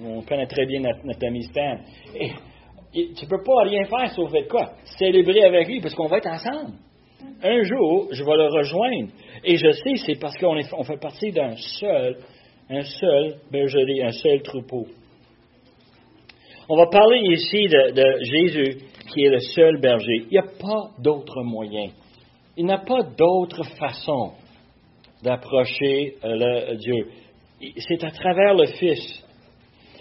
on 0.04 0.22
connaît 0.22 0.46
très 0.46 0.64
bien 0.64 0.80
notre, 0.80 1.26
ami 1.26 1.42
Stan. 1.42 1.76
Et, 2.18 2.30
tu 2.92 3.24
ne 3.24 3.28
peux 3.28 3.42
pas 3.42 3.62
rien 3.64 3.84
faire 3.84 4.10
sauf 4.12 4.32
être 4.34 4.48
quoi? 4.48 4.70
Célébrer 4.98 5.44
avec 5.44 5.68
lui, 5.68 5.80
parce 5.80 5.94
qu'on 5.94 6.06
va 6.06 6.16
être 6.16 6.28
ensemble. 6.28 6.72
Un 7.42 7.62
jour, 7.62 8.08
je 8.10 8.24
vais 8.24 8.36
le 8.36 8.48
rejoindre. 8.48 9.08
Et 9.44 9.56
je 9.56 9.70
sais, 9.70 9.96
c'est 9.96 10.18
parce 10.18 10.36
qu'on 10.38 10.56
on 10.78 10.84
fait 10.84 10.98
partie 10.98 11.30
d'un 11.30 11.54
seul, 11.56 12.16
un 12.70 12.82
seul 12.82 13.34
bergerie, 13.50 14.02
un 14.02 14.12
seul 14.12 14.40
troupeau. 14.42 14.86
On 16.68 16.76
va 16.76 16.86
parler 16.86 17.20
ici 17.32 17.68
de, 17.68 18.18
Jésus 18.22 18.78
qui 19.12 19.24
est 19.24 19.30
le 19.30 19.40
seul 19.40 19.78
berger. 19.78 20.24
Il 20.30 20.32
n'y 20.32 20.38
a 20.38 20.42
pas 20.42 20.90
d'autre 20.98 21.42
moyen. 21.42 21.90
Il 22.56 22.64
n'y 22.64 22.72
a 22.72 22.78
pas 22.78 23.02
d'autre 23.02 23.62
façon 23.78 24.32
d'approcher 25.26 26.14
euh, 26.24 26.76
Dieu. 26.76 27.08
C'est 27.78 28.04
à 28.04 28.10
travers 28.12 28.54
le 28.54 28.66
Fils. 28.66 29.24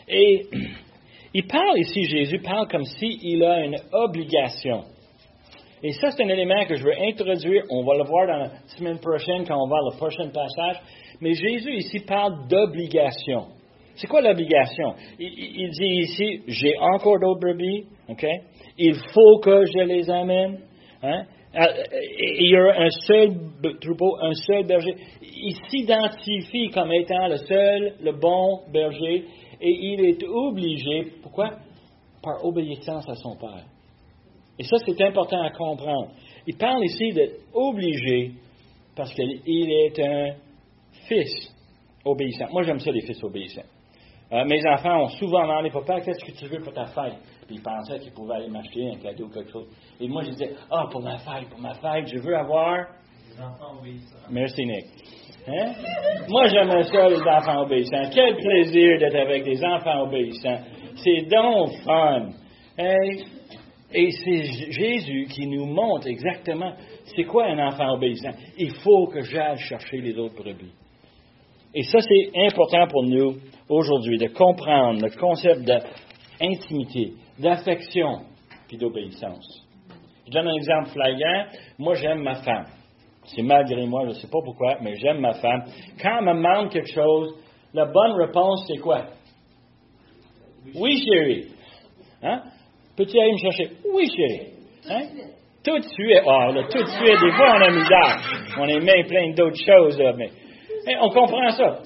Et 0.07 0.45
il 1.33 1.47
parle 1.47 1.79
ici, 1.79 2.03
Jésus 2.03 2.39
parle 2.39 2.67
comme 2.67 2.85
s'il 2.85 3.43
a 3.43 3.65
une 3.65 3.77
obligation. 3.91 4.83
Et 5.81 5.91
ça, 5.93 6.11
c'est 6.11 6.23
un 6.23 6.29
élément 6.29 6.63
que 6.65 6.75
je 6.75 6.83
veux 6.83 6.93
introduire. 7.01 7.63
On 7.71 7.83
va 7.83 7.97
le 7.97 8.03
voir 8.03 8.27
dans 8.27 8.37
la 8.37 8.51
semaine 8.77 8.99
prochaine 8.99 9.45
quand 9.47 9.57
on 9.57 9.67
va 9.67 9.77
le 9.91 9.97
prochain 9.97 10.29
passage. 10.29 10.81
Mais 11.21 11.33
Jésus 11.33 11.73
ici 11.75 11.99
parle 12.01 12.47
d'obligation. 12.47 13.47
C'est 13.95 14.07
quoi 14.07 14.21
l'obligation? 14.21 14.93
Il, 15.19 15.69
dit 15.71 16.01
ici, 16.01 16.41
j'ai 16.47 16.77
encore 16.77 17.19
d'autres 17.19 17.39
brebis, 17.39 17.85
OK? 18.09 18.25
Il 18.77 18.95
faut 19.13 19.39
que 19.39 19.65
je 19.65 19.85
les 19.85 20.09
amène. 20.09 20.59
Hein? 21.01 21.23
Euh, 21.55 21.83
il 22.39 22.51
y 22.51 22.55
a 22.57 22.81
un 22.81 22.89
seul 22.89 23.33
troupeau, 23.79 24.17
un 24.21 24.33
seul 24.33 24.65
berger. 24.65 24.95
Il 25.21 25.55
s'identifie 25.69 26.69
comme 26.69 26.91
étant 26.91 27.27
le 27.27 27.37
seul, 27.37 27.93
le 28.01 28.11
bon 28.11 28.61
berger, 28.73 29.25
et 29.61 29.71
il 29.71 30.05
est 30.05 30.23
obligé, 30.27 31.13
pourquoi? 31.21 31.51
Par 32.21 32.43
obéissance 32.43 33.07
à 33.07 33.15
son 33.15 33.37
Père. 33.37 33.65
Et 34.59 34.63
ça, 34.63 34.77
c'est 34.85 35.01
important 35.01 35.41
à 35.41 35.51
comprendre. 35.51 36.11
Il 36.45 36.57
parle 36.57 36.83
ici 36.83 37.11
d'être 37.13 37.39
obligé 37.53 38.31
parce 38.95 39.13
qu'il 39.13 39.71
est 39.71 39.99
un 39.99 40.35
fils 41.07 41.53
obéissant. 42.03 42.47
Moi, 42.51 42.63
j'aime 42.63 42.79
ça, 42.79 42.91
les 42.91 43.01
fils 43.01 43.23
obéissants. 43.23 43.63
Euh, 44.31 44.43
mes 44.45 44.61
enfants 44.67 45.03
ont 45.03 45.09
souvent 45.09 45.43
demandé, 45.43 45.69
papa, 45.69 46.01
qu'est-ce 46.01 46.25
que 46.25 46.37
tu 46.37 46.47
veux 46.47 46.61
pour 46.61 46.73
ta 46.73 46.85
fête? 46.85 47.13
Puis 47.47 47.57
ils 47.57 47.61
pensaient 47.61 47.99
qu'ils 47.99 48.13
pouvaient 48.13 48.35
aller 48.35 48.49
m'acheter 48.49 48.89
un 48.91 48.97
cadeau 48.97 49.25
ou 49.25 49.29
quelque 49.29 49.51
chose. 49.51 49.67
Et 49.99 50.07
moi, 50.07 50.23
je 50.23 50.31
disais, 50.31 50.55
ah, 50.71 50.85
pour 50.91 51.01
ma 51.01 51.17
fête, 51.17 51.49
pour 51.49 51.59
ma 51.59 51.73
fête, 51.75 52.07
je 52.07 52.19
veux 52.19 52.35
avoir. 52.35 52.87
Des 53.29 53.41
enfants 53.41 53.79
obéissants. 53.79 54.27
Merci, 54.29 54.65
Nick. 54.65 54.85
Hein? 55.47 55.73
Moi, 56.27 56.47
j'aime 56.47 56.83
ça, 56.83 57.09
les 57.09 57.21
enfants 57.21 57.61
obéissants. 57.61 58.09
Quel 58.13 58.35
plaisir 58.37 58.99
d'être 58.99 59.15
avec 59.15 59.43
des 59.43 59.63
enfants 59.63 60.01
obéissants. 60.01 60.59
C'est 60.95 61.27
donc 61.29 61.71
fun. 61.83 62.29
Et 63.93 64.11
c'est 64.11 64.71
Jésus 64.71 65.27
qui 65.29 65.47
nous 65.47 65.65
montre 65.65 66.07
exactement 66.07 66.73
c'est 67.15 67.23
quoi 67.23 67.45
un 67.45 67.59
enfant 67.59 67.93
obéissant. 67.93 68.31
Il 68.57 68.71
faut 68.77 69.07
que 69.07 69.21
j'aille 69.21 69.57
chercher 69.57 69.97
les 69.97 70.17
autres 70.17 70.35
brebis. 70.35 70.73
Et 71.73 71.83
ça, 71.83 71.99
c'est 71.99 72.31
important 72.35 72.87
pour 72.87 73.03
nous 73.03 73.35
aujourd'hui, 73.69 74.17
de 74.17 74.27
comprendre 74.27 75.01
le 75.01 75.09
concept 75.19 75.61
d'intimité, 75.63 77.13
d'affection, 77.39 78.21
puis 78.67 78.77
d'obéissance. 78.77 79.65
Je 80.27 80.31
donne 80.31 80.47
un 80.47 80.55
exemple 80.55 80.89
flagrant. 80.89 81.45
Moi, 81.77 81.95
j'aime 81.95 82.23
ma 82.23 82.35
femme. 82.35 82.65
C'est 83.25 83.41
malgré 83.41 83.85
moi, 83.85 84.03
je 84.03 84.09
ne 84.09 84.13
sais 84.13 84.27
pas 84.27 84.39
pourquoi, 84.43 84.77
mais 84.81 84.95
j'aime 84.95 85.19
ma 85.19 85.33
femme. 85.33 85.63
Quand 86.01 86.17
elle 86.19 86.25
me 86.25 86.33
demande 86.33 86.71
quelque 86.71 86.91
chose, 86.91 87.35
la 87.73 87.85
bonne 87.85 88.13
réponse, 88.13 88.65
c'est 88.67 88.77
quoi? 88.77 89.05
Oui, 90.75 91.03
chérie. 91.03 91.47
Hein? 92.23 92.41
Peux-tu 92.95 93.19
aller 93.19 93.33
me 93.33 93.37
chercher? 93.37 93.71
Oui, 93.93 94.07
chérie. 94.15 94.51
Hein? 94.89 95.07
Tout 95.63 95.77
de 95.79 95.83
suite. 95.83 96.21
Oh, 96.25 96.51
là, 96.53 96.63
tout 96.69 96.83
de 96.83 96.87
suite, 96.87 97.21
des 97.21 97.31
fois, 97.31 97.55
on 97.55 97.61
a 97.61 97.71
misère. 97.71 98.17
On 98.59 98.67
est 98.67 98.79
même 98.79 99.07
plein 99.07 99.33
d'autres 99.33 99.63
choses, 99.65 100.01
mais 100.17 100.29
on 101.01 101.09
comprend 101.09 101.49
ça. 101.51 101.79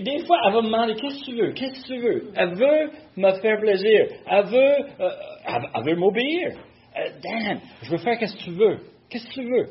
Des 0.00 0.18
fois, 0.24 0.36
elle 0.46 0.52
va 0.52 0.60
me 0.62 0.66
demander 0.66 0.94
Qu'est-ce 0.94 1.20
que 1.20 1.24
tu 1.24 1.36
veux? 1.36 1.52
Qu'est-ce 1.52 1.82
que 1.82 1.86
tu 1.86 1.98
veux? 1.98 2.32
Elle 2.36 2.54
veut 2.54 2.90
me 3.16 3.32
faire 3.40 3.58
plaisir. 3.60 4.06
Elle 4.30 4.44
veut, 4.46 4.76
euh, 5.00 5.82
veut 5.84 5.96
m'obéir. 5.96 6.48
Euh, 6.96 7.08
Dan, 7.22 7.60
je 7.82 7.90
veux 7.90 7.98
faire 7.98 8.18
ce 8.20 8.36
que 8.36 8.42
tu 8.44 8.50
veux. 8.50 8.78
Qu'est-ce 9.10 9.26
que 9.28 9.34
tu 9.34 9.44
veux? 9.44 9.66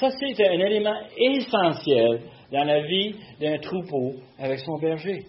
Ça, 0.00 0.10
c'est 0.10 0.48
un 0.48 0.60
élément 0.60 0.96
essentiel 1.16 2.20
dans 2.52 2.64
la 2.64 2.80
vie 2.82 3.14
d'un 3.40 3.58
troupeau 3.58 4.14
avec 4.38 4.58
son 4.60 4.78
berger. 4.78 5.24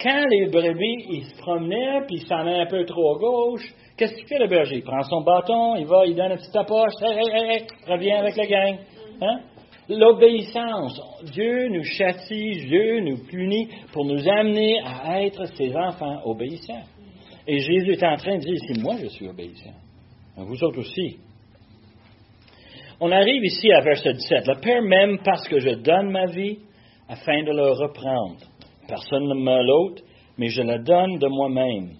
Quand 0.00 0.24
les 0.30 0.46
brebis, 0.46 1.06
ils 1.10 1.24
se 1.24 1.36
promenaient, 1.38 2.02
puis 2.06 2.16
ils 2.16 2.26
s'en 2.26 2.36
allaient 2.36 2.60
un 2.60 2.66
peu 2.66 2.84
trop 2.84 3.16
à 3.16 3.18
gauche, 3.18 3.64
qu'est-ce 3.96 4.14
qu'il 4.14 4.26
fait 4.26 4.38
le 4.38 4.46
berger? 4.46 4.76
Il 4.76 4.82
prend 4.82 5.02
son 5.02 5.22
bâton, 5.22 5.76
il 5.76 5.86
va, 5.86 6.04
il 6.04 6.14
donne 6.14 6.32
un 6.32 6.36
petit 6.36 6.50
tapoche, 6.52 6.92
hey, 7.00 7.18
hey, 7.18 7.50
hey, 7.50 7.66
reviens 7.88 8.18
avec 8.18 8.36
la 8.36 8.46
gang. 8.46 8.78
Hein? 9.22 9.40
L'obéissance. 9.88 11.00
Dieu 11.32 11.68
nous 11.68 11.84
châtie, 11.84 12.66
Dieu 12.66 13.00
nous 13.00 13.18
punit 13.28 13.68
pour 13.92 14.04
nous 14.04 14.28
amener 14.28 14.80
à 14.84 15.22
être 15.22 15.44
ses 15.56 15.74
enfants 15.76 16.22
obéissants. 16.24 16.84
Et 17.46 17.58
Jésus 17.60 17.92
est 17.92 18.04
en 18.04 18.16
train 18.16 18.36
de 18.36 18.42
dire, 18.42 18.58
si 18.66 18.80
moi 18.80 18.96
je 19.00 19.06
suis 19.06 19.28
obéissant, 19.28 19.74
vous 20.36 20.64
autres 20.64 20.80
aussi. 20.80 21.18
On 23.00 23.12
arrive 23.12 23.44
ici 23.44 23.70
à 23.72 23.80
verset 23.82 24.14
17. 24.14 24.46
Le 24.48 24.60
Père 24.60 24.82
m'aime 24.82 25.18
parce 25.24 25.46
que 25.46 25.60
je 25.60 25.70
donne 25.70 26.10
ma 26.10 26.26
vie 26.26 26.58
afin 27.08 27.42
de 27.44 27.52
le 27.52 27.72
reprendre. 27.72 28.40
Personne 28.88 29.28
ne 29.28 29.34
me 29.34 29.66
l'ôte, 29.66 30.02
mais 30.38 30.48
je 30.48 30.62
la 30.62 30.78
donne 30.78 31.18
de 31.18 31.28
moi-même. 31.28 31.90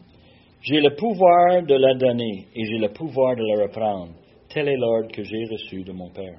J'ai 0.62 0.80
le 0.80 0.94
pouvoir 0.96 1.62
de 1.62 1.74
la 1.74 1.94
donner 1.94 2.46
et 2.54 2.64
j'ai 2.64 2.78
le 2.78 2.88
pouvoir 2.88 3.36
de 3.36 3.44
la 3.44 3.62
reprendre. 3.64 4.12
Tel 4.48 4.68
est 4.68 4.76
l'ordre 4.76 5.12
que 5.12 5.22
j'ai 5.22 5.44
reçu 5.44 5.84
de 5.84 5.92
mon 5.92 6.10
Père. 6.10 6.38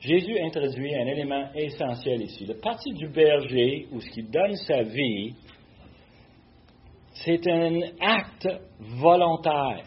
Jésus 0.00 0.38
introduit 0.40 0.94
un 0.94 1.06
élément 1.06 1.48
essentiel 1.54 2.22
ici. 2.22 2.44
Le 2.46 2.54
parti 2.54 2.92
du 2.92 3.08
berger, 3.08 3.86
ou 3.92 4.00
ce 4.00 4.10
qui 4.10 4.22
donne 4.22 4.54
sa 4.56 4.82
vie, 4.82 5.34
c'est 7.24 7.46
un 7.48 7.80
acte 8.00 8.48
volontaire. 8.78 9.84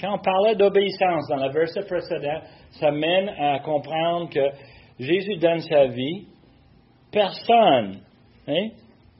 Quand 0.00 0.14
on 0.14 0.18
parlait 0.18 0.56
d'obéissance 0.56 1.28
dans 1.28 1.36
le 1.36 1.52
verset 1.52 1.84
précédent, 1.86 2.40
ça 2.72 2.90
mène 2.90 3.28
à 3.28 3.60
comprendre 3.60 4.28
que 4.30 4.50
Jésus 4.98 5.36
donne 5.36 5.60
sa 5.60 5.86
vie. 5.86 6.26
Personne, 7.12 8.00
hein, 8.48 8.68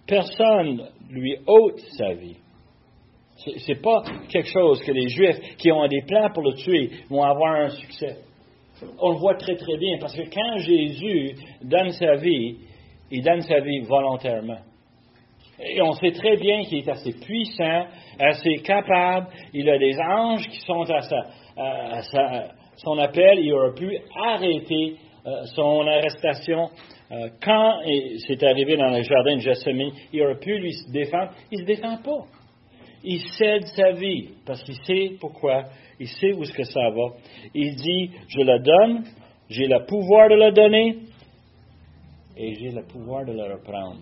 personne 0.07 0.89
lui 1.09 1.37
ôte 1.47 1.79
sa 1.97 2.13
vie. 2.15 2.37
Ce 3.37 3.73
n'est 3.73 3.81
pas 3.81 4.03
quelque 4.29 4.49
chose 4.49 4.83
que 4.83 4.93
les 4.93 5.09
Juifs 5.09 5.57
qui 5.59 5.71
ont 5.71 5.87
des 5.87 6.03
plans 6.03 6.31
pour 6.33 6.43
le 6.43 6.55
tuer 6.55 6.91
vont 7.09 7.23
avoir 7.23 7.55
un 7.55 7.69
succès 7.71 8.26
on 8.99 9.11
le 9.13 9.19
voit 9.19 9.35
très 9.37 9.57
très 9.57 9.77
bien, 9.77 9.99
parce 10.01 10.15
que 10.15 10.23
quand 10.23 10.59
Jésus 10.59 11.35
donne 11.63 11.91
sa 11.91 12.17
vie, 12.17 12.57
il 13.11 13.23
donne 13.23 13.41
sa 13.43 13.61
vie 13.61 13.81
volontairement. 13.81 14.59
Et 15.59 15.81
on 15.81 15.93
sait 15.93 16.13
très 16.13 16.37
bien 16.37 16.65
qu'il 16.65 16.79
est 16.79 16.89
assez 16.89 17.13
puissant, 17.13 17.87
assez 18.19 18.57
capable. 18.59 19.29
Il 19.55 19.69
a 19.71 19.79
des 19.79 19.99
anges 19.99 20.47
qui 20.49 20.61
sont 20.61 20.85
à, 20.91 22.03
son 22.77 22.99
appel. 22.99 23.39
Il 23.39 23.53
aurait 23.55 23.75
pu 23.75 23.99
arrêter 24.23 24.97
euh, 25.27 25.45
son 25.55 25.87
arrestation. 25.87 26.69
Euh, 27.11 27.31
quand 27.43 27.81
c'est 28.27 28.43
arrivé 28.43 28.77
dans 28.77 28.91
le 28.91 29.03
jardin 29.03 29.37
de 29.37 29.41
Gethsemane, 29.41 29.93
il 30.13 30.23
aurait 30.23 30.39
pu 30.39 30.59
lui 30.59 30.75
défendre. 30.93 31.31
Il 31.51 31.61
ne 31.61 31.63
se 31.63 31.67
défend 31.67 31.97
pas. 32.03 32.27
Il 33.09 33.21
cède 33.39 33.65
sa 33.69 33.93
vie 33.93 34.31
parce 34.45 34.63
qu'il 34.65 34.75
sait 34.85 35.17
pourquoi 35.21 35.63
il 35.99 36.09
sait 36.09 36.33
où 36.33 36.43
est-ce 36.43 36.53
que 36.53 36.65
ça 36.65 36.91
va. 36.91 37.15
Il 37.55 37.77
dit, 37.77 38.11
je 38.29 38.41
la 38.43 38.59
donne, 38.59 39.05
j'ai 39.49 39.67
le 39.67 39.87
pouvoir 39.87 40.29
de 40.29 40.35
la 40.35 40.51
donner 40.51 40.97
et 42.37 42.55
j'ai 42.55 42.71
le 42.71 42.83
pouvoir 42.83 43.25
de 43.25 43.33
la 43.33 43.55
reprendre. 43.55 44.01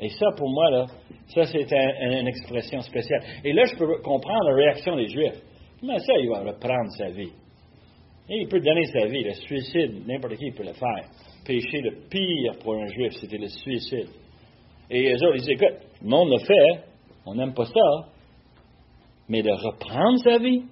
Et 0.00 0.08
ça, 0.10 0.26
pour 0.36 0.48
moi, 0.48 0.70
là, 0.70 0.86
ça, 1.28 1.44
c'est 1.44 1.66
une 1.72 2.28
expression 2.28 2.80
spéciale. 2.80 3.22
Et 3.44 3.52
là, 3.52 3.64
je 3.64 3.76
peux 3.76 4.00
comprendre 4.02 4.50
la 4.50 4.54
réaction 4.54 4.94
des 4.96 5.08
Juifs. 5.08 5.42
Comment 5.80 5.98
ça, 5.98 6.12
il 6.18 6.28
va 6.28 6.40
reprendre 6.40 6.90
sa 6.96 7.08
vie? 7.08 7.32
Il 8.28 8.48
peut 8.48 8.60
donner 8.60 8.84
sa 8.86 9.06
vie. 9.06 9.24
Le 9.24 9.32
suicide, 9.34 10.06
n'importe 10.06 10.36
qui 10.36 10.50
peut 10.50 10.64
le 10.64 10.74
faire. 10.74 11.08
Péché 11.44 11.80
le 11.80 12.08
pire 12.08 12.58
pour 12.62 12.74
un 12.74 12.86
Juif, 12.86 13.12
c'était 13.20 13.38
le 13.38 13.48
suicide. 13.48 14.08
Et 14.90 15.02
les 15.02 15.22
autres, 15.22 15.36
ils 15.36 15.40
disent, 15.40 15.50
écoute, 15.50 15.78
le 16.02 16.08
monde 16.08 16.30
le 16.30 16.38
fait, 16.38 16.85
on 17.26 17.34
n'aime 17.34 17.54
pas 17.54 17.64
ça. 17.66 18.08
Mais 19.28 19.42
de 19.42 19.50
reprendre 19.50 20.18
sa 20.22 20.38
vie, 20.38 20.62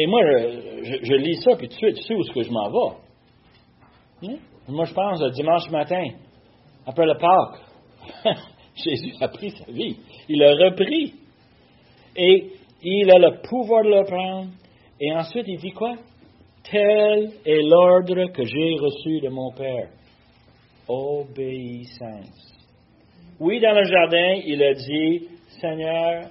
Et 0.00 0.06
moi, 0.06 0.20
je, 0.22 0.84
je- 0.84 1.04
je 1.04 1.14
lis 1.14 1.40
ça, 1.42 1.56
puis 1.56 1.68
tout 1.68 1.74
de 1.74 1.78
suite, 1.78 1.96
tu 1.96 2.02
sais 2.04 2.14
où 2.14 2.20
est-ce 2.20 2.32
que 2.32 2.42
je 2.42 2.50
m'en 2.52 2.68
vais. 2.70 2.96
Hein? 4.28 4.36
Moi, 4.68 4.84
je 4.84 4.94
pense, 4.94 5.20
le 5.20 5.30
dimanche 5.30 5.68
matin, 5.70 6.04
après 6.86 7.04
le 7.06 7.16
Pâques, 7.16 7.60
Jésus 8.76 9.14
a 9.20 9.28
pris 9.28 9.50
sa 9.50 9.64
vie. 9.72 9.96
Il 10.28 10.38
l'a 10.38 10.54
repris. 10.66 11.14
Et 12.14 12.52
il 12.82 13.10
a 13.10 13.18
le 13.18 13.40
pouvoir 13.48 13.82
de 13.82 13.88
le 13.88 14.04
prendre. 14.04 14.50
Et 15.00 15.12
ensuite, 15.14 15.46
il 15.48 15.58
dit 15.58 15.72
quoi? 15.72 15.94
Tel 16.70 17.30
est 17.44 17.62
l'ordre 17.62 18.30
que 18.32 18.44
j'ai 18.44 18.76
reçu 18.78 19.20
de 19.20 19.30
mon 19.30 19.50
Père. 19.52 19.88
Obéissance. 20.86 22.47
Oui, 23.40 23.60
dans 23.60 23.72
le 23.72 23.84
jardin, 23.84 24.40
il 24.44 24.62
a 24.62 24.74
dit, 24.74 25.28
Seigneur, 25.60 26.24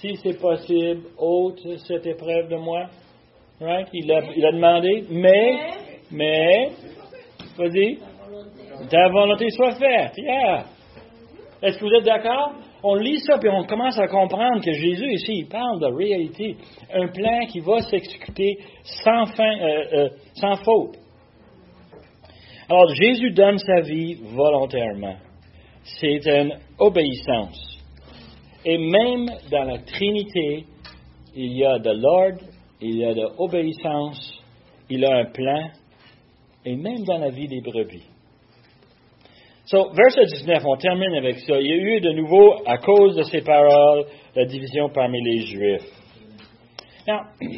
si 0.00 0.16
c'est 0.16 0.40
possible, 0.40 1.02
ôte 1.18 1.60
cette 1.86 2.06
épreuve 2.06 2.48
de 2.48 2.56
moi. 2.56 2.86
Right? 3.60 3.88
Il, 3.92 4.10
a, 4.10 4.52
demandé, 4.52 5.04
mais, 5.10 5.58
mais, 6.10 6.70
vas-y, 7.56 7.98
ta 8.88 9.08
volonté 9.08 9.50
soit 9.50 9.72
faite. 9.72 10.14
Yeah. 10.16 10.64
Est-ce 11.62 11.78
que 11.78 11.84
vous 11.84 11.94
êtes 11.94 12.04
d'accord? 12.04 12.54
On 12.82 12.96
lit 12.96 13.20
ça, 13.20 13.38
puis 13.38 13.48
on 13.48 13.64
commence 13.64 13.98
à 13.98 14.08
comprendre 14.08 14.64
que 14.64 14.72
Jésus, 14.72 15.12
ici, 15.12 15.32
il 15.36 15.48
parle 15.48 15.80
de 15.80 15.86
réalité. 15.94 16.56
Un 16.92 17.08
plan 17.08 17.46
qui 17.46 17.60
va 17.60 17.80
s'exécuter 17.82 18.56
sans 19.04 19.26
fin, 19.26 19.60
euh, 19.60 19.84
euh, 19.92 20.08
sans 20.34 20.56
faute. 20.64 20.96
Alors, 22.68 22.88
Jésus 22.94 23.30
donne 23.30 23.58
sa 23.58 23.82
vie 23.82 24.14
volontairement. 24.34 25.16
C'est 25.84 26.26
une 26.26 26.58
obéissance. 26.78 27.78
Et 28.64 28.78
même 28.78 29.26
dans 29.50 29.64
la 29.64 29.78
Trinité, 29.78 30.64
il 31.34 31.56
y 31.56 31.64
a 31.64 31.78
de 31.78 31.90
l'ordre, 31.90 32.40
il 32.80 32.96
y 32.96 33.04
a 33.04 33.14
de 33.14 33.28
l'obéissance, 33.38 34.40
il 34.88 35.04
a 35.04 35.18
un 35.18 35.24
plan, 35.26 35.70
et 36.64 36.76
même 36.76 37.04
dans 37.04 37.18
la 37.18 37.30
vie 37.30 37.48
des 37.48 37.60
brebis. 37.60 38.04
So, 39.64 39.90
verset 39.92 40.26
19, 40.26 40.62
on 40.66 40.76
termine 40.76 41.14
avec 41.14 41.38
ça. 41.38 41.54
Il 41.58 41.66
y 41.66 41.72
a 41.72 41.76
eu 41.76 42.00
de 42.00 42.12
nouveau, 42.12 42.54
à 42.66 42.78
cause 42.78 43.16
de 43.16 43.22
ces 43.22 43.40
paroles, 43.42 44.06
la 44.34 44.44
division 44.44 44.90
parmi 44.90 45.22
les 45.22 45.46
Juifs. 45.46 45.88
Now, 47.06 47.20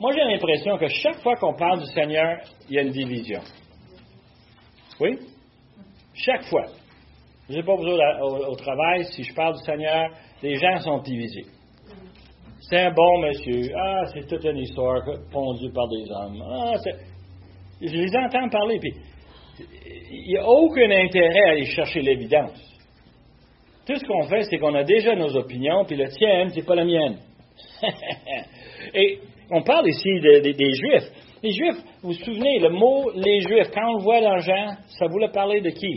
moi 0.00 0.12
j'ai 0.12 0.24
l'impression 0.24 0.78
que 0.78 0.86
chaque 0.88 1.20
fois 1.22 1.36
qu'on 1.36 1.54
parle 1.54 1.80
du 1.80 1.86
Seigneur, 1.86 2.38
il 2.68 2.76
y 2.76 2.78
a 2.78 2.82
une 2.82 2.92
division. 2.92 3.40
Oui? 5.00 5.18
Chaque 6.14 6.44
fois. 6.44 6.66
Je 7.50 7.56
ne 7.56 7.60
sais 7.60 7.66
pas 7.66 7.72
autres, 7.72 8.22
au, 8.22 8.52
au 8.52 8.54
travail, 8.56 9.04
si 9.06 9.24
je 9.24 9.34
parle 9.34 9.54
du 9.56 9.64
Seigneur, 9.64 10.08
les 10.42 10.54
gens 10.54 10.78
sont 10.78 10.98
divisés. 10.98 11.46
C'est 12.60 12.78
un 12.78 12.92
bon 12.92 13.18
monsieur. 13.22 13.72
Ah, 13.76 14.02
c'est 14.14 14.26
toute 14.28 14.44
une 14.44 14.58
histoire 14.58 15.00
pondue 15.32 15.72
par 15.72 15.88
des 15.88 16.04
hommes. 16.12 16.40
Ah, 16.48 16.72
je 17.80 17.86
les 17.92 18.16
entends 18.16 18.48
parler, 18.50 18.78
puis 18.78 18.92
il 20.12 20.28
n'y 20.28 20.36
a 20.36 20.46
aucun 20.48 20.90
intérêt 20.90 21.40
à 21.46 21.50
aller 21.50 21.64
chercher 21.66 22.02
l'évidence. 22.02 22.66
Tout 23.86 23.96
ce 23.96 24.04
qu'on 24.06 24.28
fait, 24.28 24.42
c'est 24.42 24.58
qu'on 24.58 24.74
a 24.74 24.84
déjà 24.84 25.16
nos 25.16 25.34
opinions, 25.36 25.84
puis 25.84 25.96
la 25.96 26.08
tienne, 26.08 26.50
c'est 26.50 26.64
pas 26.64 26.76
la 26.76 26.84
mienne. 26.84 27.16
Et 28.94 29.18
on 29.50 29.62
parle 29.62 29.88
ici 29.88 30.08
de- 30.20 30.40
de- 30.40 30.52
des 30.52 30.74
Juifs. 30.74 31.10
Les 31.42 31.50
Juifs, 31.52 31.82
vous 32.02 32.12
vous 32.12 32.24
souvenez, 32.24 32.58
le 32.60 32.68
mot 32.70 33.10
les 33.14 33.40
Juifs, 33.40 33.70
quand 33.74 33.90
on 33.90 33.96
le 33.96 34.02
voit 34.02 34.20
dans 34.20 34.38
Jean, 34.38 34.76
ça 34.98 35.06
voulait 35.08 35.30
parler 35.30 35.60
de 35.60 35.70
qui? 35.70 35.96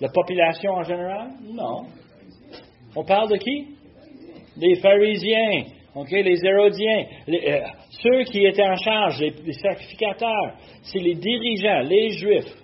La 0.00 0.08
population 0.08 0.72
en 0.72 0.82
général? 0.82 1.28
Non. 1.52 1.86
On 2.94 3.04
parle 3.04 3.30
de 3.30 3.36
qui? 3.36 3.66
Des 4.56 4.76
pharisiens, 4.76 5.64
les 6.10 6.44
hérodiens, 6.44 7.04
les- 7.26 7.48
euh, 7.50 7.60
ceux 8.02 8.24
qui 8.24 8.44
étaient 8.44 8.66
en 8.66 8.76
charge, 8.76 9.20
les, 9.20 9.30
les 9.44 9.52
sacrificateurs, 9.54 10.54
c'est 10.82 10.98
les 10.98 11.14
dirigeants, 11.14 11.80
les 11.80 12.10
Juifs. 12.10 12.54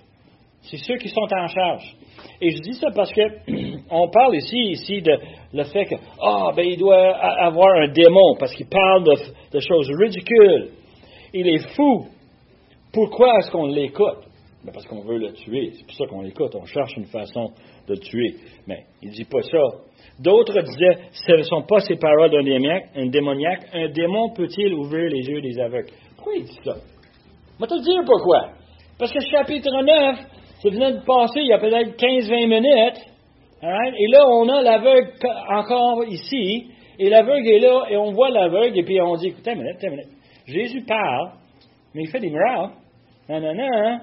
C'est 0.62 0.76
ceux 0.78 0.96
qui 0.96 1.08
sont 1.08 1.26
en 1.34 1.46
charge. 1.48 1.96
Et 2.40 2.50
je 2.50 2.58
dis 2.60 2.74
ça 2.74 2.88
parce 2.94 3.12
que 3.12 3.22
on 3.90 4.08
parle 4.08 4.36
ici, 4.36 4.58
ici 4.72 5.02
de 5.02 5.18
le 5.52 5.64
fait 5.64 5.84
que 5.86 5.94
ah 6.22 6.50
ben 6.54 6.64
il 6.66 6.78
doit 6.78 7.14
avoir 7.16 7.76
un 7.80 7.88
démon 7.88 8.36
parce 8.38 8.54
qu'il 8.54 8.68
parle 8.68 9.04
de 9.04 9.60
choses 9.60 9.90
ridicules. 9.98 10.70
Il 11.34 11.48
est 11.48 11.74
fou. 11.74 12.06
Pourquoi 12.92 13.38
est-ce 13.38 13.50
qu'on 13.50 13.66
l'écoute? 13.66 14.24
Ben, 14.64 14.70
Parce 14.72 14.86
qu'on 14.86 15.00
veut 15.02 15.18
le 15.18 15.32
tuer. 15.32 15.70
C'est 15.72 15.84
pour 15.86 15.94
ça 15.96 16.06
qu'on 16.06 16.22
l'écoute. 16.22 16.54
On 16.54 16.64
cherche 16.64 16.96
une 16.96 17.06
façon 17.06 17.50
de 17.88 17.94
le 17.94 17.98
tuer. 17.98 18.36
Mais 18.66 18.84
il 19.02 19.08
ne 19.08 19.14
dit 19.14 19.24
pas 19.24 19.42
ça. 19.42 19.58
D'autres 20.20 20.60
disaient, 20.60 21.08
ce 21.12 21.32
ne 21.32 21.42
sont 21.42 21.62
pas 21.62 21.80
ces 21.80 21.96
paroles 21.96 22.30
d'un 22.30 22.42
démoniaque, 23.08 23.64
un. 23.74 23.82
Un 23.84 23.88
démon 23.88 24.30
peut-il 24.30 24.72
ouvrir 24.74 25.10
les 25.10 25.26
yeux 25.28 25.40
des 25.40 25.58
aveugles? 25.58 25.90
Pourquoi 26.16 26.34
il 26.36 26.44
dit 26.44 26.58
ça? 26.64 26.74
Je 26.74 27.60
vais 27.60 27.66
te 27.66 27.82
dire 27.82 28.02
pourquoi. 28.06 28.50
Parce 28.98 29.12
que 29.12 29.18
chapitre 29.30 29.70
9, 29.82 30.18
ça 30.62 30.68
venait 30.70 30.92
de 30.92 31.04
passer 31.04 31.40
il 31.40 31.46
y 31.48 31.52
a 31.52 31.58
peut-être 31.58 31.96
15-20 31.96 32.46
minutes. 32.46 33.00
Et 33.98 34.06
là, 34.08 34.24
on 34.28 34.48
a 34.48 34.62
l'aveugle 34.62 35.12
co- 35.20 35.54
encore 35.54 36.04
ici. 36.06 36.68
Et 36.98 37.08
l'aveugle 37.08 37.48
est 37.48 37.58
là, 37.60 37.84
et 37.90 37.96
on 37.96 38.12
voit 38.12 38.30
l'aveugle, 38.30 38.78
et 38.78 38.82
puis 38.84 39.00
on 39.00 39.16
dit, 39.16 39.28
écoutez 39.28 39.54
minute, 39.54 39.82
minute. 39.82 40.08
Jésus 40.46 40.84
parle, 40.86 41.32
mais 41.94 42.02
il 42.02 42.10
fait 42.10 42.20
des 42.20 42.30
miracles. 42.30 42.74
Non, 43.28 43.40
non, 43.40 43.54
non. 43.54 43.98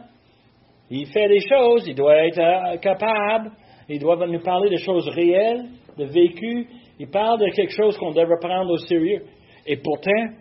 Il 0.91 1.05
fait 1.07 1.27
des 1.27 1.41
choses, 1.41 1.83
il 1.87 1.95
doit 1.95 2.15
être 2.25 2.39
euh, 2.39 2.77
capable, 2.77 3.51
il 3.87 3.99
doit 3.99 4.25
nous 4.27 4.41
parler 4.41 4.69
de 4.69 4.77
choses 4.77 5.07
réelles, 5.09 5.65
de 5.97 6.05
vécu. 6.05 6.67
Il 6.99 7.09
parle 7.09 7.39
de 7.39 7.49
quelque 7.51 7.73
chose 7.73 7.97
qu'on 7.97 8.11
devrait 8.11 8.39
prendre 8.41 8.71
au 8.71 8.77
sérieux. 8.77 9.23
Et 9.65 9.77
pourtant, 9.77 10.33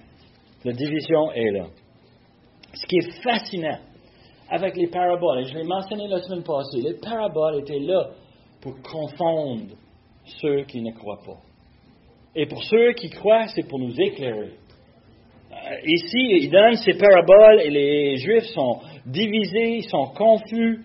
la 0.64 0.72
division 0.72 1.32
est 1.32 1.50
là. 1.50 1.66
Ce 2.72 2.86
qui 2.86 2.96
est 2.96 3.22
fascinant 3.22 3.78
avec 4.50 4.76
les 4.76 4.88
paraboles, 4.88 5.40
et 5.40 5.44
je 5.44 5.54
l'ai 5.54 5.64
mentionné 5.64 6.08
la 6.08 6.20
semaine 6.20 6.42
passée, 6.42 6.80
les 6.82 6.94
paraboles 6.94 7.60
étaient 7.60 7.78
là 7.78 8.08
pour 8.60 8.74
confondre 8.82 9.74
ceux 10.40 10.62
qui 10.62 10.80
ne 10.80 10.92
croient 10.92 11.20
pas. 11.24 11.38
Et 12.34 12.46
pour 12.46 12.62
ceux 12.62 12.92
qui 12.92 13.10
croient, 13.10 13.46
c'est 13.48 13.68
pour 13.68 13.78
nous 13.78 13.94
éclairer. 14.00 14.52
Euh, 15.50 15.80
Ici, 15.84 16.18
il 16.40 16.50
donne 16.50 16.76
ces 16.76 16.94
paraboles 16.94 17.60
et 17.62 17.70
les 17.70 18.16
Juifs 18.16 18.46
sont 18.54 18.80
divisés, 19.08 19.78
ils 19.78 19.88
sont 19.88 20.06
confus, 20.16 20.84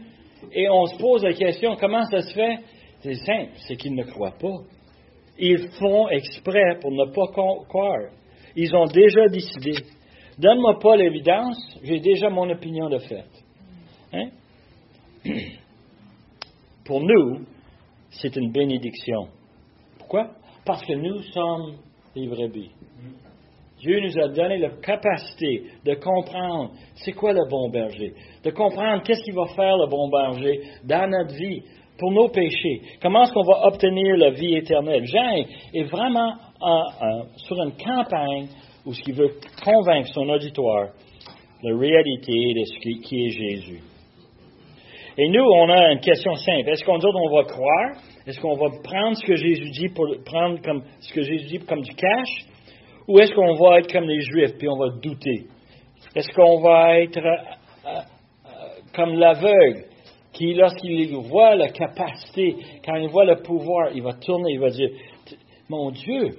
et 0.52 0.70
on 0.70 0.86
se 0.86 0.98
pose 0.98 1.24
la 1.24 1.34
question, 1.34 1.76
comment 1.80 2.04
ça 2.06 2.22
se 2.22 2.34
fait? 2.34 2.58
C'est 3.02 3.16
simple, 3.16 3.52
c'est 3.68 3.76
qu'ils 3.76 3.96
ne 3.96 4.04
croient 4.04 4.36
pas. 4.40 4.60
Ils 5.38 5.70
font 5.80 6.10
exprès 6.10 6.80
pour 6.80 6.92
ne 6.92 7.06
pas 7.12 7.28
croire. 7.68 8.12
Ils 8.56 8.74
ont 8.76 8.86
déjà 8.86 9.28
décidé. 9.28 9.74
Donne-moi 10.38 10.80
pas 10.80 10.96
l'évidence, 10.96 11.80
j'ai 11.84 12.00
déjà 12.00 12.30
mon 12.30 12.50
opinion 12.50 12.90
de 12.90 13.00
fait. 13.00 13.26
Hein? 14.14 14.30
Pour 16.86 17.02
nous, 17.02 17.46
c'est 18.10 18.36
une 18.36 18.52
bénédiction. 18.52 19.28
Pourquoi? 19.98 20.32
Parce 20.66 20.84
que 20.86 20.94
nous 20.94 21.22
sommes 21.34 21.78
les 22.16 22.28
brebis. 22.28 22.72
Dieu 23.84 24.00
nous 24.00 24.18
a 24.18 24.30
donné 24.30 24.58
la 24.60 24.70
capacité 24.82 25.64
de 25.86 25.94
comprendre 25.96 26.72
c'est 26.96 27.12
quoi 27.12 27.34
le 27.34 27.48
bon 27.50 27.70
berger, 27.70 28.14
de 28.44 28.50
comprendre 28.52 29.04
qu'est-ce 29.04 29.22
qu'il 29.24 29.36
va 29.36 29.46
faire 29.56 29.76
le 29.78 29.88
bon 29.88 30.10
berger 30.10 30.62
dans 30.86 31.10
notre 31.10 31.36
vie 31.36 31.62
pour 32.00 32.12
nos 32.12 32.30
péchés. 32.30 32.82
Comment 33.02 33.24
est-ce 33.24 33.34
qu'on 33.34 33.44
va 33.44 33.68
obtenir 33.68 34.16
la 34.16 34.30
vie 34.32 34.56
éternelle? 34.56 35.06
Jean 35.06 35.36
est, 35.74 35.84
vraiment 35.84 36.34
en- 36.62 36.86
en- 37.02 37.24
sur 37.36 37.62
une 37.62 37.74
campagne 37.74 38.48
où 38.86 38.94
ce 38.94 39.02
qu'il 39.02 39.16
veut 39.16 39.32
convaincre 39.64 40.08
son 40.14 40.30
auditoire 40.30 40.88
de 41.64 41.70
la 41.70 41.78
réalité 41.78 42.32
de 42.32 42.64
ce 42.66 42.80
qui, 42.80 43.00
qui 43.02 43.26
est 43.26 43.30
Jésus. 43.30 43.82
Et 45.18 45.30
nous, 45.30 45.44
on 45.44 45.70
a 45.70 45.92
une 45.92 46.00
question 46.00 46.34
simple. 46.36 46.70
Est-ce 46.70 46.84
qu'on 46.84 46.98
dit 46.98 47.06
qu'on 47.06 47.36
va 47.36 47.44
croire? 47.44 47.92
Est-ce 48.26 48.40
qu'on 48.40 48.56
va 48.56 48.70
prendre 48.84 49.16
ce 49.18 49.26
que 49.26 49.36
Jésus 49.36 49.70
dit 49.72 49.90
pour 49.90 50.08
prendre 50.26 50.60
comme 50.62 50.84
ce 51.02 51.14
que 51.14 51.22
Jésus 51.22 51.46
dit 51.48 51.60
comme 51.66 51.82
du 51.82 51.94
cash? 51.94 52.46
Ou 53.08 53.20
est-ce 53.20 53.34
qu'on 53.34 53.56
va 53.56 53.80
être 53.80 53.92
comme 53.92 54.08
les 54.08 54.22
Juifs, 54.22 54.58
puis 54.58 54.68
on 54.70 54.78
va 54.78 54.90
douter? 55.02 55.46
Est-ce 56.16 56.32
qu'on 56.34 56.62
va 56.62 57.00
être 57.00 57.18
euh, 57.18 57.88
euh, 57.88 58.00
comme 58.96 59.14
l'aveugle, 59.16 59.86
qui, 60.32 60.54
lorsqu'il 60.54 61.16
voit 61.16 61.56
la 61.56 61.70
capacité, 61.70 62.56
quand 62.86 62.96
il 62.96 63.10
voit 63.10 63.26
le 63.26 63.42
pouvoir, 63.42 63.92
il 63.94 64.02
va 64.02 64.14
tourner, 64.14 64.54
il 64.54 64.60
va 64.60 64.70
dire, 64.70 64.90
mon 65.70 65.92
Dieu, 65.92 66.38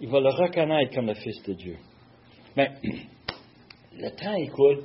il 0.00 0.08
va 0.08 0.20
le 0.20 0.28
reconnaître 0.28 0.94
comme 0.94 1.06
le 1.06 1.14
Fils 1.14 1.42
de 1.44 1.54
Dieu. 1.54 1.76
Mais 2.56 2.70
le 3.96 4.10
temps 4.10 4.34
écoule. 4.34 4.82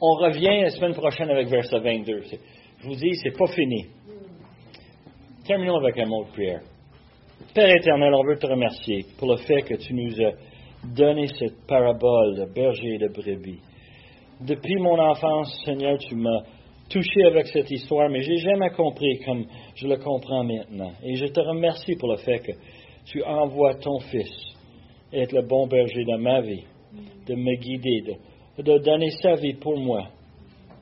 On 0.00 0.14
revient 0.14 0.62
la 0.62 0.70
semaine 0.70 0.94
prochaine 0.94 1.28
avec 1.30 1.48
verset 1.48 1.78
22. 1.78 2.22
C'est- 2.30 2.40
Je 2.80 2.86
vous 2.88 2.94
dis, 2.94 3.14
c'est 3.22 3.36
pas 3.36 3.46
fini. 3.48 3.86
Terminons 5.46 5.76
avec 5.76 5.98
un 5.98 6.06
mot 6.06 6.24
de 6.24 6.30
prière. 6.30 6.60
Père 7.52 7.68
éternel, 7.74 8.14
on 8.14 8.22
veut 8.22 8.38
te 8.38 8.46
remercier 8.46 9.04
pour 9.18 9.28
le 9.28 9.36
fait 9.38 9.62
que 9.62 9.74
tu 9.74 9.92
nous 9.92 10.14
as 10.22 10.34
donné 10.94 11.26
cette 11.36 11.66
parabole 11.66 12.36
de 12.36 12.44
berger 12.44 12.94
et 12.94 12.98
de 12.98 13.08
brebis. 13.08 13.58
Depuis 14.40 14.76
mon 14.76 14.96
enfance, 14.96 15.60
Seigneur, 15.64 15.98
tu 15.98 16.14
m'as 16.14 16.42
touché 16.88 17.24
avec 17.24 17.48
cette 17.48 17.68
histoire, 17.68 18.08
mais 18.08 18.22
j'ai 18.22 18.36
jamais 18.36 18.70
compris 18.70 19.18
comme 19.24 19.46
je 19.74 19.88
le 19.88 19.96
comprends 19.96 20.44
maintenant. 20.44 20.92
Et 21.02 21.16
je 21.16 21.26
te 21.26 21.40
remercie 21.40 21.96
pour 21.96 22.10
le 22.10 22.18
fait 22.18 22.38
que 22.38 22.52
tu 23.06 23.20
envoies 23.24 23.74
ton 23.74 23.98
Fils 23.98 24.54
être 25.12 25.32
le 25.32 25.42
bon 25.42 25.66
berger 25.66 26.04
dans 26.04 26.18
ma 26.18 26.40
vie, 26.42 26.62
de 27.26 27.34
me 27.34 27.56
guider, 27.56 28.16
de, 28.58 28.62
de 28.62 28.78
donner 28.78 29.10
sa 29.22 29.34
vie 29.34 29.54
pour 29.54 29.76
moi. 29.76 30.06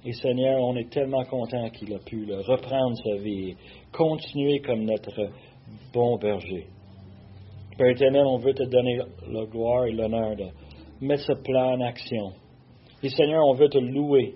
Et 0.05 0.12
Seigneur, 0.12 0.61
on 0.61 0.77
est 0.77 0.91
tellement 0.91 1.25
content 1.25 1.71
qu'il 1.71 1.95
a 1.95 1.99
pu 1.99 2.27
reprendre 2.31 2.95
sa 3.05 3.16
vie 3.23 3.51
et 3.51 3.57
continuer 3.91 4.61
comme 4.61 4.85
notre 4.85 5.31
bon 5.93 6.16
berger. 6.19 6.66
Père 7.77 7.91
éternel, 7.91 8.25
on 8.27 8.39
veut 8.39 8.55
te 8.55 8.64
donner 8.64 8.99
la 9.29 9.45
gloire 9.45 9.87
et 9.87 9.93
l'honneur 9.93 10.37
de 10.37 10.47
mettre 11.01 11.23
ce 11.23 11.43
plan 11.43 11.75
en 11.75 11.81
action. 11.81 12.33
Et 13.03 13.09
Seigneur, 13.09 13.47
on 13.47 13.55
veut 13.55 13.69
te 13.69 13.79
louer. 13.79 14.35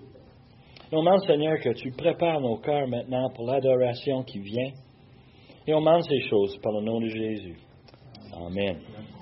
Et 0.91 0.95
on 0.95 0.99
demande, 0.99 1.25
Seigneur, 1.25 1.59
que 1.59 1.73
tu 1.73 1.91
prépares 1.91 2.39
nos 2.39 2.57
cœurs 2.57 2.87
maintenant 2.87 3.29
pour 3.31 3.45
l'adoration 3.45 4.23
qui 4.23 4.39
vient. 4.39 4.71
Et 5.67 5.73
on 5.73 5.79
demande 5.79 6.03
ces 6.03 6.21
choses 6.29 6.57
par 6.61 6.71
le 6.71 6.81
nom 6.81 7.01
de 7.01 7.07
Jésus. 7.07 7.57
Amen. 8.33 8.77